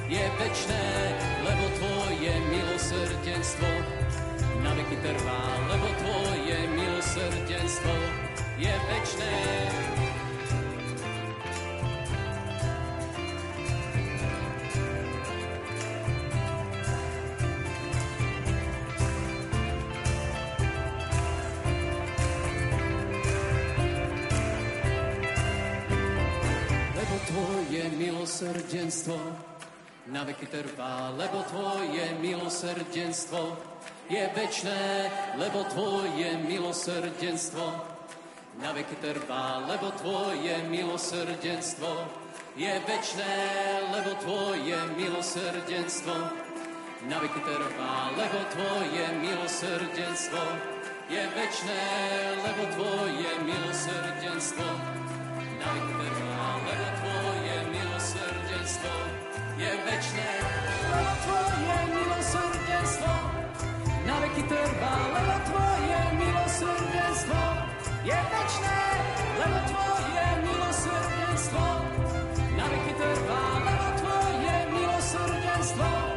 je 0.08 0.24
večné, 0.38 0.86
lebo 1.46 1.64
tvoje 1.78 2.32
milosrdenstvo 2.50 3.70
na 4.66 4.74
veky 4.74 4.98
trvá, 4.98 5.42
lebo 5.70 5.86
tvoje 6.02 6.58
milosrdenstvo 6.74 7.94
je 8.58 8.74
večné. 8.90 9.65
Milosrdenstvo 28.36 29.16
na 30.12 30.20
veky 30.28 30.44
trvá, 30.52 31.08
lebo 31.16 31.40
Tvoje 31.48 32.20
milosrdenstvo 32.20 33.56
je 34.12 34.28
večné, 34.36 35.08
lebo 35.40 35.64
Tvoje 35.64 36.36
milosrdenstvo 36.44 37.64
na 38.60 38.76
veky 38.76 39.00
trvá, 39.00 39.64
lebo 39.64 39.88
Tvoje 39.96 40.52
milosrdenstvo 40.68 41.88
je 42.60 42.76
večné, 42.84 43.36
lebo 43.96 44.12
Tvoje 44.20 44.84
milosrdenstvo 45.00 46.16
na 47.08 47.16
veky 47.16 47.40
trvá, 47.40 48.12
lebo 48.20 48.38
Tvoje 48.52 49.04
milosrdenstvo 49.16 50.44
je 51.08 51.24
večné, 51.24 51.84
lebo 52.44 52.62
Tvoje 52.68 53.30
milosrdenstvo 53.48 54.68
na 55.56 55.68
veky 55.72 55.92
trvá, 56.04 56.15
je 59.66 59.74
večné, 59.82 60.30
lebo 60.94 61.12
Tvoje 61.26 61.78
milosrdenstvo 61.90 63.14
na 64.06 64.16
veky 64.22 64.42
trvá, 64.46 64.96
lebo 65.10 65.34
Tvoje 65.50 66.00
milosrdenstvo 66.14 67.42
je 68.06 68.18
večné, 68.30 68.80
lebo 69.42 69.58
Tvoje 69.66 70.26
milosrdenstvo 70.46 71.66
na 72.54 72.64
veky 72.70 72.92
trvá, 72.94 73.44
lebo 73.66 73.86
Tvoje 73.98 74.54
milosrdenstvo 74.70 76.15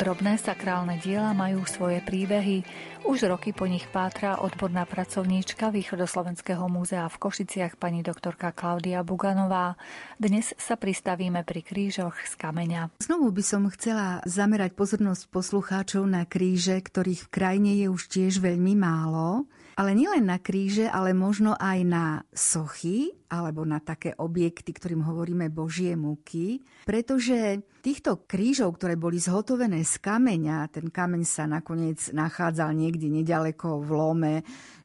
Drobné 0.00 0.40
sakrálne 0.40 0.96
diela 0.96 1.36
majú 1.36 1.68
svoje 1.68 2.00
príbehy. 2.00 2.64
Už 3.04 3.28
roky 3.28 3.52
po 3.52 3.68
nich 3.68 3.84
pátra 3.84 4.40
odborná 4.40 4.88
pracovníčka 4.88 5.68
Východoslovenského 5.68 6.64
múzea 6.72 7.04
v 7.12 7.20
Košiciach 7.20 7.76
pani 7.76 8.00
doktorka 8.00 8.48
Klaudia 8.56 9.04
Buganová. 9.04 9.76
Dnes 10.16 10.56
sa 10.56 10.80
pristavíme 10.80 11.44
pri 11.44 11.60
krížoch 11.60 12.16
z 12.16 12.32
kameňa. 12.32 12.96
Znovu 13.04 13.28
by 13.28 13.44
som 13.44 13.68
chcela 13.76 14.24
zamerať 14.24 14.72
pozornosť 14.72 15.28
poslucháčov 15.28 16.08
na 16.08 16.24
kríže, 16.24 16.80
ktorých 16.80 17.28
v 17.28 17.32
krajine 17.36 17.76
je 17.76 17.92
už 17.92 18.08
tiež 18.08 18.40
veľmi 18.40 18.72
málo. 18.80 19.44
Ale 19.76 19.92
nielen 19.92 20.32
na 20.32 20.40
kríže, 20.40 20.88
ale 20.88 21.12
možno 21.12 21.60
aj 21.60 21.78
na 21.84 22.04
sochy 22.32 23.19
alebo 23.30 23.62
na 23.62 23.78
také 23.78 24.12
objekty, 24.18 24.74
ktorým 24.74 25.06
hovoríme 25.06 25.46
Božie 25.48 25.94
múky, 25.94 26.66
pretože 26.82 27.62
týchto 27.80 28.26
krížov, 28.26 28.76
ktoré 28.76 28.98
boli 28.98 29.22
zhotovené 29.22 29.86
z 29.86 29.94
kameňa, 30.02 30.68
ten 30.74 30.90
kameň 30.90 31.22
sa 31.22 31.46
nakoniec 31.46 32.10
nachádzal 32.10 32.74
niekde 32.74 33.08
nedaleko 33.08 33.80
v 33.80 33.90
Lome, 33.94 34.34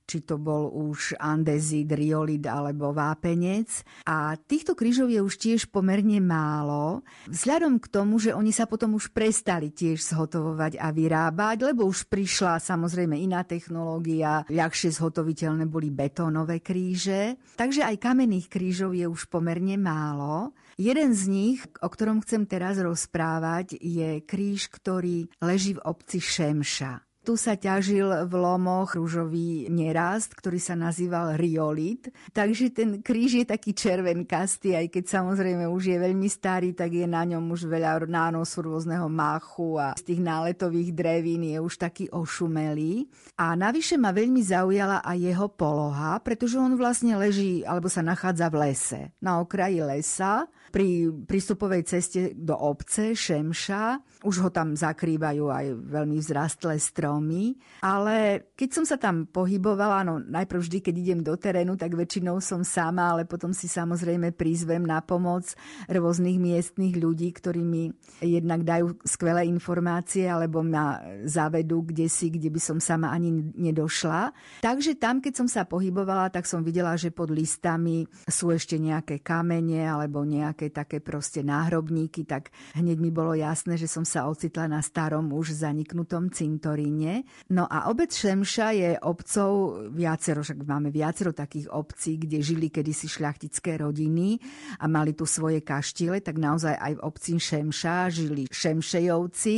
či 0.06 0.22
to 0.22 0.38
bol 0.38 0.70
už 0.70 1.18
andezit, 1.18 1.89
riolit 1.89 2.46
alebo 2.46 2.93
vápenec. 2.93 3.82
A 4.06 4.38
týchto 4.38 4.78
krížov 4.78 5.10
je 5.10 5.20
už 5.20 5.36
tiež 5.36 5.62
pomerne 5.74 6.22
málo, 6.22 7.02
vzhľadom 7.26 7.82
k 7.82 7.89
tomu, 7.89 8.22
že 8.22 8.32
oni 8.32 8.54
sa 8.54 8.70
potom 8.70 8.93
už 8.96 9.10
prestali 9.10 9.74
tiež 9.74 9.98
zhotovovať 10.14 10.78
a 10.78 10.93
vyrábať, 10.93 11.74
lebo 11.74 11.89
už 11.89 12.06
prišla 12.06 12.62
samozrejme 12.62 13.18
iná 13.18 13.41
technológia, 13.41 14.46
ľahšie 14.46 14.93
zhotoviteľné 14.93 15.66
boli 15.66 15.89
betónové 15.89 16.62
kríže. 16.62 17.41
Takže 17.58 17.82
aj 17.82 17.98
kamenných 18.36 18.52
krížov 18.52 18.92
je 18.92 19.08
už 19.08 19.32
pomerne 19.32 19.80
málo. 19.80 20.52
Jeden 20.76 21.16
z 21.16 21.24
nich, 21.32 21.64
o 21.80 21.88
ktorom 21.88 22.20
chcem 22.20 22.44
teraz 22.44 22.76
rozprávať, 22.76 23.80
je 23.80 24.20
kríž, 24.28 24.68
ktorý 24.68 25.32
leží 25.40 25.80
v 25.80 25.84
obci 25.88 26.20
Šemša. 26.20 27.00
Tu 27.26 27.34
sa 27.34 27.58
ťažil 27.58 28.30
v 28.30 28.34
lomoch 28.38 28.94
rúžový 28.94 29.66
nerast, 29.74 30.38
ktorý 30.38 30.62
sa 30.62 30.78
nazýval 30.78 31.34
riolit. 31.42 32.14
Takže 32.30 32.70
ten 32.70 33.02
kríž 33.02 33.42
je 33.42 33.46
taký 33.50 33.74
červenkastý, 33.74 34.78
aj 34.78 34.94
keď 34.94 35.04
samozrejme 35.10 35.66
už 35.66 35.90
je 35.90 35.98
veľmi 35.98 36.30
starý, 36.30 36.78
tak 36.78 36.94
je 36.94 37.10
na 37.10 37.26
ňom 37.26 37.50
už 37.50 37.66
veľa 37.66 38.06
nánosu 38.06 38.62
rôzneho 38.62 39.10
machu 39.10 39.82
a 39.82 39.98
z 39.98 40.14
tých 40.14 40.22
náletových 40.22 40.94
drevín 40.94 41.50
je 41.50 41.58
už 41.58 41.82
taký 41.82 42.06
ošumelý. 42.14 43.10
A 43.42 43.58
navyše 43.58 43.98
ma 43.98 44.14
veľmi 44.14 44.46
zaujala 44.46 45.02
aj 45.02 45.18
jeho 45.18 45.50
poloha, 45.50 46.22
pretože 46.22 46.62
on 46.62 46.78
vlastne 46.78 47.18
leží 47.18 47.66
alebo 47.66 47.90
sa 47.90 48.06
nachádza 48.06 48.54
v 48.54 48.70
lese, 48.70 49.02
na 49.18 49.42
okraji 49.42 49.82
lesa 49.82 50.46
pri 50.70 51.10
prístupovej 51.26 51.90
ceste 51.90 52.38
do 52.38 52.54
obce 52.54 53.18
Šemša. 53.18 53.98
Už 54.26 54.42
ho 54.42 54.50
tam 54.50 54.74
zakrývajú 54.74 55.46
aj 55.48 55.66
veľmi 55.88 56.18
vzrastlé 56.18 56.82
stromy. 56.82 57.56
Ale 57.86 58.50
keď 58.58 58.70
som 58.74 58.86
sa 58.90 58.98
tam 58.98 59.30
pohybovala, 59.30 60.02
no 60.02 60.18
najprv 60.18 60.60
vždy, 60.60 60.78
keď 60.82 60.96
idem 60.98 61.20
do 61.22 61.38
terénu, 61.38 61.78
tak 61.78 61.94
väčšinou 61.94 62.42
som 62.42 62.66
sama, 62.66 63.14
ale 63.14 63.30
potom 63.30 63.54
si 63.54 63.70
samozrejme 63.70 64.34
prizvem 64.34 64.82
na 64.82 65.00
pomoc 65.06 65.54
rôznych 65.86 66.42
miestnych 66.42 66.98
ľudí, 66.98 67.30
ktorí 67.32 67.62
mi 67.62 67.94
jednak 68.20 68.66
dajú 68.66 68.98
skvelé 69.06 69.46
informácie 69.46 70.26
alebo 70.26 70.66
ma 70.66 71.00
zavedú 71.24 71.86
kde 71.86 72.10
si, 72.10 72.34
kde 72.34 72.50
by 72.50 72.60
som 72.60 72.78
sama 72.82 73.14
ani 73.14 73.54
nedošla. 73.54 74.34
Takže 74.66 74.98
tam, 74.98 75.22
keď 75.22 75.46
som 75.46 75.48
sa 75.48 75.70
pohybovala, 75.70 76.34
tak 76.34 76.50
som 76.50 76.66
videla, 76.66 76.98
že 76.98 77.14
pod 77.14 77.30
listami 77.30 78.10
sú 78.26 78.50
ešte 78.50 78.82
nejaké 78.82 79.22
kamene 79.22 79.86
alebo 79.86 80.26
nejaké 80.26 80.74
také 80.74 80.98
proste 81.04 81.46
náhrobníky, 81.46 82.26
tak 82.26 82.50
hneď 82.74 82.98
mi 82.98 83.14
bolo 83.14 83.38
jasné, 83.38 83.78
že 83.78 83.86
som 83.86 84.08
sa 84.16 84.32
ocitla 84.32 84.72
na 84.72 84.80
starom 84.80 85.28
už 85.36 85.59
zaniknutom 85.59 86.32
cintoríne. 86.32 87.28
No 87.51 87.68
a 87.68 87.91
obec 87.91 88.16
Šemša 88.16 88.68
je 88.72 88.91
obcov 89.03 89.84
viacero, 89.91 90.39
však 90.39 90.63
máme 90.63 90.88
viacero 90.88 91.36
takých 91.36 91.68
obcí, 91.68 92.16
kde 92.16 92.39
žili 92.39 92.72
kedysi 92.72 93.11
šľachtické 93.11 93.76
rodiny 93.76 94.39
a 94.80 94.88
mali 94.88 95.11
tu 95.11 95.28
svoje 95.28 95.59
kaštile, 95.59 96.24
tak 96.24 96.39
naozaj 96.39 96.80
aj 96.80 96.93
v 96.95 97.03
obci 97.03 97.36
Šemša 97.36 98.07
žili 98.07 98.47
Šemšejovci. 98.47 99.55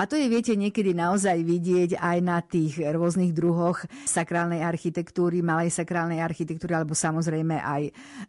A 0.00 0.08
to 0.08 0.16
je, 0.16 0.32
viete, 0.32 0.56
niekedy 0.56 0.96
naozaj 0.96 1.36
vidieť 1.44 2.00
aj 2.00 2.18
na 2.24 2.40
tých 2.40 2.80
rôznych 2.80 3.36
druhoch 3.36 3.84
sakrálnej 4.08 4.64
architektúry, 4.64 5.44
malej 5.44 5.76
sakrálnej 5.76 6.24
architektúry, 6.24 6.72
alebo 6.72 6.96
samozrejme 6.96 7.60
aj 7.60 7.82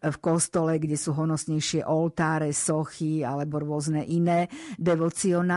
v 0.04 0.18
kostole, 0.20 0.76
kde 0.84 1.00
sú 1.00 1.16
honosnejšie 1.16 1.88
oltáre, 1.88 2.52
sochy 2.52 3.24
alebo 3.24 3.64
rôzne 3.64 4.04
iné 4.04 4.52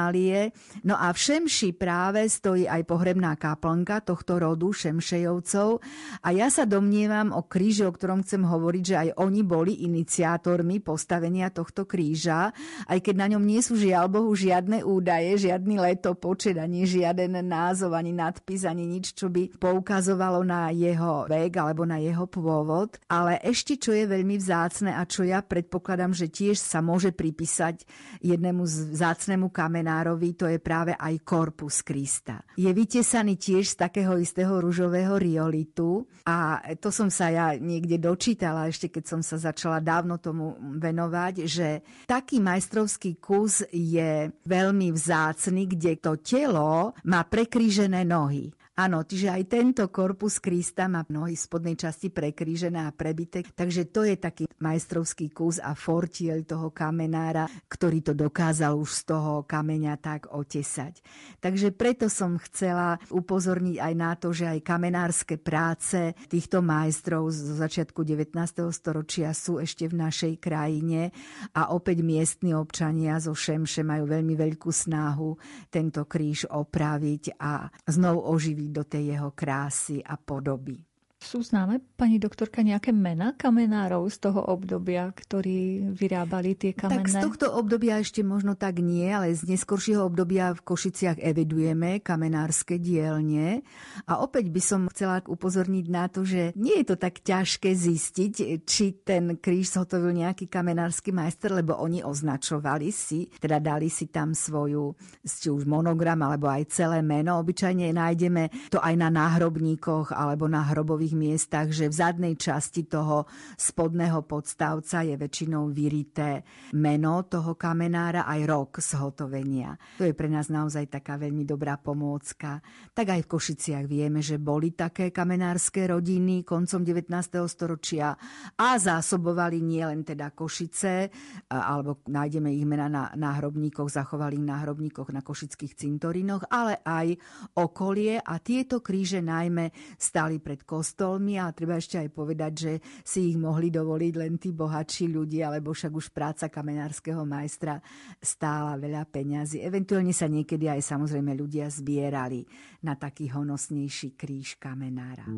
devocionálie. 0.05 0.52
No 0.84 0.98
a 0.98 1.12
v 1.12 1.18
Šemši 1.18 1.72
práve 1.76 2.26
stojí 2.28 2.68
aj 2.68 2.82
pohrebná 2.84 3.36
kaplnka 3.38 4.05
tohto 4.05 4.36
rodu 4.36 4.72
Šemšejovcov 4.74 5.80
a 6.20 6.28
ja 6.34 6.48
sa 6.52 6.68
domnievam 6.68 7.32
o 7.32 7.46
kríži, 7.46 7.86
o 7.86 7.92
ktorom 7.94 8.24
chcem 8.26 8.44
hovoriť, 8.44 8.82
že 8.84 8.96
aj 8.96 9.09
oni 9.20 9.40
boli 9.46 9.72
iniciátormi 9.86 10.82
postavenia 10.84 11.48
tohto 11.48 11.88
kríža, 11.88 12.52
aj 12.90 12.98
keď 13.00 13.14
na 13.16 13.26
ňom 13.36 13.44
nie 13.44 13.61
sú 13.62 13.78
žiaľ 13.78 14.11
Bohu 14.11 14.32
žiadne 14.34 14.84
údaje, 14.84 15.48
žiadny 15.48 15.80
letopočet, 15.80 16.59
ani 16.59 16.84
žiaden 16.84 17.40
názov, 17.44 17.96
ani 17.96 18.12
nadpis, 18.12 18.66
ani 18.66 18.84
nič, 18.84 19.16
čo 19.16 19.30
by 19.30 19.57
poukazovalo 19.57 20.42
na 20.42 20.68
jeho 20.74 21.24
vek 21.28 21.52
alebo 21.57 21.86
na 21.88 22.02
jeho 22.02 22.26
pôvod. 22.28 22.98
Ale 23.09 23.40
ešte, 23.40 23.78
čo 23.78 23.94
je 23.94 24.05
veľmi 24.09 24.36
vzácne 24.36 24.92
a 24.92 25.07
čo 25.07 25.24
ja 25.24 25.40
predpokladám, 25.40 26.12
že 26.12 26.28
tiež 26.28 26.59
sa 26.59 26.82
môže 26.84 27.14
pripísať 27.14 27.86
jednému 28.20 28.64
vzácnemu 28.64 29.48
kamenárovi, 29.85 30.32
to 30.32 30.49
je 30.49 30.57
práve 30.57 30.97
aj 30.97 31.20
korpus 31.20 31.85
Krista. 31.85 32.41
Je 32.57 32.72
vytesaný 32.72 33.37
tiež 33.37 33.76
z 33.76 33.85
takého 33.85 34.16
istého 34.16 34.57
ružového 34.57 35.20
riolitu 35.20 36.09
a 36.24 36.64
to 36.80 36.89
som 36.89 37.12
sa 37.12 37.28
ja 37.28 37.53
niekde 37.61 38.01
dočítala 38.01 38.72
ešte, 38.72 38.89
keď 38.89 39.05
som 39.05 39.20
sa 39.20 39.37
začala 39.37 39.85
dávno 39.85 40.16
tomu 40.16 40.57
venovať, 40.80 41.35
že 41.45 41.85
taký 42.09 42.41
majstrovský 42.41 43.20
kus 43.20 43.61
je 43.68 44.32
veľmi 44.49 44.89
vzácny, 44.89 45.68
kde 45.68 46.01
to 46.01 46.16
telo 46.24 46.97
má 47.05 47.20
prekrížené 47.28 48.09
nohy. 48.09 48.49
Áno, 48.75 49.07
čiže 49.07 49.31
aj 49.31 49.43
tento 49.47 49.87
korpus 49.87 50.43
Krista 50.43 50.91
má 50.91 51.07
nohy 51.07 51.39
spodnej 51.39 51.79
časti 51.79 52.11
prekrížené 52.11 52.83
a 52.83 52.91
prebité, 52.91 53.47
takže 53.47 53.87
to 53.87 54.03
je 54.03 54.18
taký 54.18 54.51
majstrovský 54.59 55.31
kus 55.31 55.62
a 55.62 55.79
fortiel 55.79 56.43
toho 56.43 56.75
kamenára, 56.75 57.47
ktorý 57.70 58.03
to 58.03 58.18
dokázal 58.18 58.75
už 58.75 58.91
z 58.91 59.03
toho 59.14 59.47
kameňa 59.47 59.95
tak 60.03 60.27
otesať. 60.27 61.07
Takže 61.39 61.70
preto 61.70 62.11
som 62.11 62.35
chcela 62.43 62.99
upozorniť 63.14 63.79
aj 63.79 63.95
na 63.95 64.18
to, 64.18 64.35
že 64.35 64.51
aj 64.51 64.66
kamenárske 64.66 65.39
práce 65.39 66.11
týchto 66.27 66.59
majstrov 66.59 67.31
zo 67.31 67.55
začiatku 67.55 68.03
19. 68.03 68.35
storočia 68.75 69.31
sú 69.39 69.62
ešte 69.62 69.87
v 69.87 70.03
našej 70.03 70.43
krajine 70.43 71.14
a 71.55 71.70
opäť 71.70 72.03
miestni 72.03 72.59
občania 72.59 73.22
zo 73.22 73.39
Šemše 73.39 73.87
majú 73.87 74.11
veľmi 74.11 74.35
veľkú 74.35 74.75
snahu 74.75 75.39
tento 75.70 76.03
kríž 76.11 76.51
opraviť 76.51 77.39
a 77.39 77.70
znovu 77.87 78.18
oživiť 78.35 78.63
do 78.72 78.84
tej 78.84 79.06
jeho 79.06 79.30
krásy 79.30 80.04
a 80.04 80.16
podoby. 80.16 80.93
Sú 81.25 81.41
známe, 81.41 81.81
pani 81.97 82.20
doktorka, 82.20 82.61
nejaké 82.61 82.93
mena 82.93 83.33
kamenárov 83.33 84.12
z 84.12 84.29
toho 84.29 84.45
obdobia, 84.45 85.09
ktorí 85.09 85.89
vyrábali 85.97 86.53
tie 86.53 86.77
kamenné? 86.77 87.01
Tak 87.01 87.09
z 87.09 87.16
tohto 87.16 87.47
obdobia 87.57 87.97
ešte 87.97 88.20
možno 88.20 88.53
tak 88.53 88.85
nie, 88.85 89.09
ale 89.09 89.33
z 89.33 89.49
neskoršieho 89.49 90.05
obdobia 90.05 90.53
v 90.53 90.61
Košiciach 90.61 91.16
evidujeme 91.25 92.05
kamenárske 92.05 92.77
dielne. 92.77 93.64
A 94.05 94.20
opäť 94.20 94.53
by 94.53 94.61
som 94.61 94.85
chcela 94.93 95.25
upozorniť 95.25 95.87
na 95.89 96.12
to, 96.12 96.29
že 96.29 96.53
nie 96.61 96.85
je 96.85 96.93
to 96.93 96.97
tak 97.01 97.25
ťažké 97.25 97.72
zistiť, 97.72 98.61
či 98.68 98.85
ten 99.01 99.41
kríž 99.41 99.81
zhotovil 99.81 100.12
nejaký 100.12 100.53
kamenársky 100.53 101.09
majster, 101.09 101.57
lebo 101.57 101.81
oni 101.81 102.05
označovali 102.05 102.93
si, 102.93 103.33
teda 103.41 103.64
dali 103.64 103.89
si 103.89 104.12
tam 104.12 104.37
svoju, 104.37 104.93
či 105.25 105.49
už 105.49 105.64
monogram, 105.64 106.20
alebo 106.20 106.53
aj 106.53 106.68
celé 106.68 107.01
meno. 107.01 107.41
Obyčajne 107.41 107.89
nájdeme 107.97 108.68
to 108.68 108.77
aj 108.77 108.93
na 108.93 109.09
náhrobníkoch 109.09 110.12
alebo 110.12 110.53
na 110.53 110.61
hrobových 110.68 111.13
tých 111.14 111.22
miestach, 111.30 111.70
že 111.70 111.86
v 111.86 111.94
zadnej 111.94 112.34
časti 112.34 112.90
toho 112.90 113.30
spodného 113.54 114.26
podstavca 114.26 115.06
je 115.06 115.14
väčšinou 115.14 115.70
vyrité 115.70 116.42
meno 116.74 117.22
toho 117.30 117.54
kamenára 117.54 118.26
aj 118.26 118.40
rok 118.42 118.70
zhotovenia. 118.82 119.78
To 120.02 120.10
je 120.10 120.10
pre 120.10 120.26
nás 120.26 120.50
naozaj 120.50 120.90
taká 120.90 121.14
veľmi 121.14 121.46
dobrá 121.46 121.78
pomôcka. 121.78 122.58
Tak 122.90 123.06
aj 123.14 123.20
v 123.22 123.30
Košiciach 123.30 123.86
vieme, 123.86 124.18
že 124.18 124.42
boli 124.42 124.74
také 124.74 125.14
kamenárske 125.14 125.86
rodiny 125.86 126.42
koncom 126.42 126.82
19. 126.82 127.06
storočia 127.46 128.18
a 128.58 128.68
zásobovali 128.74 129.62
nielen 129.62 130.02
teda 130.02 130.34
Košice, 130.34 131.14
alebo 131.46 132.02
nájdeme 132.10 132.50
ich 132.50 132.66
mena 132.66 132.90
na 132.90 133.14
náhrobníkoch, 133.14 133.86
zachovali 133.86 134.42
náhrobníkoch 134.42 135.14
na 135.14 135.22
košických 135.22 135.78
cintorinoch, 135.78 136.50
ale 136.50 136.82
aj 136.82 137.14
okolie 137.54 138.18
a 138.18 138.34
tieto 138.42 138.82
kríže 138.82 139.22
najmä 139.22 139.70
stali 139.94 140.42
pred 140.42 140.66
kostolom 140.66 141.03
stolmi 141.05 141.36
a 141.36 141.52
treba 141.52 141.76
ešte 141.76 142.00
aj 142.00 142.09
povedať, 142.16 142.52
že 142.57 142.72
si 143.05 143.28
ich 143.28 143.36
mohli 143.36 143.68
dovoliť 143.68 144.14
len 144.16 144.40
tí 144.40 144.57
bohatší 144.57 145.12
ľudia, 145.12 145.52
lebo 145.52 145.76
však 145.76 145.92
už 145.92 146.09
práca 146.16 146.48
kamenárskeho 146.48 147.28
majstra 147.28 147.76
stála 148.24 148.80
veľa 148.80 149.05
peňazí. 149.05 149.61
Eventuálne 149.61 150.16
sa 150.16 150.32
niekedy 150.32 150.64
aj 150.64 150.80
samozrejme 150.80 151.36
ľudia 151.36 151.68
zbierali 151.68 152.48
na 152.88 152.96
taký 152.96 153.28
honosnejší 153.28 154.16
kríž 154.16 154.57
kamenára. 154.57 155.28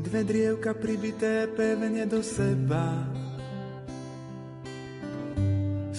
Dve 0.00 0.20
drievka 0.24 0.72
pribité 0.80 1.44
pevne 1.52 2.08
do 2.08 2.24
seba 2.24 3.15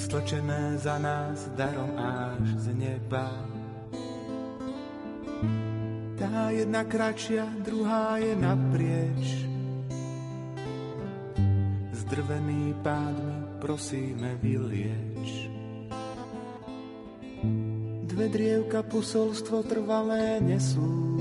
stlačené 0.08 0.80
za 0.80 0.96
nás 1.04 1.52
darom 1.60 1.92
až 2.00 2.48
z 2.64 2.66
neba. 2.80 3.28
Tá 6.16 6.48
jedna 6.56 6.88
kratšia, 6.88 7.44
druhá 7.60 8.16
je 8.16 8.32
naprieč. 8.40 9.26
Zdrvený 11.92 12.72
pádmi 12.80 13.60
prosíme 13.60 14.40
vylieč. 14.40 15.52
Dve 18.08 18.32
drievka 18.32 18.88
posolstvo 18.88 19.68
trvalé 19.68 20.40
nesú. 20.40 21.20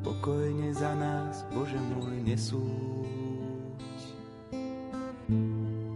Pokojne 0.00 0.72
za 0.72 0.96
nás, 0.96 1.44
Bože 1.52 1.76
môj, 1.76 2.16
nesú. 2.24 2.91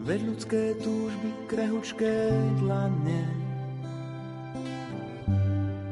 Veď 0.07 0.23
ľudské 0.23 0.63
túžby, 0.87 1.35
krehučké 1.51 2.31
dlane. 2.63 3.27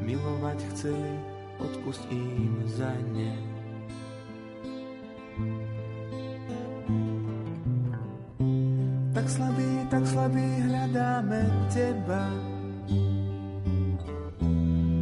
Milovať 0.07 0.63
chceli, 0.71 1.19
odpust 1.59 1.99
im 2.07 2.63
za 2.63 2.95
ne. 3.11 3.35
Tak 9.11 9.27
slabý, 9.27 9.71
tak 9.91 10.03
slabý 10.07 10.47
hľadáme 10.63 11.41
teba. 11.75 12.31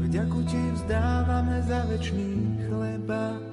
Vďaku 0.09 0.39
ti 0.49 0.61
vzdávame 0.73 1.61
za 1.69 1.85
večný 1.85 2.33
chleba 2.65 3.52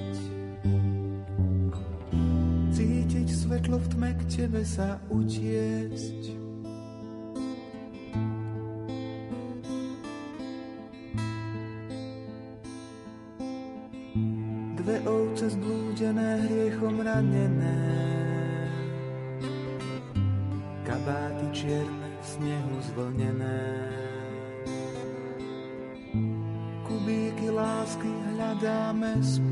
Svetlo 3.61 3.77
v 3.77 3.87
tme 3.93 4.09
k 4.17 4.21
tebe 4.25 4.61
sa 4.65 4.97
utiesť. 5.13 6.33
zblúdené 15.41 16.37
hriechom 16.45 17.01
ranené. 17.01 17.81
Kabáty 20.85 21.45
čierne 21.53 22.09
v 22.13 22.25
snehu 22.25 22.75
zvlnené. 22.93 23.61
Kubíky 26.85 27.49
lásky 27.49 28.09
hľadáme 28.09 29.17
spolu. 29.21 29.50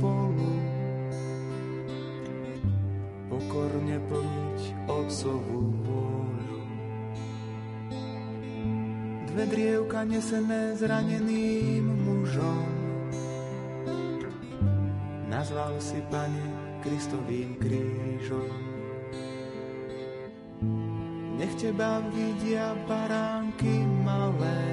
Drievka 9.60 10.08
nesené 10.08 10.72
zraneným 10.80 11.84
mužom 11.84 12.72
nazval 15.28 15.76
si, 15.84 16.00
Pane, 16.08 16.48
Kristovým 16.80 17.60
krížom. 17.60 18.56
Nech 21.36 21.52
Teba 21.60 22.00
vidia 22.08 22.72
baránky 22.88 23.84
malé, 24.00 24.64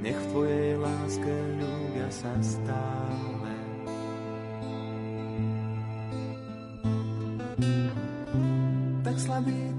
nech 0.00 0.16
v 0.16 0.28
Tvojej 0.32 0.72
láske 0.80 1.36
ľúbia 1.60 2.08
sa 2.08 2.32
stále. 2.40 3.31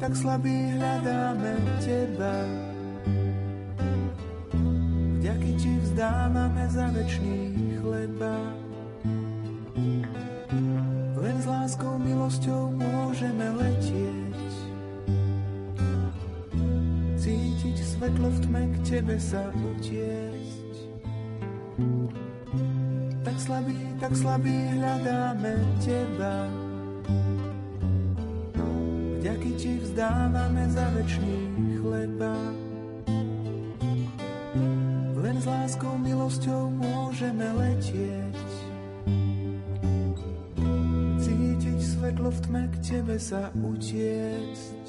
Tak 0.03 0.19
slabý 0.19 0.75
hľadáme 0.75 1.63
Teba, 1.79 2.35
vďaky 5.15 5.51
Ti 5.55 5.71
vzdávame 5.79 6.67
za 6.67 6.91
večný 6.91 7.55
chleba. 7.79 8.35
Len 11.15 11.35
s 11.39 11.47
láskou, 11.47 11.95
milosťou 12.03 12.75
môžeme 12.75 13.47
letieť. 13.55 14.51
Cítiť 17.15 17.77
svetlo 17.79 18.27
v 18.27 18.39
tme 18.43 18.63
k 18.75 18.75
tebe 18.83 19.15
sa 19.15 19.55
utiesť. 19.55 20.75
Tak 23.23 23.39
slabý, 23.39 23.79
tak 24.03 24.11
slabý 24.19 24.51
hľadáme 24.75 25.63
teba. 25.79 26.51
Vďaky 29.23 29.51
ti 29.55 29.79
vzdávame 29.79 30.67
za 30.67 30.83
večný 30.99 31.47
chleba. 31.79 32.35
Len 35.15 35.35
s 35.39 35.47
láskou, 35.47 35.95
milosťou 35.95 36.67
môžeme 36.67 37.47
letieť. 37.55 38.35
Cítiť 41.23 41.79
svetlo 41.79 42.35
v 42.35 42.39
tme 42.43 42.63
k 42.67 42.75
tebe 42.83 43.15
sa 43.15 43.47
utiecť. 43.55 44.82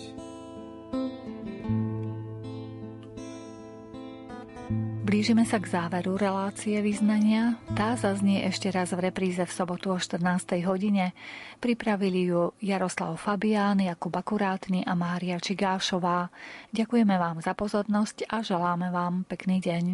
Blížime 5.14 5.46
sa 5.46 5.62
k 5.62 5.70
záveru 5.70 6.18
relácie 6.18 6.74
vyznania. 6.82 7.54
Tá 7.78 7.94
zaznie 7.94 8.42
ešte 8.50 8.66
raz 8.74 8.90
v 8.90 8.98
repríze 8.98 9.46
v 9.46 9.54
sobotu 9.54 9.94
o 9.94 9.98
14. 10.02 10.18
hodine. 10.66 11.14
Pripravili 11.62 12.34
ju 12.34 12.50
Jaroslav 12.58 13.14
Fabián, 13.22 13.78
Jakub 13.78 14.10
Akurátny 14.10 14.82
a 14.82 14.98
Mária 14.98 15.38
Čigášová. 15.38 16.34
Ďakujeme 16.74 17.14
vám 17.14 17.38
za 17.38 17.54
pozornosť 17.54 18.26
a 18.26 18.42
želáme 18.42 18.90
vám 18.90 19.22
pekný 19.30 19.62
deň. 19.62 19.84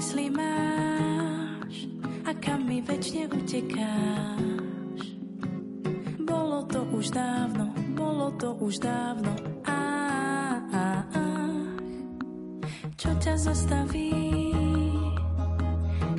Mysli 0.00 0.32
máš 0.32 1.92
a 2.24 2.32
kam 2.40 2.64
mi 2.64 2.80
väčšine 2.80 3.28
utekáš? 3.36 5.00
Bolo 6.24 6.64
to 6.64 6.88
už 6.96 7.12
dávno, 7.12 7.68
bolo 7.92 8.32
to 8.40 8.56
už 8.64 8.80
dávno, 8.80 9.28
á, 9.68 9.84
á, 10.72 11.04
á. 11.04 11.28
Čo 12.96 13.12
ťa 13.20 13.44
zastaví? 13.44 14.16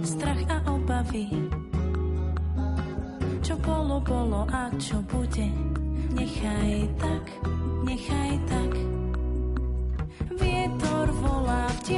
Strach 0.06 0.46
a 0.46 0.62
obavy. 0.70 1.50
Čo 3.42 3.58
bolo, 3.66 3.98
bolo 3.98 4.46
a 4.54 4.70
čo 4.78 5.02
bude, 5.10 5.50
nechaj 6.14 6.86
tak, 7.02 7.26
nechaj 7.82 8.34
tak. 8.46 8.72
Vietor 10.38 11.10
volá 11.18 11.66
v 11.82 11.98